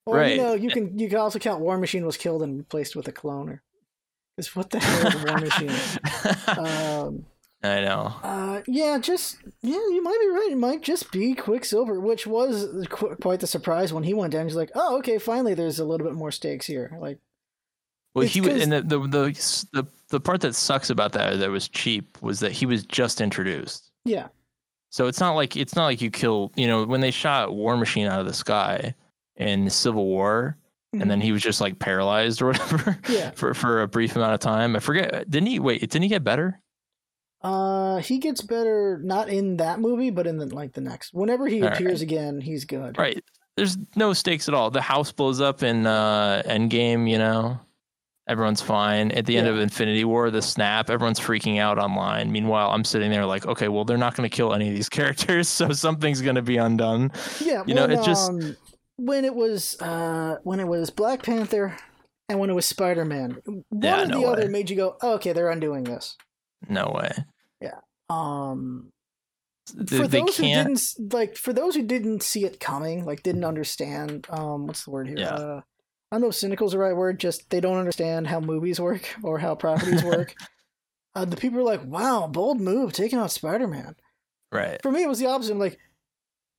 [0.05, 0.35] Or Right.
[0.35, 3.07] you know, you can you can also count War Machine was killed and replaced with
[3.07, 3.59] a cloner.
[4.35, 5.71] Because what the hell is War Machine?
[6.57, 7.25] Um,
[7.63, 8.13] I know.
[8.23, 10.49] Uh, yeah, just yeah, you might be right.
[10.51, 14.47] It might just be Quicksilver, which was qu- quite the surprise when he went down.
[14.47, 17.19] He's like, "Oh, okay, finally, there's a little bit more stakes here." Like,
[18.13, 21.39] Well, It's he was, and the, the the the the part that sucks about that
[21.39, 23.91] that was cheap was that he was just introduced.
[24.05, 24.27] Yeah.
[24.89, 26.51] So it's not like it's not like you kill.
[26.55, 28.93] You know, when they shot War Machine out of the sky
[29.37, 30.57] in Civil War,
[30.91, 33.13] and then he was just like paralyzed or whatever Mm-hmm.
[33.13, 33.31] Yeah.
[33.35, 34.75] for for a brief amount of time.
[34.75, 35.29] I forget.
[35.29, 35.59] Didn't he?
[35.59, 36.59] Wait, didn't he get better?
[37.41, 41.13] Uh, he gets better not in that movie, but in the like the next.
[41.13, 42.97] Whenever he All appears again, he's good.
[42.97, 43.23] Right.
[43.55, 44.69] There's no stakes at all.
[44.69, 47.09] The house blows up in uh, Endgame.
[47.09, 47.59] You know,
[48.31, 49.11] everyone's fine.
[49.11, 49.53] At the end Yeah.
[49.53, 52.31] of Infinity War, the snap, everyone's freaking out online.
[52.31, 54.89] Meanwhile, I'm sitting there like, okay, well, they're not going to kill any of these
[54.97, 57.11] characters, so something's going to be undone.
[57.39, 58.55] Yeah, You know, when, it just- um,
[58.97, 61.75] when it was uh when it was Black Panther
[62.29, 64.95] and when it was Spider Man, one Yeah, or the no other made you go,
[65.01, 66.15] oh, okay, they're undoing this.
[66.69, 67.11] No way.
[67.61, 67.79] Yeah.
[68.09, 68.89] Um,
[69.73, 70.81] They, for those who didn't
[71.13, 75.07] like, for those who didn't see it coming, like didn't understand, um, what's the word
[75.07, 75.17] here?
[75.19, 75.33] Yeah.
[75.33, 75.61] Uh,
[76.11, 77.19] I don't know if cynical is the right word.
[77.19, 80.35] Just they don't understand how movies work or how properties work.
[81.15, 83.95] uh, the people are like, "Wow, bold move, taking out Spider Man."
[84.51, 84.81] Right.
[84.83, 85.79] for me it was the opposite I'm like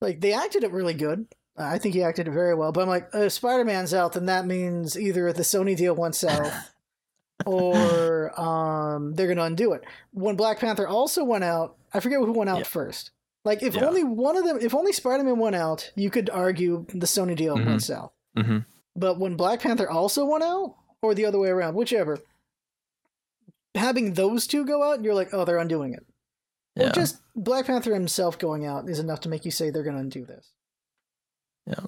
[0.01, 1.27] like they acted it really good
[1.59, 4.47] i think he acted it very well but i'm like if spider-man's out then that
[4.47, 6.73] means either the sony deal went south
[7.47, 9.83] or um they're gonna undo it
[10.13, 12.65] when black panther also went out i forget who went out Yeah.
[12.65, 13.11] first
[13.45, 13.85] like if Yeah.
[13.85, 17.59] only one of them if only spider-man went out you could argue the sony deal
[17.59, 17.67] Mhm.
[17.67, 18.59] went south hmm
[18.97, 22.19] but when black panther also went out or the other way around whichever
[23.75, 26.05] having those two go out you're like oh they're undoing it
[26.77, 26.89] Yeah.
[26.89, 29.97] or just Black Panther himself going out is enough to make you say they're going
[29.97, 30.53] to undo this.
[31.67, 31.87] Yeah.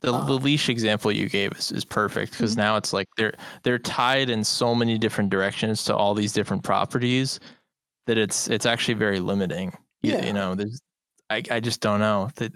[0.00, 2.58] the, uh, the leash example you gave is, is perfect because Mhm.
[2.58, 6.64] now it's like they're they're tied in so many different directions to all these different
[6.64, 7.38] properties
[8.06, 9.72] that it's it's actually very limiting.
[10.02, 10.26] You, Yeah.
[10.26, 10.80] you know, there's
[11.30, 12.52] I I just don't know that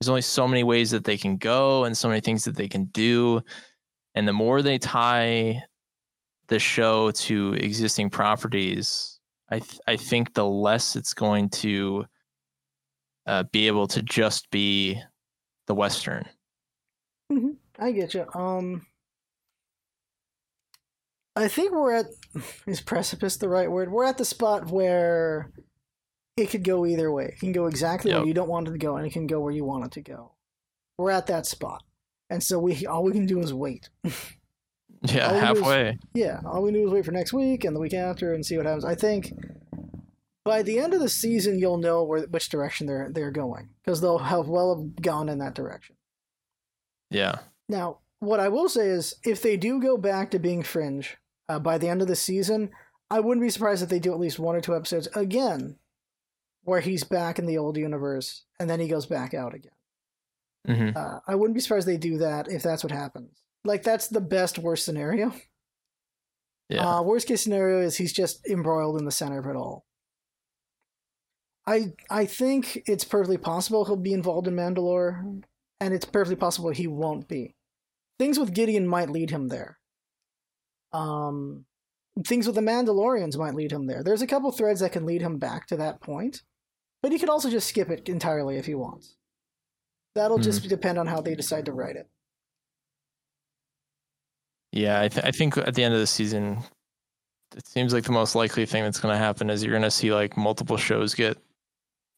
[0.00, 2.68] there's only so many ways that they can go and so many things that they
[2.68, 3.42] can do,
[4.14, 5.62] and the more they tie
[6.48, 9.20] the show to existing properties,
[9.50, 12.06] I th- I think the less it's going to
[13.26, 15.00] uh, be able to just be
[15.66, 16.24] the western.
[17.78, 18.26] I get you.
[18.34, 18.86] Um,
[21.36, 22.06] I think we're at
[22.66, 23.92] is precipice the right word?
[23.92, 25.52] We're at the spot where
[26.36, 27.26] it could go either way.
[27.26, 29.40] It can go exactly where you don't want it to go, and it can go
[29.40, 30.32] where you want it to go.
[30.98, 31.82] We're at that spot,
[32.28, 33.88] and so we all we can do is wait.
[35.02, 35.98] Yeah, do is- halfway.
[36.12, 38.58] Yeah, all we do is wait for next week and the week after and see
[38.58, 38.84] what happens.
[38.84, 39.32] I think
[40.44, 44.02] by the end of the season, you'll know where which direction they're they're going because
[44.02, 45.96] they'll have well have gone in that direction.
[47.10, 47.38] Yeah.
[47.68, 51.16] Now, what I will say is, if they do go back to being fringe
[51.48, 52.70] uh, by the end of the season,
[53.10, 55.76] I wouldn't be surprised if they do at least one or two episodes again,
[56.62, 59.72] where he's back in the old universe and then he goes back out again.
[60.66, 63.42] hmm Uh, I wouldn't be surprised they do that if that's what happens.
[63.64, 65.32] Like that's the best worst scenario.
[66.68, 66.98] Yeah.
[66.98, 69.84] Uh, worst case scenario is he's just embroiled in the center of it all.
[71.66, 75.42] I I think it's perfectly possible he'll be involved in Mandalore,
[75.80, 77.54] and it's perfectly possible he won't be.
[78.18, 79.78] Things with Gideon might lead him there.
[80.92, 81.66] Um,
[82.26, 84.02] things with the Mandalorians might lead him there.
[84.02, 86.42] There's a couple threads that can lead him back to that point,
[87.02, 89.16] but he could also just skip it entirely if he wants.
[90.14, 92.08] That'll just depend on how they decide to write it.
[94.72, 95.00] yeah.
[95.00, 96.58] I, th- I think at the end of the season,
[97.56, 99.90] it seems like the most likely thing that's going to happen is you're going to
[99.90, 101.38] see like multiple shows get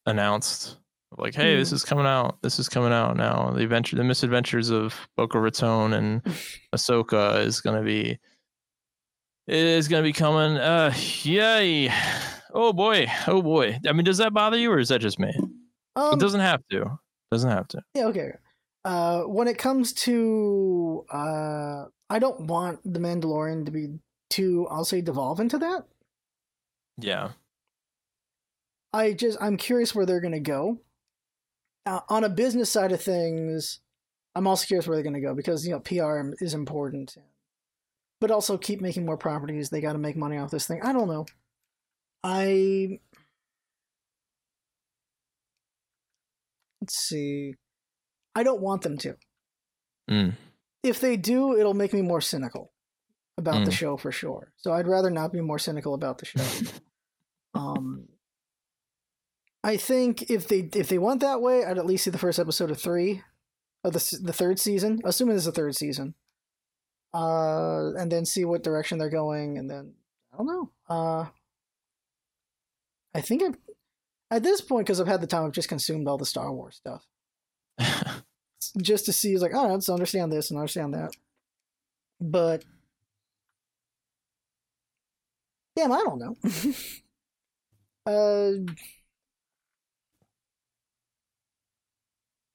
[0.05, 0.77] announced.
[1.17, 1.75] Like, hey, this Hmm.
[1.75, 2.41] is coming out.
[2.41, 3.51] This is coming out now.
[3.51, 6.23] The adventure, the misadventures of Boca Raton and
[6.75, 8.17] Ahsoka is going to be.
[9.45, 10.57] It is going to be coming.
[10.57, 10.91] Uh,
[11.23, 11.91] yay!
[12.53, 13.07] Oh boy!
[13.27, 13.79] Oh boy!
[13.87, 15.33] I mean, does that bother you, or is that just me?
[15.95, 16.99] Um, it doesn't have to.
[17.31, 17.81] Doesn't have to.
[17.95, 18.31] Yeah, okay.
[18.85, 23.87] Uh, when it comes to, uh, I don't want the Mandalorian to be
[24.29, 25.85] too, I'll say, devolve into that.
[26.97, 27.29] Yeah.
[28.91, 30.79] I just, I'm curious where they're gonna go.
[31.85, 33.79] Uh, on a business side of things,
[34.35, 37.17] I'm also curious where they're gonna go because you know PR is important,
[38.19, 39.69] but also keep making more properties.
[39.69, 40.81] They got to make money off this thing.
[40.83, 41.25] I don't know.
[42.23, 42.99] I
[46.81, 47.55] let's see.
[48.35, 49.15] I don't want them to.
[50.09, 50.33] Mm.
[50.83, 52.73] if they do, it'll make me more cynical
[53.37, 53.77] about the Mm.
[53.77, 54.51] show for sure.
[54.57, 56.43] So I'd rather not be more cynical about the show.
[57.53, 58.09] um,
[59.63, 62.37] I think if they if they went that way, I'd at least see the first
[62.37, 63.21] episode of three
[63.85, 66.15] of the the third season, assuming there's a third season,
[67.13, 69.93] uh, and then see what direction they're going, and then
[70.33, 70.71] I don't know.
[70.89, 71.25] Uh,
[73.13, 73.57] I think I've
[74.31, 76.75] at this point because I've had the time, I've just consumed all the Star Wars
[76.75, 77.05] stuff
[78.81, 81.11] just to see, like, oh, let's understand this and understand that.
[82.19, 82.63] But
[85.75, 86.35] Damn, I don't know.
[88.05, 88.51] uh,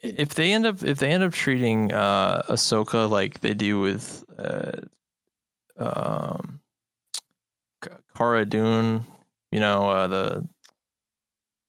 [0.00, 4.24] if they end up if they end up treating uh Ahsoka like they do with
[4.38, 4.80] uh
[5.76, 6.60] um
[8.16, 9.04] Cara Dune,
[9.52, 10.48] you know, uh the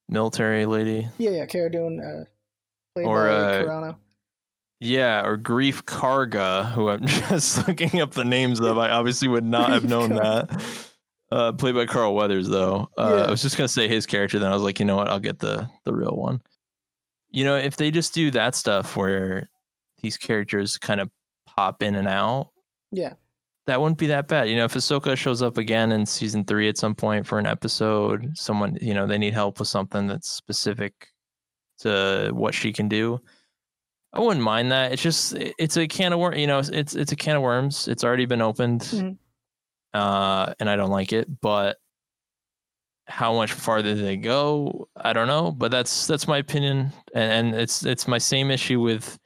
[0.08, 1.08] military lady.
[1.18, 2.24] yeah, yeah, Cara Dune, uh,
[2.96, 3.96] played Or, by uh, Carano.
[4.82, 8.78] Yeah, or Greef Karga, who I'm just looking up the names of.
[8.78, 10.64] I obviously would not have known that.
[11.32, 12.90] Uh, played by Carl Weathers, though.
[12.98, 13.24] Uh, Yeah.
[13.26, 15.10] I was just gonna say his character, then I was like, you know what?
[15.10, 16.42] I'll get the the real one.
[17.30, 19.50] You know, if they just do that stuff where
[20.02, 21.10] these characters kind of
[21.46, 22.50] pop in and out,
[22.92, 23.14] Yeah.
[23.70, 24.50] That wouldn't be that bad.
[24.50, 27.46] You know, if Ahsoka shows up again in season three at some point for an
[27.46, 31.08] episode, someone you know they need help with something that's specific
[31.80, 33.20] to what she can do.
[34.12, 34.92] I wouldn't mind that.
[34.92, 36.38] It's just it's a can of worms.
[36.38, 37.88] You know, it's it's a can of worms.
[37.88, 39.18] It's already been opened, Mhm.
[39.94, 41.28] uh, and I don't like it.
[41.42, 41.78] But
[43.08, 45.52] how much farther they go, I don't know.
[45.52, 49.18] But that's that's my opinion, and, and it's it's my same issue with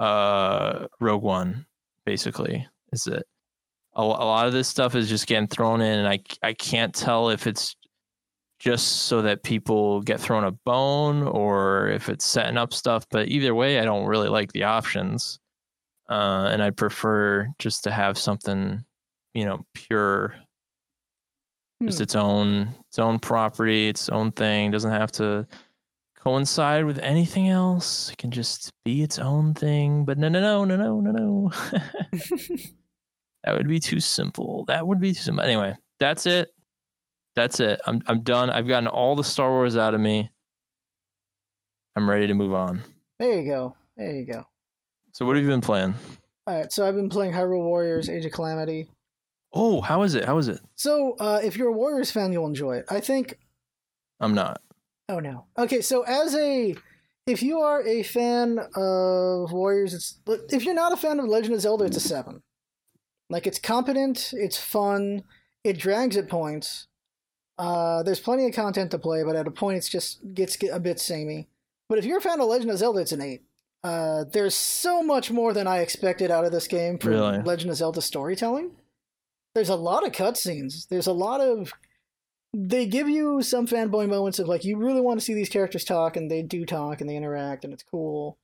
[0.00, 1.66] uh Rogue One.
[2.06, 3.24] Basically, is that
[3.98, 6.94] a, a lot of this stuff is just getting thrown in, and I I can't
[6.94, 7.76] tell if it's
[8.60, 13.06] just so that people get thrown a bone or if it's setting up stuff.
[13.10, 15.38] But either way, I don't really like the options.
[16.10, 18.84] Uh, and I prefer just to have something,
[19.34, 20.34] you know, pure,
[21.86, 22.02] just Hmm.
[22.02, 24.70] its own, its own property, its own thing.
[24.70, 25.46] Doesn't have to
[26.16, 28.10] coincide with anything else.
[28.12, 30.04] It can just be its own thing.
[30.04, 31.52] But no, no, no, no, no, no, no.
[33.48, 34.66] that would be too simple.
[34.66, 35.42] That would be too simple.
[35.42, 36.50] Anyway, that's it.
[37.34, 37.80] That's it.
[37.86, 38.50] I'm I'm done.
[38.50, 40.30] I've gotten all the Star Wars out of me.
[41.96, 42.82] I'm ready to move on.
[43.18, 43.74] There you go.
[43.96, 44.44] There you go.
[45.12, 45.94] So what have you been playing?
[46.46, 48.86] All right, so I've been playing Hyrule Warriors: Age of Calamity.
[49.54, 50.26] Oh, how is it?
[50.26, 50.60] How is it?
[50.74, 52.84] So, uh, if you're a Warriors fan, you'll enjoy it.
[52.90, 53.38] I think.
[54.20, 54.60] I'm not.
[55.08, 55.46] Oh no.
[55.56, 56.76] Okay, so as a,
[57.26, 60.20] if you are a fan of Warriors, it's
[60.50, 62.42] if you're not a fan of Legend of Zelda, it's a seven.
[63.30, 65.24] Like it's competent, it's fun,
[65.64, 66.86] it drags at points.
[67.58, 70.78] Uh, there's plenty of content to play, but at a point, it's just gets a
[70.78, 71.48] bit samey.
[71.88, 73.42] But if you're a fan of Legend of Zelda, it's an eight.
[73.82, 77.38] Uh, there's so much more than I expected out of this game for Really?
[77.38, 78.72] Legend of Zelda storytelling.
[79.54, 80.88] There's a lot of cutscenes.
[80.88, 81.72] There's a lot of.
[82.54, 85.84] They give you some fanboy moments of like you really want to see these characters
[85.84, 88.38] talk, and they do talk and they interact, and it's cool.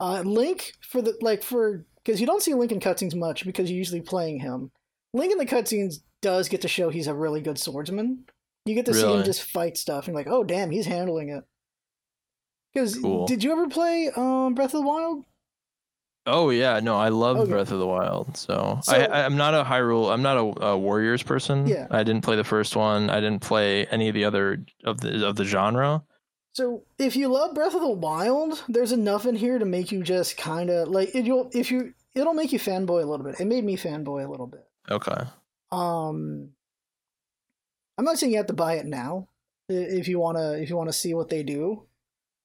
[0.00, 3.70] Uh, Link for the like for because you don't see Link in cutscenes much because
[3.70, 4.70] you're usually playing him.
[5.12, 8.24] Link in the cutscenes does get to show he's a really good swordsman.
[8.66, 11.44] You get to see him just fight stuff and like, oh damn, he's handling it.
[12.72, 13.26] Because Cool.
[13.26, 15.24] did you ever play um, Breath of the Wild?
[16.26, 17.50] Oh yeah, no, I love Okay.
[17.50, 18.36] Breath of the Wild.
[18.36, 20.10] So, So- I, I'm not a Hyrule.
[20.12, 21.66] I'm not a, a Warriors person.
[21.66, 21.86] Yeah.
[21.90, 23.10] I didn't play the first one.
[23.10, 26.02] I didn't play any of the other of the of the genre.
[26.54, 30.04] So if you love Breath of the Wild, there's enough in here to make you
[30.04, 33.40] just kind of like it, you'll if you it'll make you fanboy a little bit.
[33.40, 34.64] It made me fanboy a little bit.
[34.88, 35.24] Okay.
[35.72, 36.50] Um,
[37.98, 39.28] I'm not saying you have to buy it now
[39.68, 41.86] if you wanna if you wanna see what they do,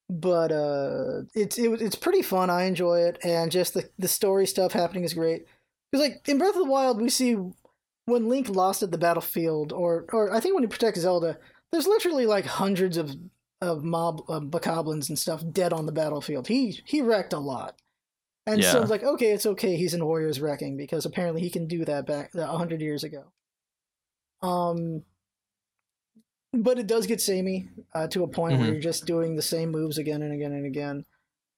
[0.08, 2.50] but uh, it's it, it's pretty fun.
[2.50, 5.44] I enjoy it, and just the the story stuff happening is great.
[5.92, 7.36] Because like in Breath of the Wild, we see
[8.06, 11.38] when Link lost at the battlefield, or or I think when he protects Zelda,
[11.70, 13.14] there's literally like hundreds of
[13.60, 16.48] of mob uh, bokoblins and stuff dead on the battlefield.
[16.48, 17.76] He he wrecked a lot.
[18.46, 18.82] And so Yeah.
[18.82, 19.76] it's like, okay, it's okay.
[19.76, 23.24] He's in Warriors wrecking because apparently he can do that back a hundred years ago.
[24.42, 25.02] Um,
[26.52, 28.72] but it does get samey uh, to a point where Mhm.
[28.72, 31.04] you're just doing the same moves again and again and again.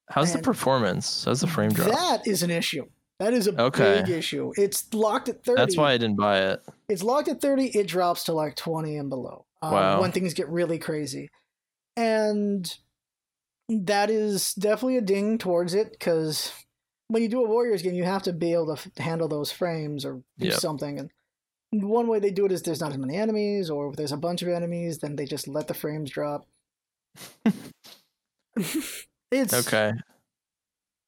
[0.08, 1.24] How's the performance?
[1.24, 1.88] How's the frame drop?
[1.90, 2.86] That is an issue.
[3.18, 4.02] That is a Okay.
[4.02, 4.52] big issue.
[4.56, 5.60] It's locked at thirty.
[5.62, 6.60] That's why I didn't buy it.
[6.88, 10.00] it's locked at 30 it drops to like 20 and below um, Wow.
[10.00, 11.30] when things get really crazy
[11.96, 12.76] and
[13.68, 16.52] that is definitely a ding towards it because
[17.08, 19.52] when you do a warriors game you have to be able to f- handle those
[19.52, 20.54] frames or do Yep.
[20.58, 21.10] something and
[21.70, 24.16] one way they do it is there's not as many enemies or if there's a
[24.16, 26.46] bunch of enemies then they just let the frames drop
[29.30, 29.92] it's Okay.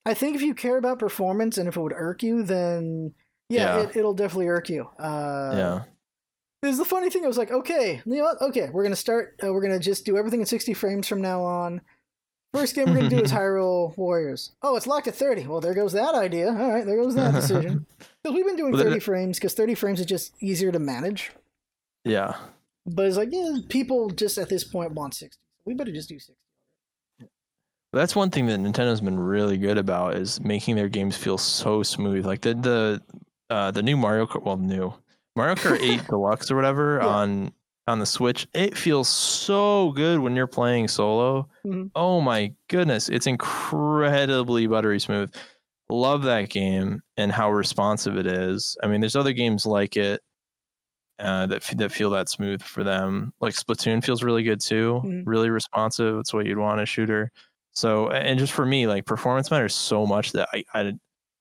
[0.06, 3.12] i think if you care about performance and if it would irk you then
[3.50, 3.82] yeah, Yeah.
[3.90, 5.82] It, it'll definitely irk you uh, yeah.
[6.64, 7.24] Is the funny thing.
[7.24, 8.40] I was like, okay, you know what?
[8.40, 9.38] Okay, we're gonna start.
[9.42, 11.80] Uh, we're gonna just do everything in sixty frames from now on.
[12.54, 14.52] First game we're gonna do is Hyrule Warriors.
[14.62, 15.46] Oh, it's locked at thirty.
[15.46, 16.48] Well, there goes that idea.
[16.48, 17.86] All right, there goes that decision.
[18.22, 21.30] Because we've been doing Well, thirty frames because thirty frames is just easier to manage.
[22.06, 22.36] Yeah.
[22.86, 25.42] But it's like, yeah, people just at this point want sixty.
[25.66, 26.40] We better just do sixty.
[27.92, 31.82] That's one thing that Nintendo's been really good about is making their games feel so
[31.82, 32.24] smooth.
[32.24, 33.02] Like the the
[33.50, 34.94] uh, the new Mario Kart, well, new
[35.36, 37.06] Mario Kart 8 Deluxe or whatever Yeah.
[37.08, 37.52] on
[37.86, 41.46] on the Switch, it feels so good when you're playing solo.
[41.66, 41.90] Mhm.
[41.94, 45.34] Oh my goodness, it's incredibly buttery smooth.
[45.90, 48.74] Love that game and how responsive it is.
[48.82, 50.22] I mean, there's other games like it
[51.18, 53.34] uh, that that feel that smooth for them.
[53.40, 55.02] Like Splatoon feels really good too.
[55.04, 55.22] Mhm.
[55.26, 56.18] Really responsive.
[56.20, 57.30] It's what you'd want a shooter.
[57.72, 60.92] So, and just for me, like performance matters so much that I I,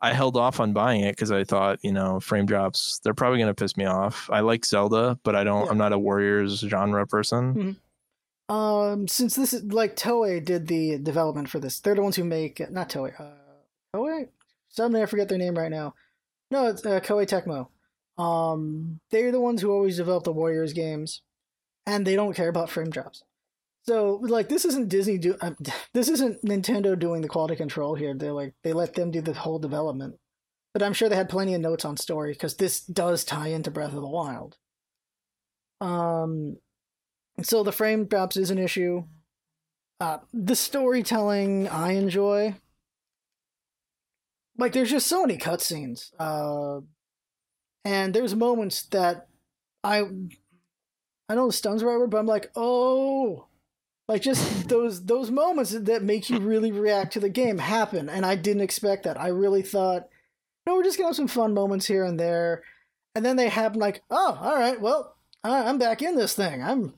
[0.04, 3.40] I held off on buying it because I thought, you know, frame drops they're probably
[3.40, 4.30] gonna piss me off.
[4.30, 5.66] I like Zelda, but I don't.
[5.66, 5.72] Yeah.
[5.72, 7.78] I'm not a Warriors genre person.
[8.50, 12.26] Um, since this is like Toei did the development for this, they're the ones who
[12.26, 13.18] make not Toei.
[13.18, 13.32] Uh,
[13.96, 14.28] Toei.
[14.68, 15.96] Suddenly, I forget their name right now.
[16.52, 17.70] No, it's uh, Koei Tecmo.
[18.22, 21.22] Um, they're the ones who always develop the Warriors games,
[21.86, 23.24] and they don't care about frame drops.
[23.86, 25.36] So, like, this isn't Disney do.
[25.42, 25.52] Uh,
[25.94, 28.14] this isn't Nintendo doing the quality control here.
[28.14, 30.16] They're like they let them do the whole development.
[30.74, 33.70] But I'm sure they had plenty of notes on story because this does tie into
[33.70, 34.58] Breath of the Wild.
[35.80, 36.58] Um,
[37.44, 39.04] so the frame drops is an issue.
[40.00, 42.56] Uh, the storytelling I enjoy.
[44.58, 46.12] Like there's just so many cutscenes.
[46.18, 46.82] Uh,
[47.86, 49.28] and there's moments that
[49.84, 50.04] I
[51.30, 53.46] I know the stuns right word, but I'm like, oh
[54.14, 58.10] like just those those moments that make you really react to the game happen.
[58.10, 59.20] And I didn't expect that.
[59.20, 60.04] I really thought,
[60.68, 62.62] no, we're just gonna have some fun moments here and there.
[63.16, 66.62] And then they happen like, oh, all right, well, I'm back in this thing.
[66.62, 66.94] I'm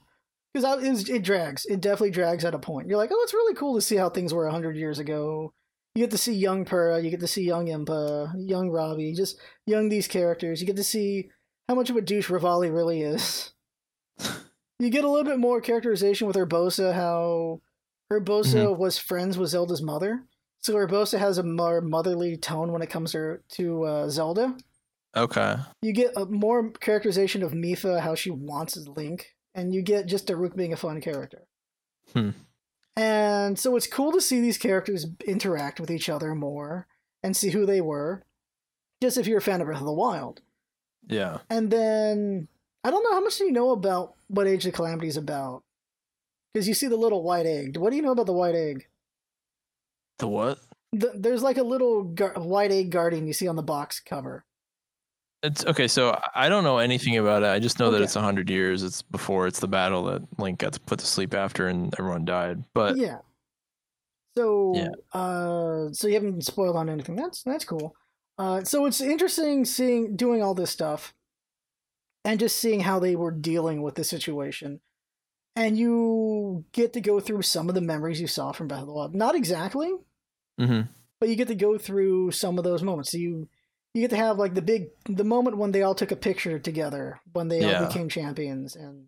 [0.54, 1.66] because it, it drags.
[1.66, 2.90] It definitely drags at a point.
[2.90, 5.54] You're like, oh, it's really cool to see how things were hundred years ago.
[5.96, 9.40] You get to see young Purah, you get to see young Impa, young Robbie, just
[9.66, 10.60] young these characters.
[10.60, 11.30] You get to see
[11.70, 13.54] how much of a douche Revali really is.
[14.80, 17.62] you get a little bit more characterization with Urbosa, how
[18.12, 20.24] Urbosa was friends with Zelda's mother.
[20.60, 24.56] So Urbosa has a more motherly tone when it comes to, to uh, Zelda
[25.16, 25.56] Okay.
[25.82, 30.28] you get a more characterization of Mipha, how she wants Link, and you get just
[30.28, 31.44] Daruk being a fun character.
[32.14, 32.32] Hmm.
[32.98, 36.88] And so it's cool to see these characters interact with each other more
[37.24, 38.24] and see who they were,
[39.02, 40.42] just if you're a fan of Breath of the Wild.
[41.08, 41.40] Yeah.
[41.50, 42.48] And then
[42.84, 45.64] I don't know how much do you know about what Age of Calamity is about,
[46.54, 47.78] because you see the little white egg.
[47.78, 48.88] What do you know about the white egg?
[50.20, 50.60] The what?
[50.94, 54.46] The, there's like a little gar- white egg guardian you see on the box cover.
[55.44, 55.88] It's okay.
[55.88, 57.48] So I don't know anything about it.
[57.50, 58.06] I just know that Okay.
[58.06, 58.82] it's hundred years.
[58.82, 62.64] It's before it's the battle that Link got put to sleep after, and everyone died.
[62.74, 63.18] But yeah.
[64.38, 64.90] So Yeah.
[65.14, 67.16] uh so you haven't been spoiled on anything.
[67.16, 67.96] That's that's cool.
[68.38, 71.14] Uh so it's interesting seeing doing all this stuff
[72.26, 74.82] and just seeing how they were dealing with the situation.
[75.56, 78.88] And you get to go through some of the memories you saw from Breath of
[78.88, 79.16] the Wild.
[79.16, 79.94] Not exactly,
[80.60, 80.90] Mhm.
[81.20, 83.12] but you get to go through some of those moments.
[83.12, 83.48] So you
[83.94, 86.60] you get to have like the big the moment when they all took a picture
[86.60, 89.08] together when they all became champions and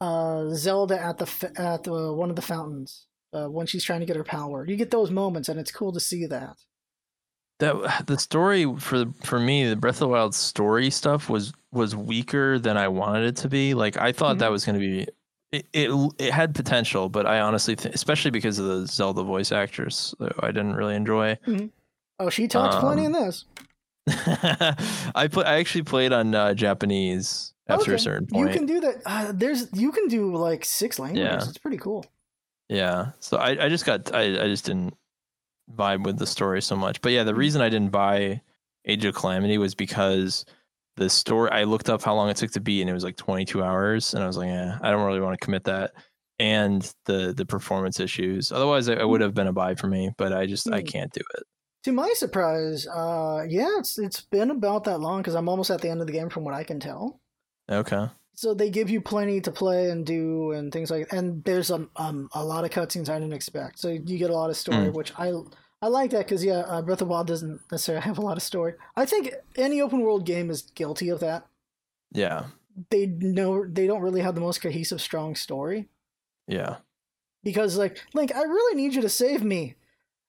[0.00, 4.06] uh Zelda at the at the one of the fountains uh, when she's trying to
[4.06, 4.66] get her power.
[4.66, 6.56] You get those moments and it's cool to see that.
[7.58, 11.94] That the story for for me, the Breath of the Wild story stuff was was
[11.94, 13.74] weaker than I wanted it to be.
[13.74, 15.06] Like I thought that was going to be.
[15.50, 19.50] It, it it had potential, but I honestly, th- especially because of the Zelda voice
[19.50, 21.38] actress, so I didn't really enjoy.
[22.20, 23.44] Oh, she talks plenty in Um, this.
[25.14, 25.46] I put.
[25.46, 28.02] I actually played on uh, Japanese after a Okay.
[28.02, 28.96] certain You can do that.
[29.06, 31.44] Uh, there's you can do like six languages.
[31.44, 31.48] Yeah.
[31.48, 32.04] It's pretty cool.
[32.68, 33.12] Yeah.
[33.20, 34.94] So I, I just got I, I just didn't
[35.74, 37.00] vibe with the story so much.
[37.00, 38.40] But yeah, the reason I didn't buy
[38.86, 40.44] Age of Calamity was because
[40.96, 43.16] the story I looked up how long it took to beat and it was like
[43.16, 45.92] 22 hours and I was like, yeah, I don't really want to commit that.
[46.40, 48.52] And the the performance issues.
[48.52, 50.86] Otherwise, I, I would have been a buy for me, but I just I Hmm.
[50.86, 51.42] can't do it.
[51.84, 55.80] To my surprise, uh, yeah, it's it's been about that long because I'm almost at
[55.80, 57.20] the end of the game from what I can tell.
[57.70, 58.06] Okay.
[58.38, 61.12] So they give you plenty to play and do and things like.
[61.12, 63.80] And there's um, um a lot of cutscenes I didn't expect.
[63.80, 64.92] So you get a lot of story, Mm.
[64.94, 65.32] which I
[65.82, 68.36] I like that because yeah, uh, Breath of the Wild doesn't necessarily have a lot
[68.36, 68.74] of story.
[68.94, 71.46] I think any open world game is guilty of that.
[72.12, 72.44] Yeah.
[72.90, 75.88] They know they don't really have the most cohesive, strong story.
[76.46, 76.76] Yeah.
[77.42, 79.74] because like Link, I really need you to save me.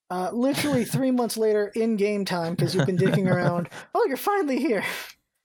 [0.09, 3.69] Uh, literally three months later, in game time, because you've been dicking around.
[3.93, 4.83] Oh, you're finally here.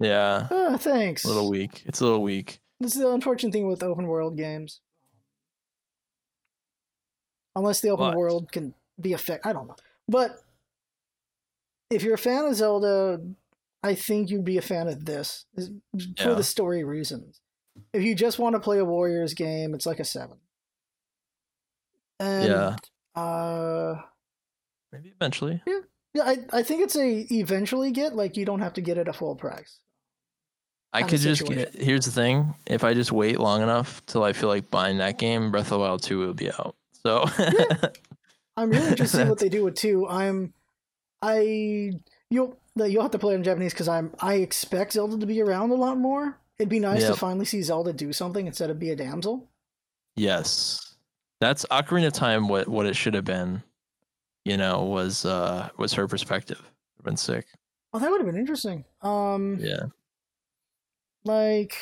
[0.00, 0.48] Yeah.
[0.50, 1.24] Oh, thanks.
[1.24, 1.82] A little weak.
[1.86, 2.60] It's a little weak.
[2.80, 4.80] This is the unfortunate thing with open world games.
[7.56, 9.76] Unless the open But- world can be effect, I don't know.
[10.08, 10.40] But
[11.90, 13.20] if you're a fan of Zelda,
[13.82, 15.62] I think you'd be a fan of this for
[15.94, 16.34] Yeah.
[16.34, 17.40] the story reasons.
[17.92, 20.38] If you just want to play a Warriors game, it's like a seven.
[22.18, 22.76] And, Yeah.
[23.20, 24.02] Uh,
[24.92, 25.62] Maybe eventually.
[25.66, 25.80] Yeah,
[26.14, 29.02] Yeah, I, I think it's a eventually get like you don't have to get it
[29.02, 29.80] at a full price.
[30.94, 31.74] I could just get.
[31.74, 35.18] Here's the thing: if I just wait long enough till I feel like buying that
[35.18, 36.76] game, Breath of the Wild two will be out.
[37.04, 37.24] So
[38.56, 40.08] I'm really interested see what they do with two.
[40.08, 40.54] I'm,
[41.20, 41.92] I
[42.30, 45.42] you'll you'll have to play it in Japanese because I'm I expect Zelda to be
[45.42, 46.38] around a lot more.
[46.58, 49.48] It'd be nice to finally see Zelda do something instead of be a damsel.
[50.16, 50.94] yes,
[51.40, 52.48] that's Ocarina of Time.
[52.48, 53.62] What what it should have been,
[54.44, 56.62] you know, was uh was her perspective.
[57.02, 57.46] Been sick.
[57.92, 58.84] Oh, that would have been interesting.
[59.02, 59.86] Um, Yeah.
[61.24, 61.76] Like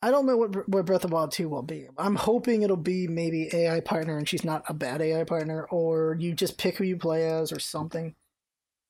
[0.00, 1.88] I don't know what what Breath of Wild 2 will be.
[1.96, 6.16] I'm hoping it'll be maybe AI partner and she's not a bad AI partner, or
[6.20, 8.14] you just pick who you play as or something.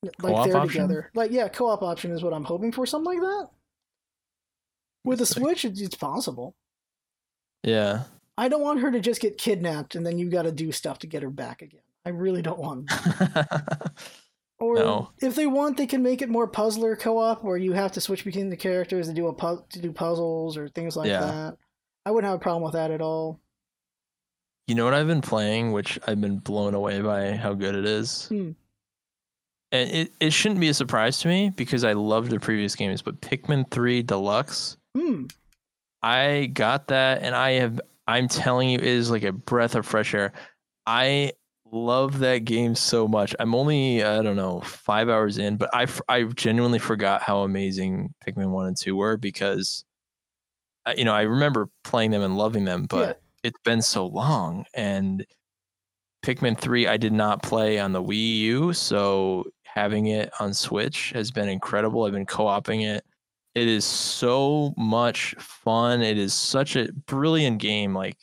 [0.03, 0.81] Like Co-op they're option?
[0.83, 1.11] together.
[1.15, 3.49] Like yeah, co-op option is what I'm hoping for, something like that.
[5.03, 6.55] With a Switch, it's, it's possible.
[7.63, 8.03] Yeah.
[8.37, 10.99] I don't want her to just get kidnapped and then you got to do stuff
[10.99, 11.81] to get her back again.
[12.05, 12.89] I really don't want.
[14.59, 15.09] Or No.
[15.19, 18.25] if they want, they can make it more puzzler co-op, where you have to switch
[18.25, 21.21] between the characters to do a pu- to do puzzles or things like Yeah.
[21.21, 21.57] that.
[22.05, 23.39] I wouldn't have a problem with that at all.
[24.67, 27.85] You know what I've been playing, which I've been blown away by how good it
[27.85, 28.27] is.
[28.27, 28.51] Hmm.
[29.71, 33.01] And it, it shouldn't be a surprise to me because I loved the previous games,
[33.01, 35.25] but Pikmin 3 Deluxe, Hmm.
[36.01, 39.85] I got that and I have I'm telling you it is like a breath of
[39.85, 40.33] fresh air.
[40.87, 41.33] I
[41.71, 43.35] love that game so much.
[43.39, 48.13] I'm only I don't know, 5 hours in, but I I genuinely forgot how amazing
[48.25, 49.83] Pikmin 1 and 2 were because
[50.97, 53.49] you know, I remember playing them and loving them, but Yeah.
[53.49, 55.25] it's been so long and
[56.23, 61.11] Pikmin 3 I did not play on the Wii U, so having it on Switch
[61.11, 62.03] has been incredible.
[62.05, 63.05] I've been co-oping it.
[63.55, 66.01] It is so much fun.
[66.01, 68.17] It is such a brilliant game like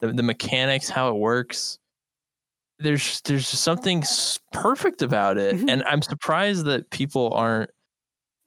[0.00, 1.78] the, the mechanics how it works.
[2.82, 4.02] There's there's just something
[4.52, 5.70] perfect about it Mhm.
[5.70, 7.70] and I'm surprised that people aren't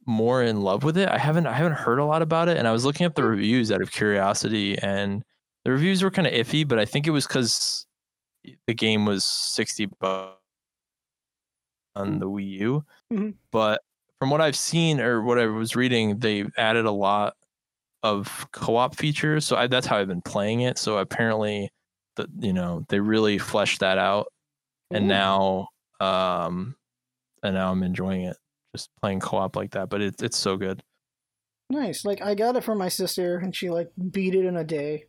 [0.08, 1.10] more in love with it.
[1.10, 3.24] I haven't I haven't heard a lot about it and I was looking up the
[3.26, 5.24] reviews out of curiosity and
[5.66, 7.88] the reviews were kind of iffy, but I think it was cuz
[8.68, 10.40] the game was 60 bucks
[11.96, 12.86] on the Wii U.
[13.12, 13.36] Mhm.
[13.52, 13.82] But
[14.20, 17.36] from what I've seen or what I was reading, they added a lot
[18.04, 19.46] of co-op features.
[19.46, 20.78] So I, that's how I've been playing it.
[20.78, 21.70] So apparently,
[22.16, 24.28] the you know they really fleshed that out,
[24.92, 25.08] and Ooh.
[25.08, 25.68] now
[26.00, 26.76] um,
[27.44, 28.38] and now I'm enjoying it,
[28.76, 29.90] just playing co-op like that.
[29.90, 30.84] But it's it's so good.
[31.70, 32.06] Nice.
[32.06, 35.06] Like I got it from my sister, and she like beat it in a day.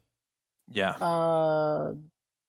[0.69, 1.93] Yeah, Uh,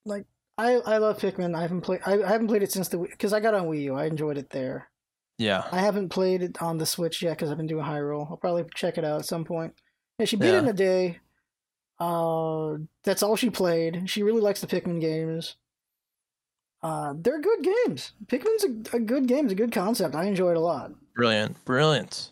[0.05, 0.25] like
[0.57, 1.55] I I love Pikmin.
[1.55, 1.99] I haven't played.
[2.05, 3.95] I, I haven't played it since the because I got on Wii U.
[3.95, 4.89] I enjoyed it there.
[5.37, 8.27] yeah, I haven't played it on the Switch yet because I've been doing Hyrule.
[8.31, 9.73] I'll probably check it out at some point.
[10.17, 11.19] Yeah, she beat it in a day.
[11.99, 14.09] Uh, that's all she played.
[14.09, 15.55] She really likes the Pikmin games.
[16.83, 18.13] Uh, they're good games.
[18.27, 18.63] Pikmin's
[18.93, 19.45] a, a good game.
[19.45, 20.15] It's a good concept.
[20.15, 20.91] I enjoy it a lot.
[21.15, 22.31] brilliant, brilliant.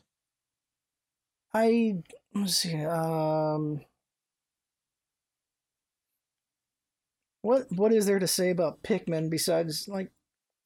[1.53, 1.95] I
[2.33, 2.83] let's see.
[2.85, 3.81] Um,
[7.41, 10.11] what what is there to say about Pikmin besides like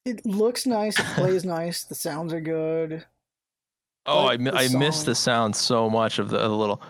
[0.04, 3.06] it looks nice, it plays nice, the sounds are good.
[4.06, 6.82] Oh, I mi- I miss the sound so much of the, the little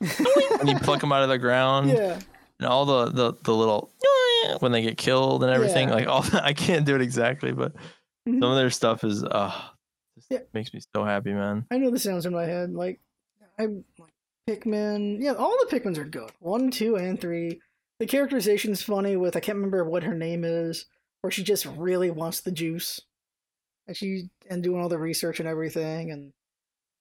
[0.58, 1.88] when you pluck them out of the ground.
[1.90, 2.18] yeah,
[2.58, 3.90] and all the the, the little
[4.60, 5.94] when they get killed and everything Yeah.
[5.94, 7.72] like all that, i can't do it exactly but
[8.28, 8.40] Mhm.
[8.40, 9.52] some of their stuff is uh
[10.16, 10.38] just Yeah.
[10.54, 12.72] makes me so happy man I know the sounds in my head.
[12.72, 13.00] Like
[13.58, 14.12] I'm like
[14.48, 15.18] Pikmin.
[15.20, 16.30] Yeah, all the Pikmins are good.
[16.40, 17.60] One, two, and three.
[17.98, 19.16] The characterization's funny.
[19.16, 20.86] With I can't remember what her name is,
[21.22, 23.00] where she just really wants the juice,
[23.88, 26.32] and she and doing all the research and everything, and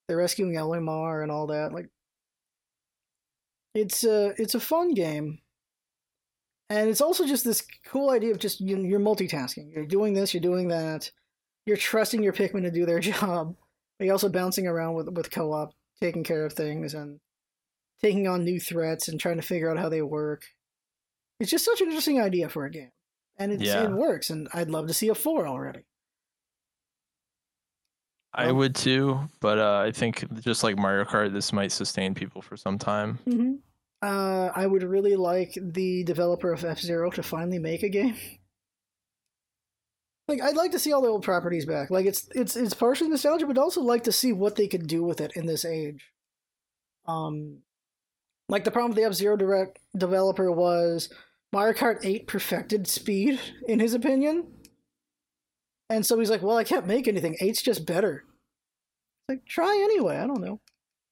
[0.08, 1.72] they're rescuing Olimar and all that.
[1.74, 1.90] Like,
[3.76, 5.40] it's a it's a fun game,
[6.70, 9.72] and it's also just this cool idea of just you, you're multitasking.
[9.74, 11.12] You're doing this, you're doing that.
[11.66, 13.56] You're trusting your Pikmin to do their job.
[13.98, 17.20] But you're also bouncing around with with co-op, taking care of things and
[18.02, 20.44] taking on new threats and trying to figure out how they work.
[21.40, 22.92] It's just such an interesting idea for a game,
[23.38, 23.84] and it's, Yeah.
[23.84, 24.30] it works.
[24.30, 25.86] And I'd love to see a four already.
[28.36, 32.14] I Um, would too but uh i think just like mario kart this might sustain
[32.14, 33.54] people for some time Mm-hmm.
[34.02, 38.16] Uh, I would really like the developer of F Zero to finally make a game.
[40.28, 41.90] Like, I'd like to see all the old properties back.
[41.90, 45.04] Like, it's it's it's partially nostalgia, but also like to see what they could do
[45.04, 46.12] with it in this age.
[47.08, 47.60] Um,
[48.50, 51.10] like the problem with the F Zero direct developer was
[51.54, 54.48] Mario Kart Eight perfected speed, in his opinion,
[55.90, 57.38] and so he's like, "Well, I can't make anything.
[57.42, 58.26] Eight's just better."
[59.30, 60.18] It's like, try anyway.
[60.18, 60.62] I don't know.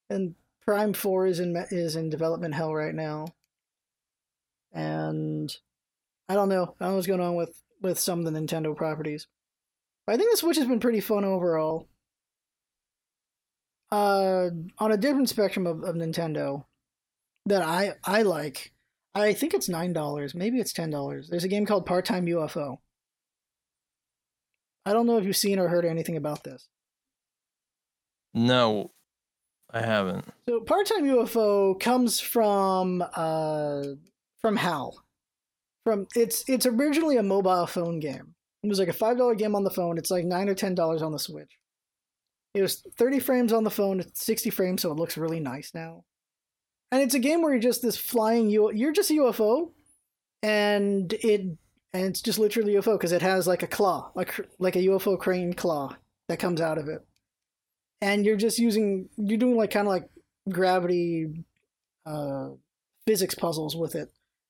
[0.10, 0.36] And
[0.66, 3.28] Prime Four is in is in development hell right now,
[4.72, 5.56] and
[6.30, 6.76] I don't know.
[6.80, 9.28] I don't know what's going on with with some of the Nintendo properties.
[10.08, 11.90] But I think the Switch has been pretty fun overall.
[13.92, 16.66] uh, on a different spectrum of, of Nintendo
[17.46, 18.74] that I I like.
[19.16, 21.30] I think it's nine dollars, maybe it's ten dollars.
[21.30, 22.78] There's a game called Part Time UFO.
[24.86, 26.68] I don't know if you've seen or heard anything about this.
[28.34, 28.92] No,
[29.72, 30.26] I haven't.
[30.48, 33.84] So Part Time UFO comes from uh
[34.42, 35.04] from HAL.
[35.84, 38.36] From it's it's originally a mobile phone game.
[38.64, 39.98] It was like a five dollar game on the phone.
[39.98, 41.58] It's like nine or ten dollars on the Switch.
[42.54, 46.04] It was thirty frames on the phone, sixty frames, so it looks really nice now.
[46.92, 48.72] And it's a game where you're just this flying you.
[48.72, 49.72] You're just a UFO,
[50.44, 51.58] and it
[51.94, 55.18] and it's just literally UFO because it has like a claw, like like a UFO
[55.20, 55.96] crane claw
[56.28, 57.06] that comes out of it,
[58.02, 60.10] and you're just using you're doing like kind of like
[60.50, 61.46] gravity,
[62.06, 62.50] uh,
[63.06, 64.10] physics puzzles with it.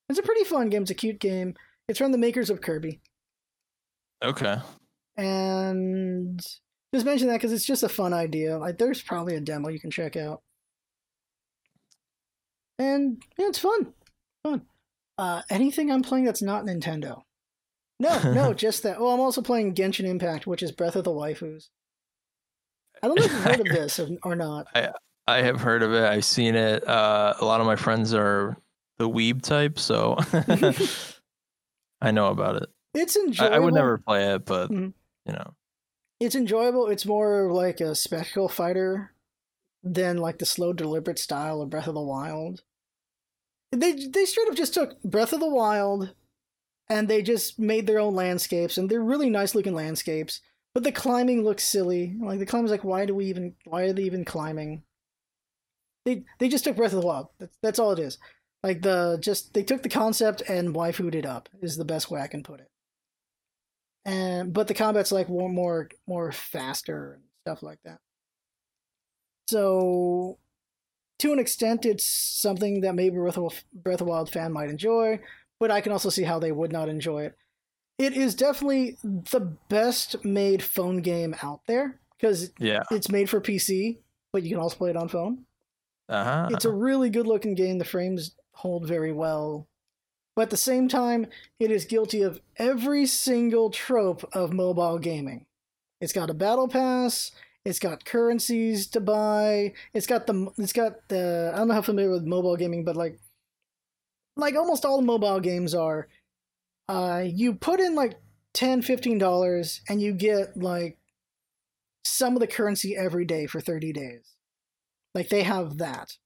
[0.10, 0.84] It's a pretty fun game.
[0.84, 1.56] It's a cute game.
[1.88, 3.02] It's from the makers of Kirby.
[4.24, 4.58] Okay.
[5.18, 6.40] And
[6.94, 8.58] just mention that because it's just a fun idea.
[8.58, 10.42] Like, there's probably a demo you can check out.
[12.80, 13.94] And yeah, it's fun.
[14.44, 14.64] Fun.
[15.18, 17.22] Uh, anything I'm playing that's not Nintendo.
[18.04, 19.00] No, no, just that.
[19.00, 21.70] Well, I'm also playing Genshin Impact, which is Breath of the Waifus.
[23.02, 24.68] I don't know if you've heard of this or not.
[24.76, 24.90] I
[25.28, 26.04] I have heard of it.
[26.04, 26.88] I've seen it.
[26.88, 28.58] Uh, a lot of my friends are
[28.98, 30.18] the weeb type, so
[32.02, 32.70] I know about it.
[32.94, 33.54] It's enjoyable.
[33.54, 34.94] I, I would never play it, but Mhm.
[35.26, 35.54] you know,
[36.20, 36.88] It's enjoyable.
[36.88, 39.14] It's more like a spectacle fighter
[39.84, 42.62] than like the slow, deliberate style of Breath of the Wild.
[43.72, 46.14] They they straight up just took Breath of the Wild,
[46.94, 50.42] and they just made their own landscapes, and they're really nice looking landscapes.
[50.76, 52.16] But the climbing looks silly.
[52.22, 53.56] Like the climbing's like, why do we even?
[53.66, 54.84] Why are they even climbing?
[56.06, 57.30] They they just took Breath of the Wild.
[57.40, 58.20] That's that's all it is.
[58.62, 62.22] Like the just they took the concept and waifued it up is the best way
[62.22, 62.70] I can put it.
[64.06, 68.00] And but the combat's like more more more faster and stuff like that.
[69.48, 70.38] So
[71.20, 74.70] to an extent, it's something that maybe Breath of, Breath of the Wild fan might
[74.70, 75.20] enjoy,
[75.64, 77.38] but I can also see how they would not enjoy it.
[77.98, 82.84] It is definitely the best made phone game out there because yeah.
[82.92, 84.00] it's made for PC,
[84.34, 85.46] but you can also play it on phone.
[86.10, 86.48] Uh huh.
[86.52, 87.78] It's a really good looking game.
[87.78, 89.70] The frames hold very well.
[90.36, 91.28] But at the same time,
[91.62, 95.46] it is guilty of every single trope of mobile gaming.
[96.02, 97.32] It's got a battle pass,
[97.64, 101.82] it's got currencies to buy, it's got the it's got the I don't know how
[101.82, 103.18] familiar with mobile gaming, but like
[104.36, 106.08] like almost all mobile games are
[106.90, 108.16] uh you put in like
[108.54, 110.98] 10 15 dollars and you get like
[112.04, 114.36] some of the currency every day for 30 days.
[115.16, 116.18] Like they have that.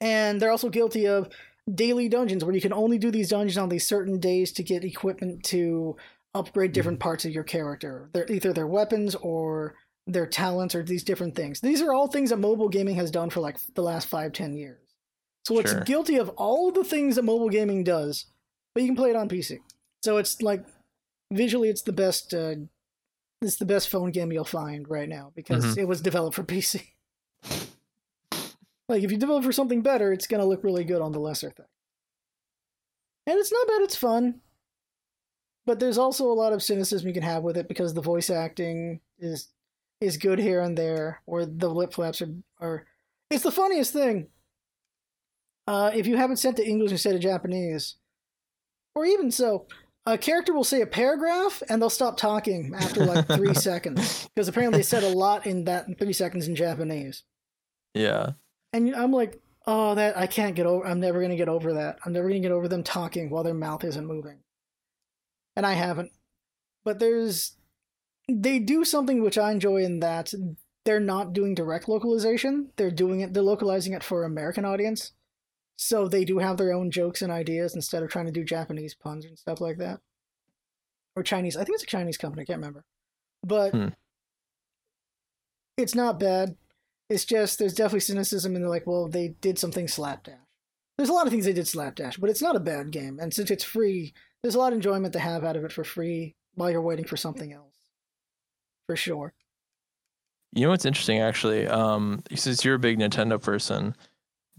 [0.00, 1.28] And they're also guilty of
[1.72, 4.84] daily dungeons where you can only do these dungeons on these certain days to get
[4.84, 5.96] equipment to
[6.34, 8.08] upgrade different parts of your character.
[8.12, 9.74] They're either their weapons or
[10.06, 11.60] their talents or these different things.
[11.60, 14.54] These are all things that mobile gaming has done for like the last five, ten
[14.56, 14.80] years.
[15.44, 15.80] So it's Sure.
[15.84, 18.26] guilty of all the things that mobile gaming does,
[18.74, 19.58] but you can play it on PC.
[20.02, 20.64] So it's like
[21.32, 22.32] visually, it's the best.
[22.34, 22.54] Uh,
[23.42, 25.78] it's the best phone game you'll find right now because Mhm.
[25.78, 26.94] it was developed for PC.
[28.88, 31.50] Like if you develop for something better, it's gonna look really good on the lesser
[31.52, 31.66] thing.
[33.24, 34.40] And it's not bad, it's fun.
[35.64, 38.30] But there's also a lot of cynicism you can have with it because the voice
[38.30, 39.48] acting is
[40.00, 42.86] is good here and there, or the lip flaps are, are
[43.30, 44.28] it's the funniest thing.
[45.66, 47.96] Uh, if you haven't set to English instead of Japanese,
[48.94, 49.66] or even so,
[50.06, 54.48] a character will say a paragraph and they'll stop talking after like three seconds because
[54.48, 57.24] apparently they said a lot in that three seconds in Japanese.
[57.94, 58.30] Yeah.
[58.72, 60.86] And I'm like, oh, that I can't get over.
[60.86, 61.98] I'm never gonna get over that.
[62.04, 64.38] I'm never gonna get over them talking while their mouth isn't moving.
[65.56, 66.12] And I haven't.
[66.84, 67.56] But there's,
[68.28, 70.32] they do something which I enjoy in that
[70.84, 72.70] they're not doing direct localization.
[72.76, 73.34] They're doing it.
[73.34, 75.12] They're localizing it for American audience.
[75.82, 78.94] So they do have their own jokes and ideas instead of trying to do Japanese
[78.94, 80.00] puns and stuff like that.
[81.16, 81.56] Or Chinese.
[81.56, 82.42] I think it's a Chinese company.
[82.42, 82.84] I can't remember.
[83.42, 83.88] But Hmm.
[85.78, 86.56] it's not bad.
[87.08, 90.36] It's just there's definitely cynicism, and they're like, well, they did something slapdash.
[90.98, 93.18] There's a lot of things they did slapdash, but it's not a bad game.
[93.18, 94.12] And since it's free,
[94.42, 97.06] there's a lot of enjoyment to have out of it for free while you're waiting
[97.06, 97.74] for something else.
[98.86, 99.32] For sure.
[100.52, 101.66] You know what's interesting actually?
[101.66, 103.96] Um, since you're a big Nintendo person,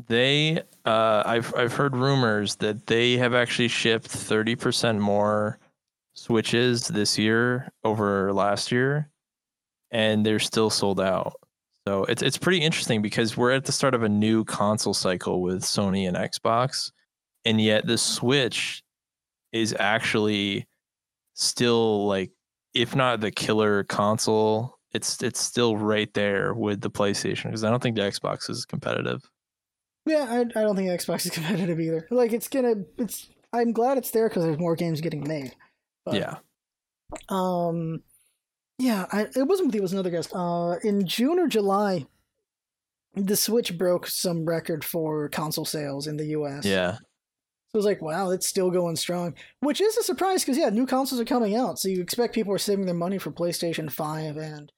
[0.07, 5.59] they uh, I've I've heard rumors that they have actually shipped thirty percent more
[6.13, 9.09] Switches this year over last year,
[9.91, 11.33] and they're still sold out.
[11.87, 15.41] So it's it's pretty interesting because we're at the start of a new console cycle
[15.41, 16.91] with Sony and Xbox,
[17.45, 18.83] and yet the Switch
[19.51, 20.67] is actually
[21.33, 22.31] still like
[22.73, 27.69] if not the killer console it's it's still right there with the PlayStation because I
[27.69, 29.21] don't think the Xbox is competitive.
[30.05, 32.07] Yeah, I, I don't think Xbox is competitive either.
[32.09, 35.55] Like it's gonna it's I'm glad it's there because there's more games getting made.
[36.05, 36.37] But, yeah.
[37.29, 38.01] Um.
[38.79, 39.81] Yeah, I, it wasn't with you.
[39.81, 40.31] It was another guest.
[40.33, 42.07] Uh, in June or July,
[43.13, 46.65] the Switch broke some record for console sales in the U.S.
[46.65, 46.93] Yeah.
[46.93, 50.69] So it was like, wow, it's still going strong, which is a surprise because yeah,
[50.69, 53.91] new consoles are coming out, so you expect people are saving their money for PlayStation
[53.91, 54.71] Five and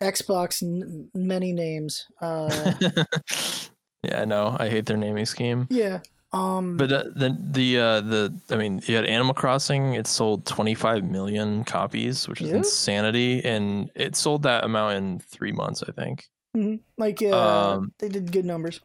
[0.00, 0.62] Xbox.
[0.62, 2.06] N- many names.
[2.22, 2.72] Uh,
[4.02, 4.56] yeah, I know.
[4.58, 5.66] I hate their naming scheme.
[5.70, 6.00] yeah.
[6.32, 6.76] Um.
[6.76, 9.94] But uh, the the uh, the I mean, you had Animal Crossing.
[9.94, 12.56] It sold 25 million copies, which is Yeah.
[12.58, 16.28] insanity, and it sold that amount in three months, I think.
[16.56, 18.78] mhm, like uh, um, they did good numbers.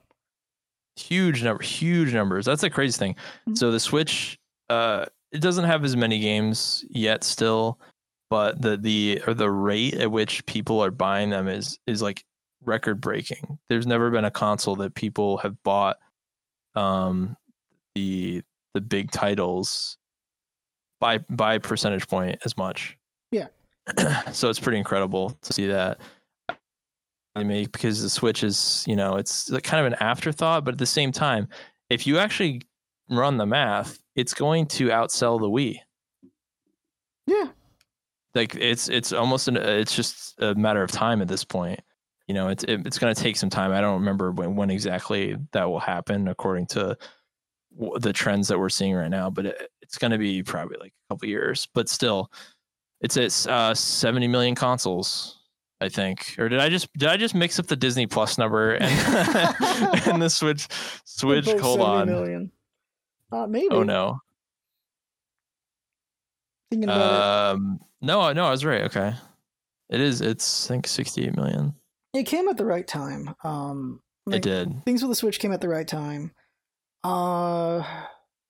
[0.97, 2.45] Huge number, huge numbers.
[2.45, 3.15] That's the crazy thing.
[3.47, 3.57] Mhm.
[3.57, 4.39] So the Switch,
[4.69, 7.79] uh, it doesn't have as many games yet, still,
[8.29, 12.23] but the the or the rate at which people are buying them is is like
[12.65, 13.57] record breaking.
[13.69, 15.97] There's never been a console that people have bought
[16.75, 17.37] um
[17.95, 18.41] the
[18.73, 19.97] the big titles
[20.99, 22.97] by by percentage point as much.
[23.31, 23.47] Yeah.
[24.31, 25.99] so it's pretty incredible to see that.
[27.35, 30.77] I mean, because the Switch is, you know, it's kind of an afterthought, but at
[30.77, 31.49] the same time,
[31.89, 32.61] if you actually
[33.09, 35.79] run the math, it's going to outsell the Wii.
[37.27, 37.49] Yeah.
[38.33, 41.79] Like it's it's almost an it's just a matter of time at this point.
[42.27, 43.71] You know, it's it, it's going to take some time.
[43.71, 46.97] I don't remember when when exactly that will happen according to
[47.77, 50.77] w- the trends that we're seeing right now, but it, it's going to be probably
[50.79, 51.67] like a couple years.
[51.73, 52.31] But still,
[53.01, 55.39] it's at uh, 70 million consoles.
[55.81, 58.75] I think, or did I just did I just mix up the Disney Plus number
[58.75, 58.85] and
[60.07, 60.67] and the Switch
[61.03, 61.45] Switch?
[61.45, 62.49] both Hold on.
[63.31, 63.67] Uh, maybe.
[63.71, 64.19] Oh no.
[66.71, 68.83] Thinking about Um, no, no, I was right.
[68.83, 69.13] Okay,
[69.89, 70.21] it is.
[70.21, 71.73] It's I think 68 million.
[72.15, 73.35] It, came at the right time.
[73.43, 74.83] Um, like, it did.
[74.85, 76.31] things with the Switch came at the right time.
[77.03, 77.83] Uh,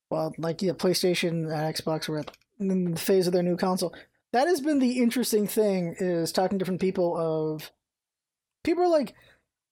[0.10, 3.94] well, like yeah, PlayStation and Xbox were at in the phase of their new console.
[4.32, 7.72] That has been the interesting thing is talking to different people of
[8.64, 9.14] people are like,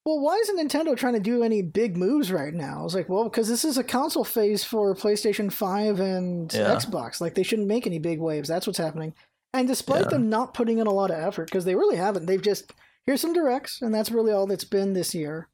[0.05, 2.81] well, why isn't Nintendo trying to do any big moves right now?
[2.81, 6.75] I was like, well, because this is a console phase for PlayStation Five and Yeah.
[6.75, 7.21] Xbox.
[7.21, 8.49] Like they shouldn't make any big waves.
[8.49, 9.13] That's what's happening.
[9.53, 10.09] And despite Yeah.
[10.09, 12.73] them not putting in a lot of effort, because they really haven't, they've just
[13.05, 15.47] here's some directs, and that's really all that's been this year.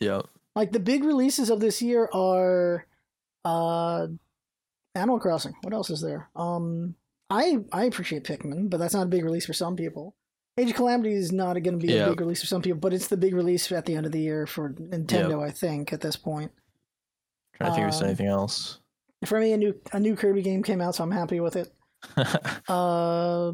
[0.00, 0.26] Yep.
[0.54, 2.86] Like the big releases of this year are
[3.44, 4.08] uh
[4.94, 5.54] Animal Crossing.
[5.62, 6.28] What else is there?
[6.34, 6.94] Um
[7.30, 10.14] I I appreciate Pikmin, but that's not a big release for some people.
[10.56, 12.06] Age of Calamity is not going to be Yeah.
[12.06, 14.12] a big release for some people, but it's the big release at the end of
[14.12, 16.50] the year for Nintendo, I think, at this point.
[17.54, 18.80] Trying to think if there's Um, anything else.
[19.24, 21.72] For me, a new a new Kirby game came out, so I'm happy with it.
[22.68, 23.52] Uh,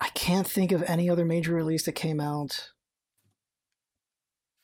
[0.00, 2.70] I can't think of any other major release that came out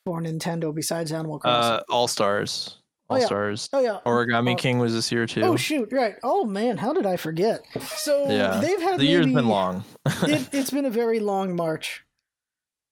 [0.05, 1.71] for Nintendo besides Animal Crossing.
[1.73, 2.77] uh, All Stars.
[3.09, 3.25] Oh, All yeah.
[3.25, 3.69] Stars.
[3.73, 4.55] oh yeah, Origami Oh.
[4.55, 5.41] King was this year too.
[5.41, 5.89] Oh shoot!
[5.91, 6.15] Right.
[6.23, 7.61] Oh man, how did I forget?
[7.81, 9.83] So Yeah, they've had the year's maybe- been long.
[10.23, 12.03] it, it's been a very long march.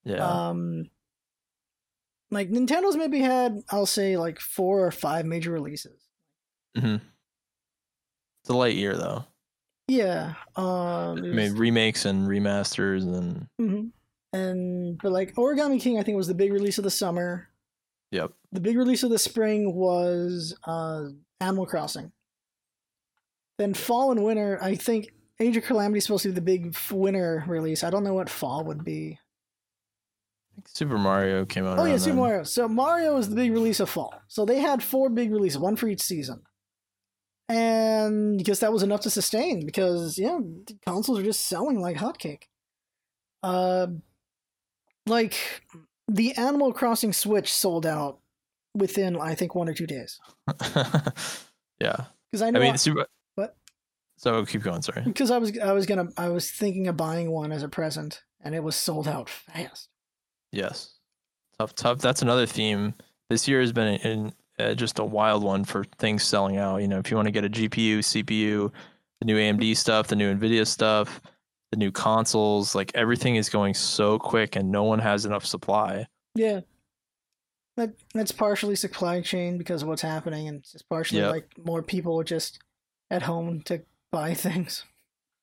[0.04, 0.24] yeah.
[0.48, 0.90] Um,
[2.30, 6.00] like Nintendo's maybe had, I'll say, like four or five major releases.
[6.76, 6.96] Mm-hmm.
[8.42, 9.24] It's a light year though.
[9.88, 10.34] Yeah.
[10.56, 13.86] Um, mean, remakes and remasters and Mm-hmm.
[14.36, 17.48] and but like Origami King, I think was the big release of the summer.
[18.10, 18.32] yep.
[18.52, 21.06] The big release of the spring was uh,
[21.40, 22.12] Animal Crossing.
[23.58, 25.08] Then fall and winter, I think
[25.40, 27.84] Age of Calamity is supposed to be the big winter release.
[27.84, 29.18] I don't know what fall would be.
[30.66, 31.78] Super Mario came out.
[31.78, 32.16] Oh yeah, Super then.
[32.16, 32.42] Mario.
[32.44, 34.14] So Mario is the big release of fall.
[34.28, 36.42] So they had four big releases, one for each season.
[37.48, 41.96] And because that was enough to sustain, because yeah, the consoles are just selling like
[41.96, 42.44] hotcake.
[43.42, 43.88] Uh,
[45.06, 45.62] like
[46.08, 48.18] the Animal Crossing Switch sold out
[48.74, 50.18] within I think one or two days.
[51.80, 52.04] yeah.
[52.30, 53.06] Because I know I know mean, Super.
[53.34, 53.56] What?
[54.16, 54.82] So keep going.
[54.82, 55.02] Sorry.
[55.02, 58.22] because I was I was gonna I was thinking of buying one as a present,
[58.42, 59.88] and it was sold out fast.
[60.52, 60.94] Yes.
[61.58, 61.98] Tough, tough.
[61.98, 62.94] That's another theme.
[63.30, 66.78] This year has been in, uh, just a wild one for things selling out.
[66.82, 68.70] You know, if you want to get a GPU, CPU,
[69.20, 71.20] the new AMD stuff, the new NVIDIA stuff,
[71.72, 76.06] the new consoles, like everything is going so quick and no one has enough supply.
[76.34, 76.60] Yeah.
[77.76, 81.30] That that's partially supply chain because of what's happening, and it's just partially Yep.
[81.32, 82.60] like more people just
[83.10, 83.82] at home to
[84.12, 84.84] buy things.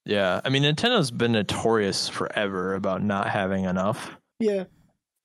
[0.05, 0.39] Yeah.
[0.45, 4.15] I mean, Nintendo's been notorious forever about not having enough.
[4.39, 4.63] Yeah,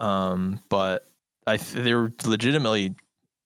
[0.00, 1.08] Um, but
[1.46, 2.94] I th- they're legitimately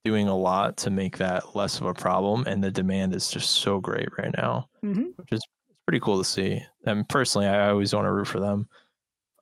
[0.04, 3.50] doing a lot to make that less of a problem, and the demand is just
[3.50, 5.12] so great right now, Mhm.
[5.16, 5.42] which is
[5.86, 6.62] pretty cool to see.
[6.86, 8.68] And personally, I always want to root for them.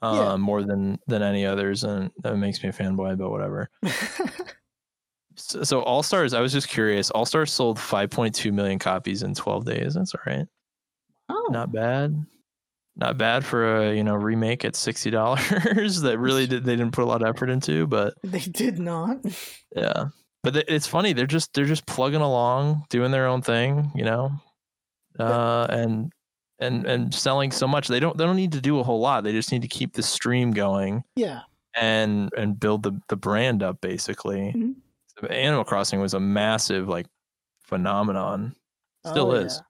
[0.00, 0.36] uh, Yeah.
[0.36, 3.18] more than than any others, and that makes me a fanboy.
[3.18, 3.68] But whatever.
[5.40, 7.10] So, so All Stars, I was just curious.
[7.12, 9.94] All Stars sold 5.2 million copies in 12 days.
[9.94, 10.46] That's all right.
[11.28, 12.26] oh, Not bad.
[12.96, 16.90] Not bad for a you know remake at sixty dollars that really did they didn't
[16.92, 19.18] put a lot of effort into, but they did not.
[19.76, 20.06] yeah.
[20.50, 24.32] But it's funny they're just they're just plugging along, doing their own thing, you know,
[25.18, 26.12] uh, and
[26.58, 27.88] and and selling so much.
[27.88, 29.24] They don't they don't need to do a whole lot.
[29.24, 31.40] They just need to keep the stream going Yeah,
[31.76, 34.52] and and build the the brand up basically.
[34.56, 34.74] Mhm.
[35.30, 37.06] Animal Crossing was a massive like
[37.62, 38.54] phenomenon.
[39.06, 39.60] Still Oh, is.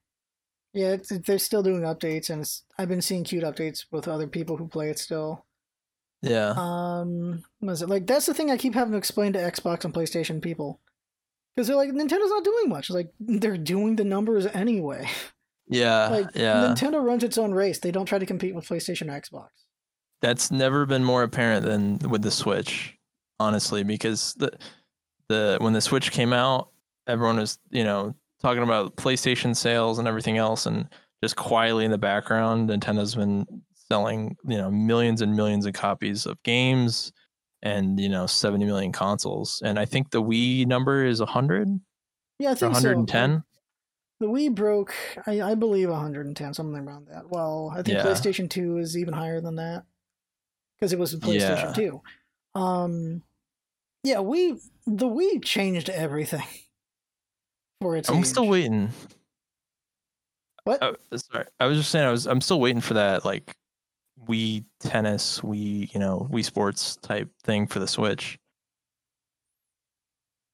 [0.73, 4.07] Yeah, yeah it's, they're still doing updates, and it's, I've been seeing cute updates with
[4.07, 5.45] other people who play it still.
[6.21, 6.53] Yeah.
[6.57, 8.07] Um, what is it like?
[8.07, 10.79] That's the thing I keep having to explain to Xbox and PlayStation people,
[11.55, 12.89] because they're like, Nintendo's not doing much.
[12.89, 15.07] Like they're doing the numbers anyway.
[15.67, 16.09] yeah.
[16.09, 16.73] like yeah.
[16.75, 17.79] Nintendo runs its own race.
[17.79, 19.47] They don't try to compete with PlayStation or Xbox.
[20.21, 22.97] That's never been more apparent than with the Switch,
[23.39, 24.51] honestly, because the
[25.29, 26.69] the when the Switch came out,
[27.07, 30.89] everyone was, you know, talking about PlayStation sales and everything else and
[31.23, 33.45] just quietly in the background, Nintendo's been
[33.91, 37.11] selling, you know, millions and millions of copies of games
[37.61, 39.61] and, you know, 70 million consoles.
[39.65, 41.79] And I think the Wii number is 100
[42.39, 42.81] Yeah, I think so.
[42.81, 43.43] 110.
[44.19, 44.93] The Wii broke,
[45.27, 47.29] I, I believe, 110, something around that.
[47.29, 48.03] Well, I think Yeah.
[48.03, 49.85] PlayStation 2 is even higher than that
[50.77, 51.99] because it was PlayStation Yeah.
[52.55, 52.59] 2.
[52.59, 53.23] Um,
[54.03, 54.53] yeah, we
[54.85, 56.43] the Wii changed everything
[57.81, 58.09] for its.
[58.09, 58.89] I'm still waiting.
[60.63, 60.79] What?
[60.81, 61.45] Oh, sorry.
[61.59, 63.55] I was just saying I was I'm still waiting for that like
[64.29, 68.37] Wii tennis, Wii, you know, Wii sports type thing for the Switch.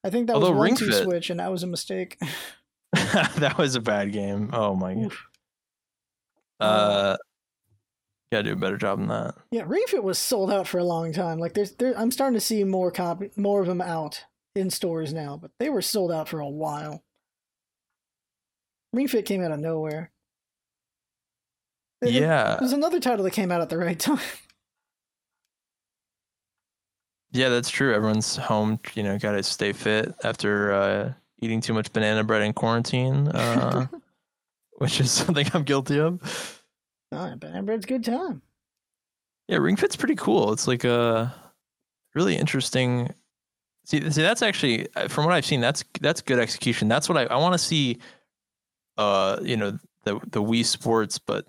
[0.03, 2.17] I think that although was Ring Fit- switch, and that was a mistake.
[2.93, 4.49] that was a bad game.
[4.53, 5.05] Oh my god.
[5.05, 5.27] Oof.
[6.59, 7.17] Uh
[8.31, 9.35] gotta do a better job than that.
[9.51, 11.37] yeah, Ring Fit was sold out for a long time.
[11.39, 14.25] Like, there's, there, I'm starting to see more copy, more of them out
[14.55, 17.03] in stores now, but they were sold out for a while.
[18.93, 20.11] Ring Fit came out of nowhere.
[22.01, 22.57] Yeah.
[22.59, 24.19] There's another title that came out at the right time.
[27.31, 27.93] Yeah, that's true.
[27.93, 32.53] Everyone's home, you know, gotta stay fit after uh eating too much banana bread in
[32.53, 33.27] quarantine.
[33.33, 33.87] Uh
[34.77, 36.61] which is something I'm guilty of.
[37.13, 38.41] oh, Banana Bread's good time.
[39.47, 40.51] Yeah, Ring Fit's pretty cool.
[40.51, 41.33] It's like a
[42.13, 43.13] really interesting.
[43.85, 45.61] See, see, that's actually uh, from what I've seen.
[45.61, 46.87] That's that's good execution.
[46.89, 47.99] That's what I, I want to see.
[48.97, 51.45] Uh, you know, the the Wii Sports, but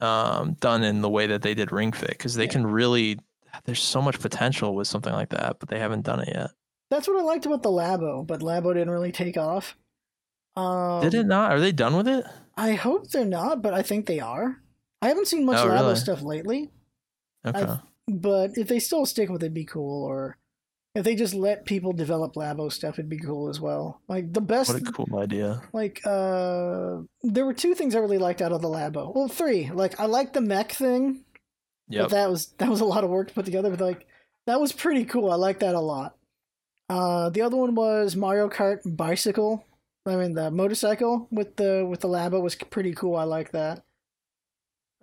[0.00, 2.50] um, done in the way that they did Ring Fit, because they Yeah.
[2.50, 3.18] can really.
[3.64, 6.50] There's so much potential with something like that, but they haven't done it yet.
[6.90, 9.76] That's what I liked about the Labo, but Labo didn't really take off.
[10.56, 11.52] Um, did it not?
[11.52, 12.24] Are they done with it?
[12.56, 14.62] I hope they're not, but I think they are.
[15.02, 15.96] I haven't seen much Oh, Labo really?
[15.96, 16.70] stuff lately,
[17.46, 17.74] Okay.
[18.06, 20.04] but if they still stick with it, it'd be cool.
[20.04, 20.37] Or
[20.98, 24.02] if they just let people develop Labo stuff, it'd be cool as well.
[24.08, 25.62] Like the best, what a cool idea.
[25.72, 29.14] like uh, there were two things I really liked out of the Labo.
[29.14, 29.70] Well, three.
[29.70, 31.24] Like I liked the mech thing.
[31.88, 33.70] But that was that was a lot of work to put together.
[33.70, 34.06] But like
[34.46, 35.30] that was pretty cool.
[35.30, 36.16] I like that a lot.
[36.88, 39.64] Uh, the other one was Mario Kart bicycle.
[40.04, 43.14] I mean the motorcycle with the with the Labo was pretty cool.
[43.14, 43.84] I like that.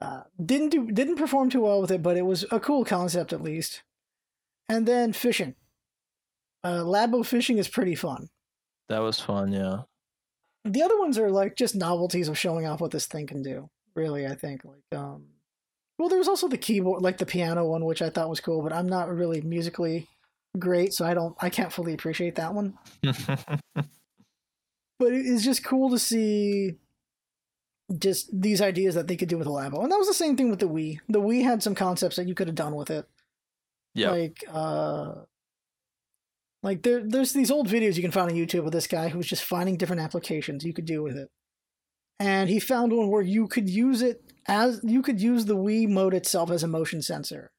[0.02, 3.32] Uh, didn't do didn't perform too well with it, but it was a cool concept
[3.32, 3.84] at least.
[4.68, 5.56] And then fishing.
[6.66, 8.28] Uh, Labo fishing is pretty fun.
[8.90, 9.52] that was fun.
[9.54, 9.84] Yeah.
[10.66, 13.70] The other ones are like just novelties of showing off what this thing can do.
[13.96, 15.28] Really, I think like um
[16.00, 18.62] well there was also the keyboard like the piano one which I thought was cool,
[18.64, 20.08] but I'm not really musically
[20.58, 22.74] great, so I don't I can't fully appreciate that one.
[24.98, 26.76] But it's just cool to see
[28.00, 29.84] just these ideas that they could do with a Labo.
[29.84, 31.00] And that was the same thing with the Wii.
[31.10, 33.06] The Wii had some concepts that you could have done with it.
[33.94, 34.12] yeah.
[34.12, 35.16] Like uh
[36.66, 39.28] like there there's these old videos you can find on YouTube of this guy who's
[39.28, 41.30] just finding different applications you could do with it.
[42.20, 46.16] And he found one where you could use it as you could use the Wiimote
[46.16, 47.52] itself as a motion sensor.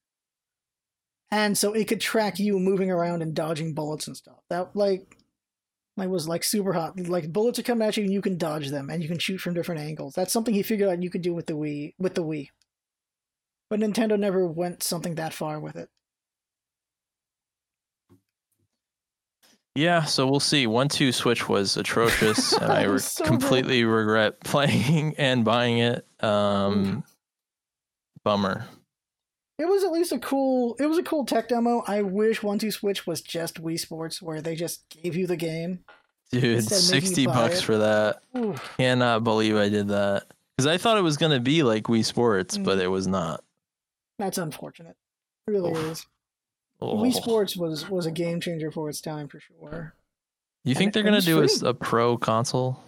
[1.30, 4.40] And so it could track you moving around and dodging bullets and stuff.
[4.50, 5.16] That like
[5.96, 6.98] like was like super hot.
[6.98, 9.38] Like bullets are coming at you and you can dodge them and you can shoot
[9.38, 10.14] from different angles.
[10.14, 12.48] That's something he figured out you could do with the Wii with the Wii.
[13.70, 15.90] But Nintendo never went something that far with it.
[19.76, 20.66] Yeah, so we'll see.
[20.66, 23.30] One two switch was atrocious, and I re- so bad.
[23.30, 26.06] completely regret playing and buying it.
[26.20, 27.04] Um,
[28.24, 28.66] bummer.
[29.58, 30.76] It was at least a cool.
[30.78, 31.82] It was a cool tech demo.
[31.86, 35.36] I wish One Two Switch was just Wii Sports, where they just gave you the
[35.36, 35.80] game.
[36.32, 37.62] Dude, Instead of making you sixty bucks it.
[37.62, 38.22] for that.
[38.36, 38.54] Ooh.
[38.76, 40.24] Cannot believe I did that.
[40.56, 42.82] Because I thought it was gonna be like Wii Sports, but Mm.
[42.82, 43.44] it was not.
[44.18, 44.96] That's unfortunate.
[45.46, 45.78] It really Oof.
[45.92, 46.06] is.
[46.80, 46.96] Oh.
[46.96, 49.94] Wii Sports was was a game changer for its time for sure.
[50.64, 51.68] You think and they're gonna do a, free.
[51.68, 52.78] a pro console?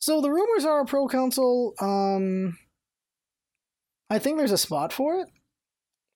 [0.00, 1.74] So the rumors are a pro console.
[1.80, 2.56] Um,
[4.10, 5.28] I think there's a spot for it.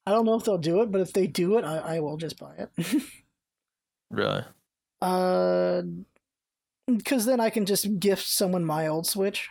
[0.06, 2.16] I don't know if they'll do it, but if they do it, I, I will
[2.16, 3.02] just buy it.
[4.10, 4.44] Really?
[5.00, 5.80] uh,
[6.86, 9.48] because then I can just gift someone my old Switch.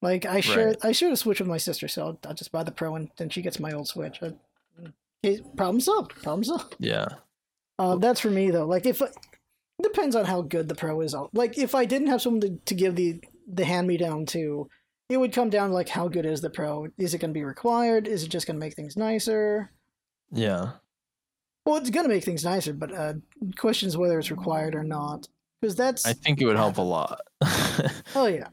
[0.00, 0.76] Like I share, Right.
[0.84, 3.10] I share the Switch with my sister, so I'll, I'll just buy the Pro, and
[3.16, 4.22] then she gets my old Switch.
[4.22, 4.30] Uh,
[5.24, 6.14] okay, problem solved.
[6.22, 6.76] Problem solved.
[6.78, 7.06] Yeah.
[7.78, 8.66] Uh, that's for me though.
[8.66, 9.14] Like if it
[9.82, 11.14] depends on how good the pro is.
[11.32, 13.20] Like if I didn't have someone to, to give the
[13.50, 14.68] the hand me down to,
[15.08, 16.88] it would come down to like how good is the pro?
[16.98, 18.06] Is it going to be required?
[18.06, 19.72] Is it just going to make things nicer?
[20.30, 20.72] Yeah.
[21.64, 23.14] Well, it's going to make things nicer, but uh,
[23.56, 25.28] questions whether it's required or not.
[25.60, 27.20] Because that's I think it would help a lot.
[28.14, 28.48] oh yeah,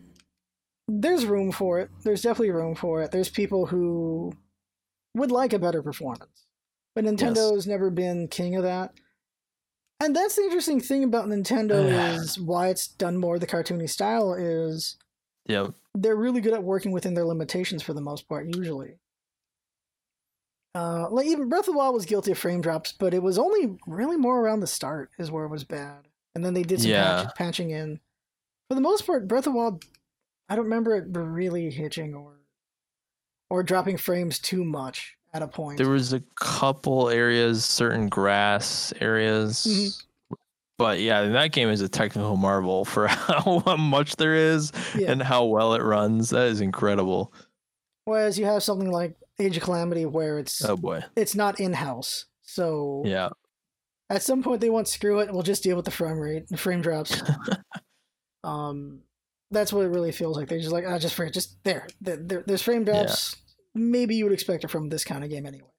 [0.88, 1.90] there's room for it.
[2.04, 3.12] There's definitely room for it.
[3.12, 4.34] There's people who
[5.14, 6.45] would like a better performance,
[6.96, 8.94] but Nintendo's never been king of that.
[10.00, 14.34] And that's the interesting thing about Nintendo is why it's done more the cartoony style
[14.34, 14.98] is
[15.46, 15.74] yep.
[15.94, 18.98] they're really good at working within their limitations for the most part, usually.
[20.74, 23.38] Uh, like even Breath of the Wild was guilty of frame drops, but it was
[23.38, 26.82] only really more around the start is where it was bad, and then they did
[26.82, 27.24] some Yeah.
[27.24, 28.02] patch, patching in.
[28.68, 29.86] For the most part, Breath of the Wild,
[30.50, 32.34] I don't remember it really hitching or
[33.50, 35.78] or dropping frames too much at a point.
[35.78, 39.66] There was a couple areas, certain grass areas.
[39.68, 40.38] Mhm.
[40.78, 45.12] But yeah, that game is a technical marvel for how much there is yeah.
[45.12, 46.30] and how well it runs.
[46.32, 47.34] That is incredible.
[48.06, 51.04] Whereas you have something like Age of Calamity where it's Oh boy.
[51.16, 53.30] it's not in house, so Yeah.
[54.10, 56.56] at some point they want screw it we'll just deal with the frame rate the
[56.58, 57.22] frame drops
[58.44, 59.00] um
[59.52, 62.18] that's what it really feels like they're just like ah just forget just there, there,
[62.18, 63.36] there there's frame drops
[63.76, 65.70] maybe you would expect it from this kind of game anyway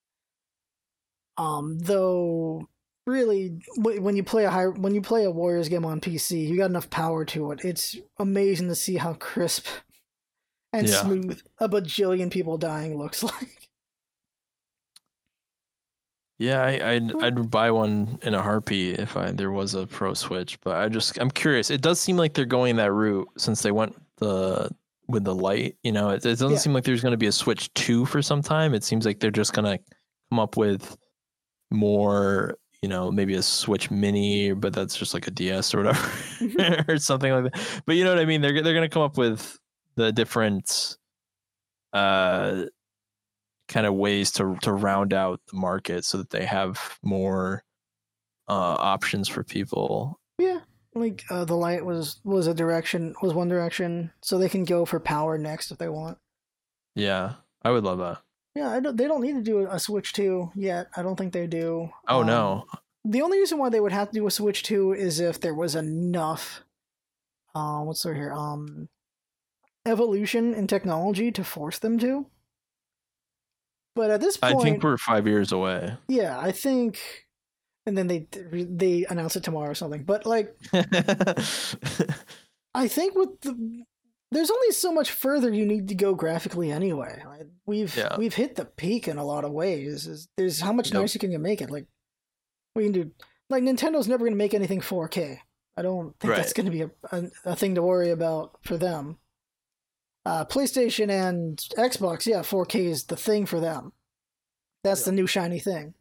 [1.38, 2.68] um though
[3.06, 6.56] really when you play a high when you play a warriors game on pc you
[6.56, 9.66] got enough power to it it's amazing to see how crisp
[10.72, 11.02] and Yeah.
[11.02, 13.68] smooth a bajillion people dying looks like
[16.38, 20.12] Yeah, I, I'd I'd buy one in a heartbeat if I there was a pro
[20.12, 20.60] switch.
[20.60, 21.70] But I just I'm curious.
[21.70, 24.70] It does seem like they're going that route since they went the
[25.08, 25.76] with the light.
[25.82, 26.56] You know, it, it doesn't Yeah.
[26.58, 28.74] seem like there's going to be a switch two for some time.
[28.74, 29.78] It seems like they're just going to
[30.30, 30.96] come up with
[31.70, 32.56] more.
[32.82, 36.98] You know, maybe a Switch Mini, but that's just like a DS or whatever, or
[36.98, 37.82] something like that.
[37.86, 38.42] But you know what I mean?
[38.42, 39.58] They're they're going to come up with
[39.96, 40.96] the different
[41.94, 42.64] uh
[43.68, 47.64] kind of ways to to round out the market so that they have more
[48.46, 50.20] uh options for people.
[50.96, 54.84] Like uh, the light was was a direction was one direction, so they can go
[54.84, 56.18] for power next if they want.
[56.94, 58.22] Yeah, I would love that.
[58.54, 60.86] Yeah, I don't, they don't need to do a Switch two yet.
[60.96, 61.90] I don't think they do.
[62.08, 62.64] Oh Um, no.
[63.04, 65.54] The only reason why they would have to do a Switch two is if there
[65.54, 66.62] was enough.
[67.54, 68.32] Uh, what's there here?
[68.32, 68.88] Um,
[69.84, 72.26] evolution in technology to force them to.
[73.94, 75.96] But at this point, I think we're 5 years away.
[76.08, 77.25] yeah, I think,
[77.86, 80.02] and then they they announce it tomorrow or something.
[80.04, 80.56] But like,
[82.74, 83.84] I think with the
[84.32, 87.22] there's only so much further you need to go graphically anyway.
[87.64, 88.16] We've Yeah.
[88.18, 90.28] we've hit the peak in a lot of ways.
[90.36, 91.00] There's how much Yep.
[91.00, 91.70] nicer can you make it?
[91.70, 91.86] Like
[92.74, 93.10] we can do
[93.48, 95.38] like Nintendo's never gonna make anything 4K.
[95.76, 99.18] I don't think that's gonna be a, a a thing to worry about for them.
[100.24, 103.92] Uh, PlayStation and Xbox, yeah, 4K is the thing for them.
[104.82, 105.94] That's the new shiny thing.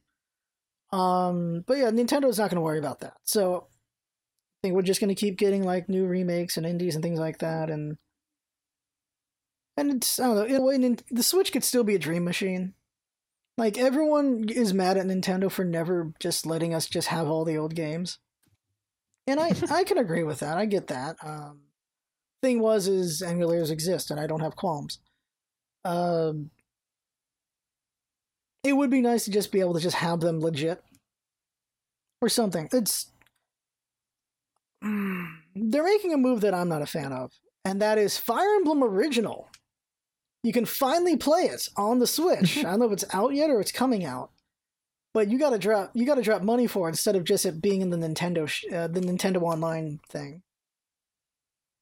[0.95, 3.17] Um, but yeah, Nintendo's not going to worry about that.
[3.25, 7.03] So I think we're just going to keep getting like new remakes and indies and
[7.03, 7.97] things like that, and
[9.75, 10.43] and it's I don't know.
[10.43, 12.75] In a way, the Switch could still be a dream machine.
[13.57, 17.57] Like everyone is mad at Nintendo for never just letting us just have all the
[17.57, 18.19] old games,
[19.27, 20.57] and I I can agree with that.
[20.57, 21.17] I get that.
[21.21, 21.63] Um,
[22.41, 24.99] thing was is emulators exist, and I don't have qualms.
[25.83, 26.51] Um,
[28.65, 30.83] it would be nice to just be able to just have them legit
[32.21, 32.67] or something.
[32.73, 33.11] It's
[34.81, 37.31] they're making a move that I'm not a fan of,
[37.63, 39.49] and that is Fire Emblem Original.
[40.43, 42.57] You can finally play it on the Switch.
[42.59, 44.31] I don't know if it's out yet or it's coming out,
[45.13, 47.81] but you gotta drop you gotta drop money for it instead of just it being
[47.81, 50.41] in the Nintendo sh- uh, the Nintendo Online thing.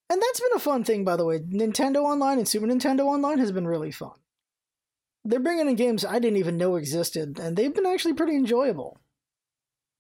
[0.10, 1.40] And that's been a fun thing, by the way.
[1.40, 4.12] Nintendo Online and Super Nintendo Online has been really fun.
[5.26, 9.00] They're bringing in games I didn't even know existed, and they've been actually pretty enjoyable.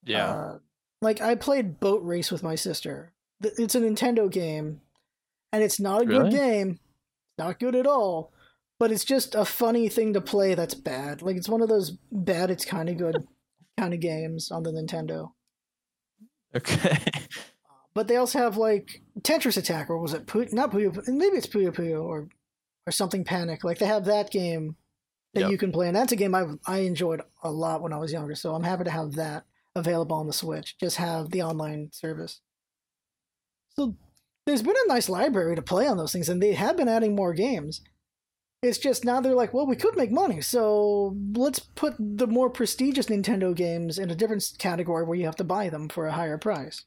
[0.05, 0.27] Yeah.
[0.29, 0.57] Uh,
[1.01, 3.13] like I played Boat Race with my sister.
[3.41, 4.81] It's a Nintendo game,
[5.51, 6.29] and it's not a Really?
[6.29, 6.79] good game.
[7.37, 8.31] Not good at all.
[8.79, 11.21] but it's just a funny thing to play that's bad.
[11.21, 13.25] Like it's one of those bad, it's kind of good
[13.77, 15.31] kind of games on the Nintendo.
[16.55, 16.97] Okay.
[17.93, 20.51] But they also have like Tetris Attack, or was it Puyo?
[20.51, 22.27] Not Puyo, maybe it's Puyo Puyo or
[22.87, 23.63] or something Panic.
[23.63, 24.75] Like they have that game
[25.33, 25.51] that Yep.
[25.51, 28.13] you can play, and that's a game I I enjoyed a lot when I was
[28.13, 28.35] younger.
[28.35, 29.45] So I'm happy to have that
[29.75, 30.77] available on the Switch.
[30.77, 32.41] Just have the online service.
[33.75, 33.95] So
[34.45, 37.15] there's been a nice library to play on those things, and they have been adding
[37.15, 37.81] more games.
[38.61, 42.49] It's just now they're like, well, we could make money, so let's put the more
[42.49, 46.13] prestigious Nintendo games in a different category where you have to buy them for a
[46.13, 46.85] higher price.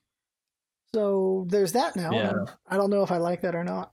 [0.95, 2.13] So there's that now.
[2.13, 2.33] Yeah.
[2.67, 3.93] I don't know if I like that or not.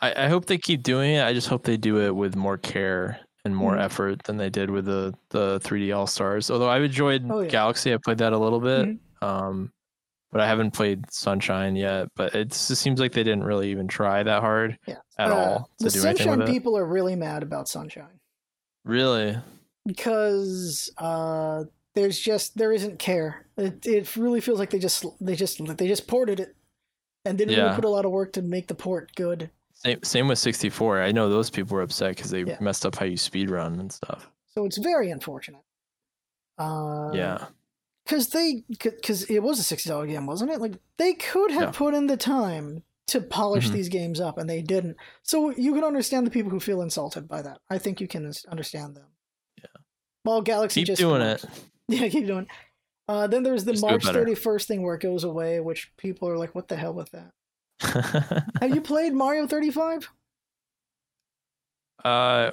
[0.00, 1.24] I, I hope they keep doing it.
[1.24, 3.80] I just hope they do it with more care and more Mhm.
[3.82, 6.50] effort than they did with the the 3D All Stars.
[6.50, 7.48] Although I've enjoyed Oh, yeah.
[7.48, 8.98] Galaxy, I played that a little bit, Mhm.
[9.22, 9.72] um,
[10.30, 12.08] but I haven't played Sunshine yet.
[12.14, 14.98] But it just seems like they didn't really even try that hard Yeah.
[15.18, 18.20] at Uh, all to the do anything Sunshine people are really mad about Sunshine
[18.84, 19.36] Really?
[19.86, 21.64] because uh,
[21.94, 23.46] there's just there isn't care.
[23.56, 26.54] It it really feels like they just they just they just ported it
[27.24, 29.50] and didn't really put a lot of work to make the port good.
[29.84, 31.02] Same same with 64.
[31.02, 32.56] I know those people were upset because they Yeah.
[32.60, 34.30] messed up how you speed run and stuff.
[34.54, 35.62] So it's very unfortunate.
[36.58, 37.46] Uh, yeah.
[38.04, 40.60] because they because it was a sixty dollar game, wasn't it?
[40.60, 41.70] Like they could have Yeah.
[41.72, 43.72] put in the time to polish Mhm.
[43.72, 44.96] these games up, and they didn't.
[45.22, 47.60] So you can understand the people who feel insulted by that.
[47.70, 49.06] I think you can understand them.
[49.58, 49.66] Yeah.
[50.24, 51.44] Well, Galaxy Keep just doing works.
[51.44, 51.50] it.
[51.88, 52.44] Yeah, keep doing.
[52.44, 52.48] it.
[53.08, 56.28] Uh, then there's the Just March thirty first thing where it goes away, which people
[56.28, 57.32] are like, "What the hell with that?"
[58.60, 60.08] Have you played Mario thirty five?
[62.04, 62.50] uh,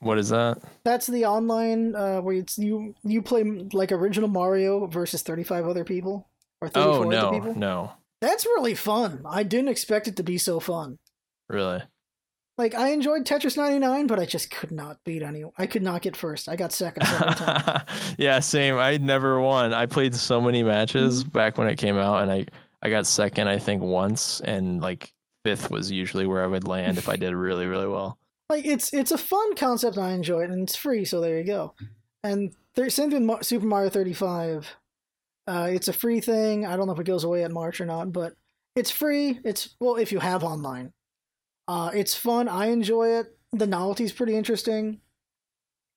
[0.00, 0.58] what is that?
[0.84, 3.42] That's the online uh, where it's you you play
[3.72, 6.28] like original Mario versus thirty five other people
[6.60, 7.54] or thirty Oh four no, other people.
[7.54, 9.22] no, That's really fun.
[9.28, 10.98] I didn't expect it to be so fun.
[11.48, 11.82] really.
[12.58, 15.54] Like I enjoyed Tetris 99, but I just could not beat anyone.
[15.56, 16.50] I could not get first.
[16.50, 17.82] I got second every time.
[18.18, 18.76] yeah, same.
[18.76, 19.72] I never won.
[19.72, 21.30] I played so many matches Mm-hmm.
[21.30, 22.44] back when it came out, and I
[22.82, 25.12] I got second, I think, once, and like
[25.44, 28.18] fifth was usually where I would land if I did really really well.
[28.50, 29.98] like it's it's a fun concept.
[29.98, 31.74] I enjoy it, and it's free, so there you go.
[32.24, 34.76] And there's same thing with Super Mario 35.
[35.46, 36.66] Uh, it's a free thing.
[36.66, 38.34] I don't know if it goes away in March or not, but
[38.76, 39.40] it's free.
[39.44, 40.92] It's well if you have online.
[41.68, 42.48] Uh, it's fun.
[42.48, 43.26] I enjoy it.
[43.52, 45.00] The novelty's pretty interesting,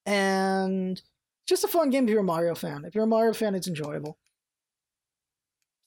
[0.06, 1.02] and
[1.48, 2.86] just a fun game if you're a Mario fan.
[2.86, 4.18] If you're a Mario fan, it's enjoyable.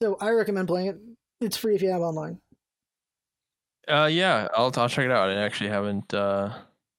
[0.03, 0.99] So I recommend playing it.
[1.41, 2.39] It's free if you have online.
[3.87, 5.31] Uh, yeah, I'll I'll check it out.
[5.31, 6.53] I actually haven't uh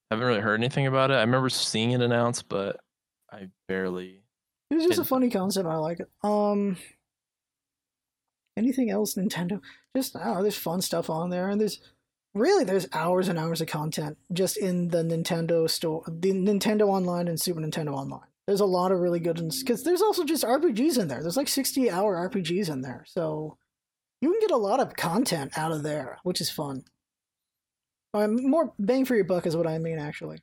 [0.09, 1.15] haven't really heard anything about it.
[1.15, 2.79] I remember seeing it announced, but
[3.31, 4.23] I barely.
[4.71, 5.67] It was just a Didn't- funny concept.
[5.67, 6.09] I like it.
[6.23, 6.77] Um,
[8.57, 9.61] anything else Nintendo?
[9.95, 10.41] Just I know.
[10.41, 11.79] There's fun stuff on there, and there's
[12.33, 17.27] really there's hours and hours of content just in the Nintendo store, the Nintendo Online
[17.27, 18.27] and Super Nintendo Online.
[18.49, 21.21] There's a lot of really good ones because there's also just RPGs in there.
[21.21, 23.59] There's like 60 hour RPGs in there, so
[24.21, 26.81] you can get a lot of content out of there, which is fun.
[28.15, 30.39] Um, more bang for your buck is what I mean, actually.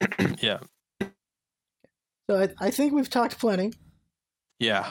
[0.40, 0.60] yeah,
[2.30, 3.74] So I, I think we've talked plenty.
[4.58, 4.90] yeah.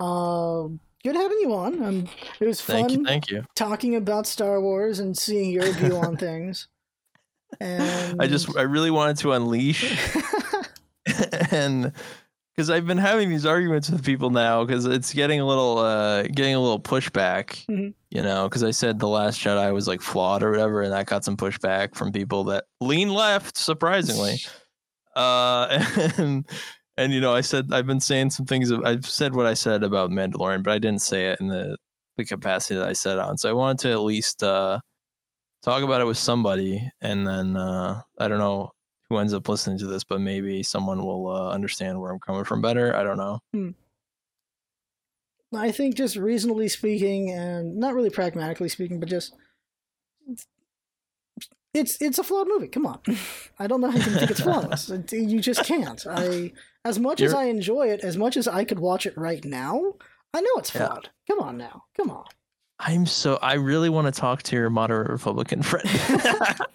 [0.00, 1.82] Um, good having you on.
[1.82, 2.08] Um,
[2.40, 3.44] it was fun Thank you, thank you.
[3.54, 6.68] talking about Star Wars and seeing your view on things.
[7.60, 9.84] And I just I really wanted to unleash
[11.50, 11.92] and
[12.54, 16.22] because I've been having these arguments with people now because it's getting a little uh
[16.24, 17.94] getting a little pushback Mhm.
[18.10, 21.06] you know because I said the last Jedi was like flawed or whatever and that
[21.06, 24.40] got some pushback from people that lean left surprisingly
[25.16, 25.68] uh
[26.18, 26.46] and
[26.96, 29.82] and you know I said I've been saying some things I've said what I said
[29.82, 31.76] about Mandalorian but I didn't say it in the
[32.16, 34.80] the capacity that I said on so I wanted to at least uh
[35.68, 38.72] talk about it with somebody and then uh I don't know
[39.10, 42.44] who ends up listening to this, but maybe someone will uh, understand where I'm coming
[42.44, 42.94] from better.
[42.94, 43.40] I don't know.
[45.56, 49.34] I think just reasonably speaking, and not really pragmatically speaking, but just
[51.72, 52.68] it's it's a flawed movie.
[52.68, 53.00] Come on,
[53.58, 54.90] I don't know how you can think it's flawless.
[55.12, 56.04] You just can't.
[56.06, 56.52] I
[56.84, 59.42] as much as You're- I enjoy it, as much as I could watch it right
[59.44, 59.94] now,
[60.34, 60.86] I know it's Yeah.
[60.88, 61.08] flawed.
[61.30, 62.24] Come on now, come on.
[62.80, 65.88] I'm so I really want to talk to your moderate Republican friend.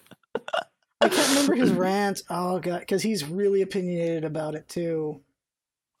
[1.00, 2.22] I can't remember his rant.
[2.30, 5.20] Oh god, because he's really opinionated about it too.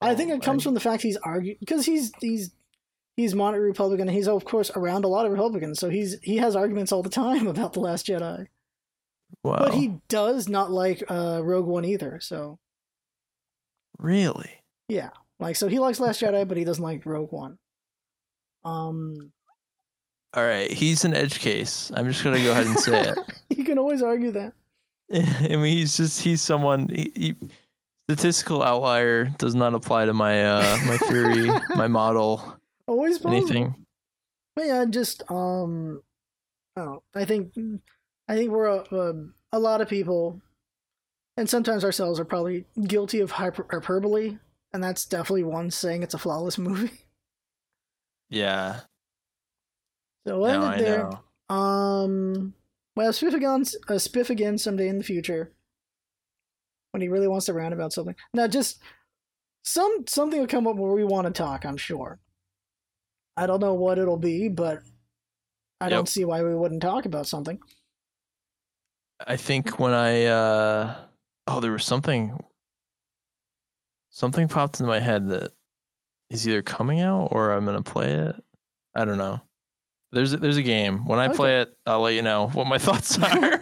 [0.00, 2.50] I think Oh, it comes I- from the fact he's argued because he's he's
[3.16, 4.08] he's moderate Republican.
[4.08, 7.02] and He's of course around a lot of Republicans, so he's he has arguments all
[7.02, 8.46] the time about the Last Jedi.
[9.42, 9.56] wow.
[9.58, 12.18] But he does not like uh, Rogue One either.
[12.20, 12.58] So
[13.98, 14.50] really?
[14.88, 15.10] yeah,
[15.40, 17.58] like so he likes Last Jedi, but he doesn't like Rogue One.
[18.64, 19.32] Um,
[20.34, 21.92] All right, he's an edge case.
[21.94, 23.18] I'm just gonna go ahead and say it.
[23.56, 24.52] you can always argue that.
[25.14, 26.88] I mean, he's just he's someone.
[26.88, 27.34] He, he,
[28.08, 32.56] statistical outlier does not apply to my uh my theory, my model,
[32.86, 33.36] Always possible.
[33.36, 33.86] anything.
[34.56, 36.02] But yeah, just um,
[36.76, 37.02] I don't know.
[37.14, 37.54] I think
[38.28, 39.14] I think we're a, a,
[39.52, 40.40] a lot of people,
[41.36, 44.38] and sometimes ourselves are probably guilty of hyper- hyperbole,
[44.72, 46.90] and that's definitely one saying it's a flawless movie.
[48.30, 48.80] Yeah.
[50.26, 51.10] So we'll No, end I it there.
[51.50, 51.54] know.
[51.54, 52.54] Um,
[52.96, 55.52] well, Spiff again, uh, Spiff again someday in the future
[56.92, 58.14] when he really wants to rant about something.
[58.32, 58.80] Now, just
[59.62, 61.64] some something will come up where we want to talk.
[61.66, 62.18] I'm sure.
[63.36, 64.82] I don't know what it'll be, but
[65.80, 67.58] I don't see why we wouldn't talk about something.
[69.26, 70.94] I think when I uh
[71.48, 72.38] oh there was something
[74.10, 75.52] something popped into my head that
[76.30, 78.36] is either coming out or I'm gonna play it.
[78.94, 79.40] I don't know.
[80.14, 81.04] There's a, there's a game.
[81.06, 81.36] When I Okay.
[81.36, 83.60] play it, I'll let you know what my thoughts are.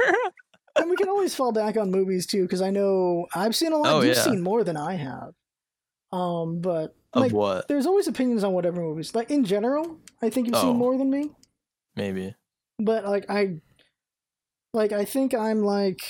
[0.77, 3.77] and we can always fall back on movies too, because I know I've seen a
[3.79, 3.93] lot.
[3.93, 4.23] Oh, You've yeah.
[4.23, 5.33] seen more than I have.
[6.13, 7.69] Um, but of like, what?
[7.69, 9.15] there's always opinions on whatever movies.
[9.15, 10.63] Like in general, I think you've Oh.
[10.63, 11.31] seen more than me.
[11.97, 12.35] Maybe.
[12.79, 13.61] but like I,
[14.75, 16.01] like I think I'm like,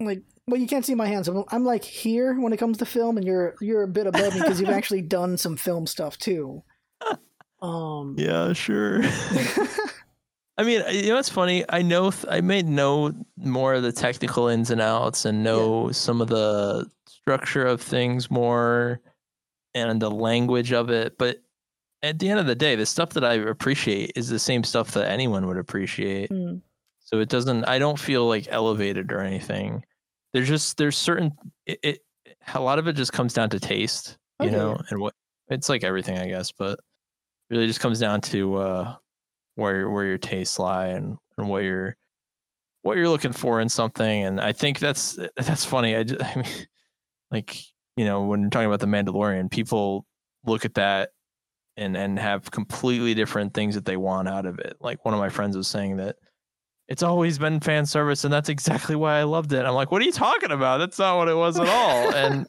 [0.00, 1.28] like well you can't see my hands.
[1.28, 4.34] I'm, I'm like here when it comes to film, and you're you're a bit above
[4.34, 6.62] me because you've actually done some film stuff too.
[7.62, 9.00] Um, Yeah, sure.
[10.58, 11.64] I mean, you know what's funny?
[11.68, 15.92] I know th- I may know more of the technical ins and outs and know
[15.92, 19.00] some of the structure of things more
[19.74, 21.42] and the language of it, but
[22.02, 24.92] at the end of the day, the stuff that I appreciate is the same stuff
[24.92, 26.30] that anyone would appreciate.
[26.30, 26.60] mm,
[27.00, 29.84] So it doesn't I don't feel like elevated or anything.
[30.32, 31.32] There's just there's certain
[31.66, 31.98] it, it
[32.54, 34.56] a lot of it just comes down to taste, you Okay.
[34.56, 35.14] know, and what
[35.48, 36.80] it's like everything I guess, but
[37.50, 38.96] really just comes down to uh
[39.54, 41.96] where where your tastes lie and, and what you're
[42.82, 45.96] what you're looking for in something and I think that's that's funny.
[45.96, 46.66] I, just, I mean
[47.30, 47.58] like,
[47.96, 50.06] you know, when you're talking about the Mandalorian, people
[50.44, 51.10] look at that
[51.76, 54.76] and and have completely different things that they want out of it.
[54.80, 56.16] Like one of my friends was saying that
[56.88, 59.64] it's always been fan service and that's exactly why I loved it.
[59.64, 60.78] I'm like, what are you talking about?
[60.78, 62.14] That's not what it was at all.
[62.14, 62.46] and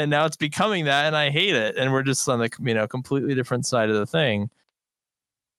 [0.00, 1.76] and now it's becoming that and I hate it.
[1.76, 4.50] And we're just on the you know, completely different side of the thing.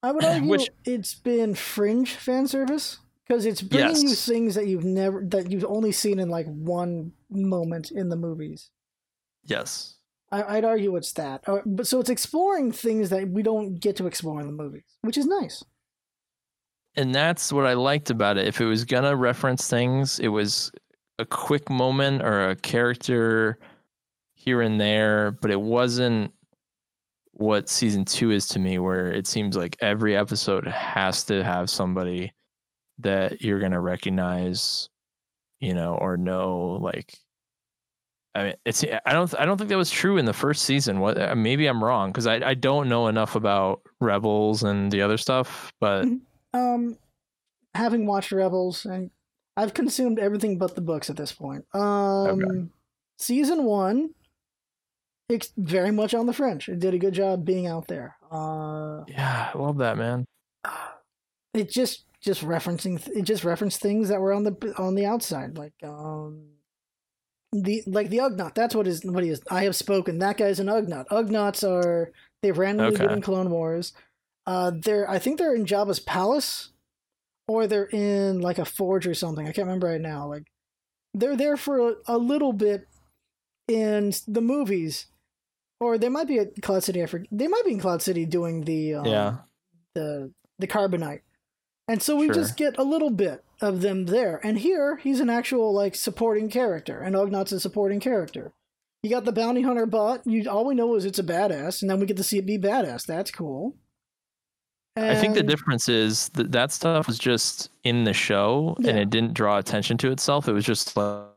[0.03, 4.67] I would argue Which- it's been fringe fan service because it's bringing you things that
[4.67, 8.69] you've never that you've only seen in like one moment in the movies.
[9.45, 9.95] Yes.
[10.31, 13.97] I, I'd argue it's that, Uh, but so it's exploring things that we don't get
[13.97, 15.63] to explore in the movies, which is nice.
[16.95, 18.47] And that's what I liked about it.
[18.47, 20.71] If it was gonna reference things, it was
[21.19, 23.59] a quick moment or a character
[24.43, 26.33] here and there, but it wasn't
[27.33, 31.69] what season two is to me, where it seems like every episode has to have
[31.69, 32.33] somebody
[32.99, 34.89] that you're gonna recognize,
[35.59, 36.77] you know, or know.
[36.81, 37.17] Like,
[38.35, 40.99] I mean, it's I don't I don't think that was true in the first season.
[40.99, 45.01] What uh, maybe I'm wrong because I I don't know enough about Rebels and the
[45.01, 46.05] other stuff, but
[46.53, 46.97] Um,
[47.73, 49.09] having watched Rebels, and
[49.55, 51.65] I've consumed everything but the books at this point.
[51.73, 52.71] Um,
[53.17, 54.13] season one,
[55.31, 56.69] it's very much on the French.
[56.69, 58.15] It did a good job being out there.
[58.31, 60.25] Uh, yeah, I love that man.
[61.53, 65.57] it just just referencing it just referenced things that were on the on the outside,
[65.57, 66.43] like um.
[67.53, 69.41] The like the Ugnaught, that's what is what he is.
[69.51, 70.19] I have spoken.
[70.19, 71.07] That guy's an Ugnaught.
[71.09, 73.13] Ugnaughts are they've randomly been Okay.
[73.15, 73.91] in Clone Wars.
[74.47, 76.69] Uh, they're I think they're in Jabba's palace,
[77.49, 79.45] or they're in like a forge or something.
[79.45, 80.27] I can't remember right now.
[80.29, 80.47] Like
[81.13, 82.87] they're there for a, a little bit
[83.67, 85.07] in the movies,
[85.81, 87.03] or they might be at Cloud City.
[87.03, 87.27] I forget.
[87.31, 89.37] They might be in Cloud City doing the um, yeah.
[89.95, 91.21] the the carbonite,
[91.87, 92.35] and so we Sure.
[92.35, 94.39] just get a little bit of them there.
[94.43, 98.53] And here he's an actual like supporting character, and Ugnaught's a supporting character.
[99.03, 100.21] You got the bounty hunter bot.
[100.25, 102.45] You all we know is it's a badass, and then we get to see it
[102.45, 103.05] be badass.
[103.05, 103.75] That's cool.
[104.97, 109.09] I think the difference is that that stuff was just in the show and it
[109.09, 110.49] didn't draw attention to itself.
[110.49, 111.30] It was just like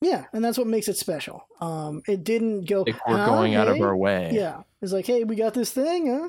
[0.00, 1.46] Yeah, and that's what makes it special.
[1.60, 2.84] Um, it didn't go.
[3.06, 4.30] we're "Huh, going out of our way.
[4.32, 6.28] Yeah, it's like, hey, we got this thing, huh?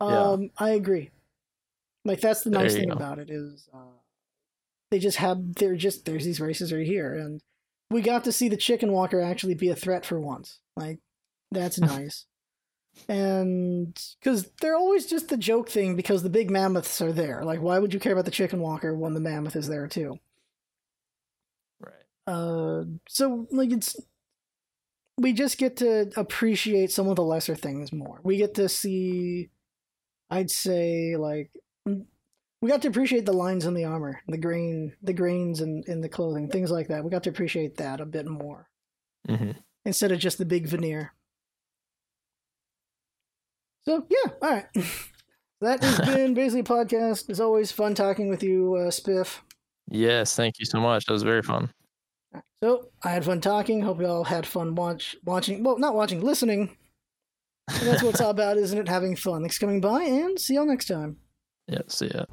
[0.00, 0.22] Yeah.
[0.22, 1.10] Um, I agree.
[2.04, 2.94] Like that's the nice thing go.
[2.94, 3.98] about it is, uh,
[4.90, 7.40] they just have they're just there's these races right here, and
[7.90, 10.60] we got to see the chicken walker actually be a threat for once.
[10.76, 11.00] Like
[11.50, 12.24] that's nice.
[13.08, 17.44] And because they're always just the joke thing because the big mammoths are there.
[17.44, 20.18] Like, why would you care about the chicken walker when the mammoth is there too?
[22.26, 23.96] Uh, so like it's
[25.18, 28.20] we just get to appreciate some of the lesser things more.
[28.22, 29.50] We get to see,
[30.30, 31.50] I'd say, like
[31.84, 36.00] we got to appreciate the lines in the armor, the grain, the grains in, in
[36.00, 37.04] the clothing, things like that.
[37.04, 38.68] We got to appreciate that a bit more
[39.28, 39.52] hmm
[39.84, 41.12] instead of just the big veneer.
[43.82, 44.66] So yeah, all right.
[45.60, 47.28] that has been basically podcast.
[47.30, 49.40] It's always fun talking with you, uh, Spiff.
[49.90, 51.06] Yes, thank you so much.
[51.06, 51.70] That was very fun.
[52.62, 53.82] So I had fun talking.
[53.82, 55.62] Hope you all had fun watch watching.
[55.62, 56.76] Well, not watching, listening.
[57.68, 58.88] And that's what it's all about, isn't it?
[58.88, 59.42] Having fun.
[59.42, 61.18] Thanks for coming by, and see y'all next time.
[61.68, 62.24] Yeah, see ya.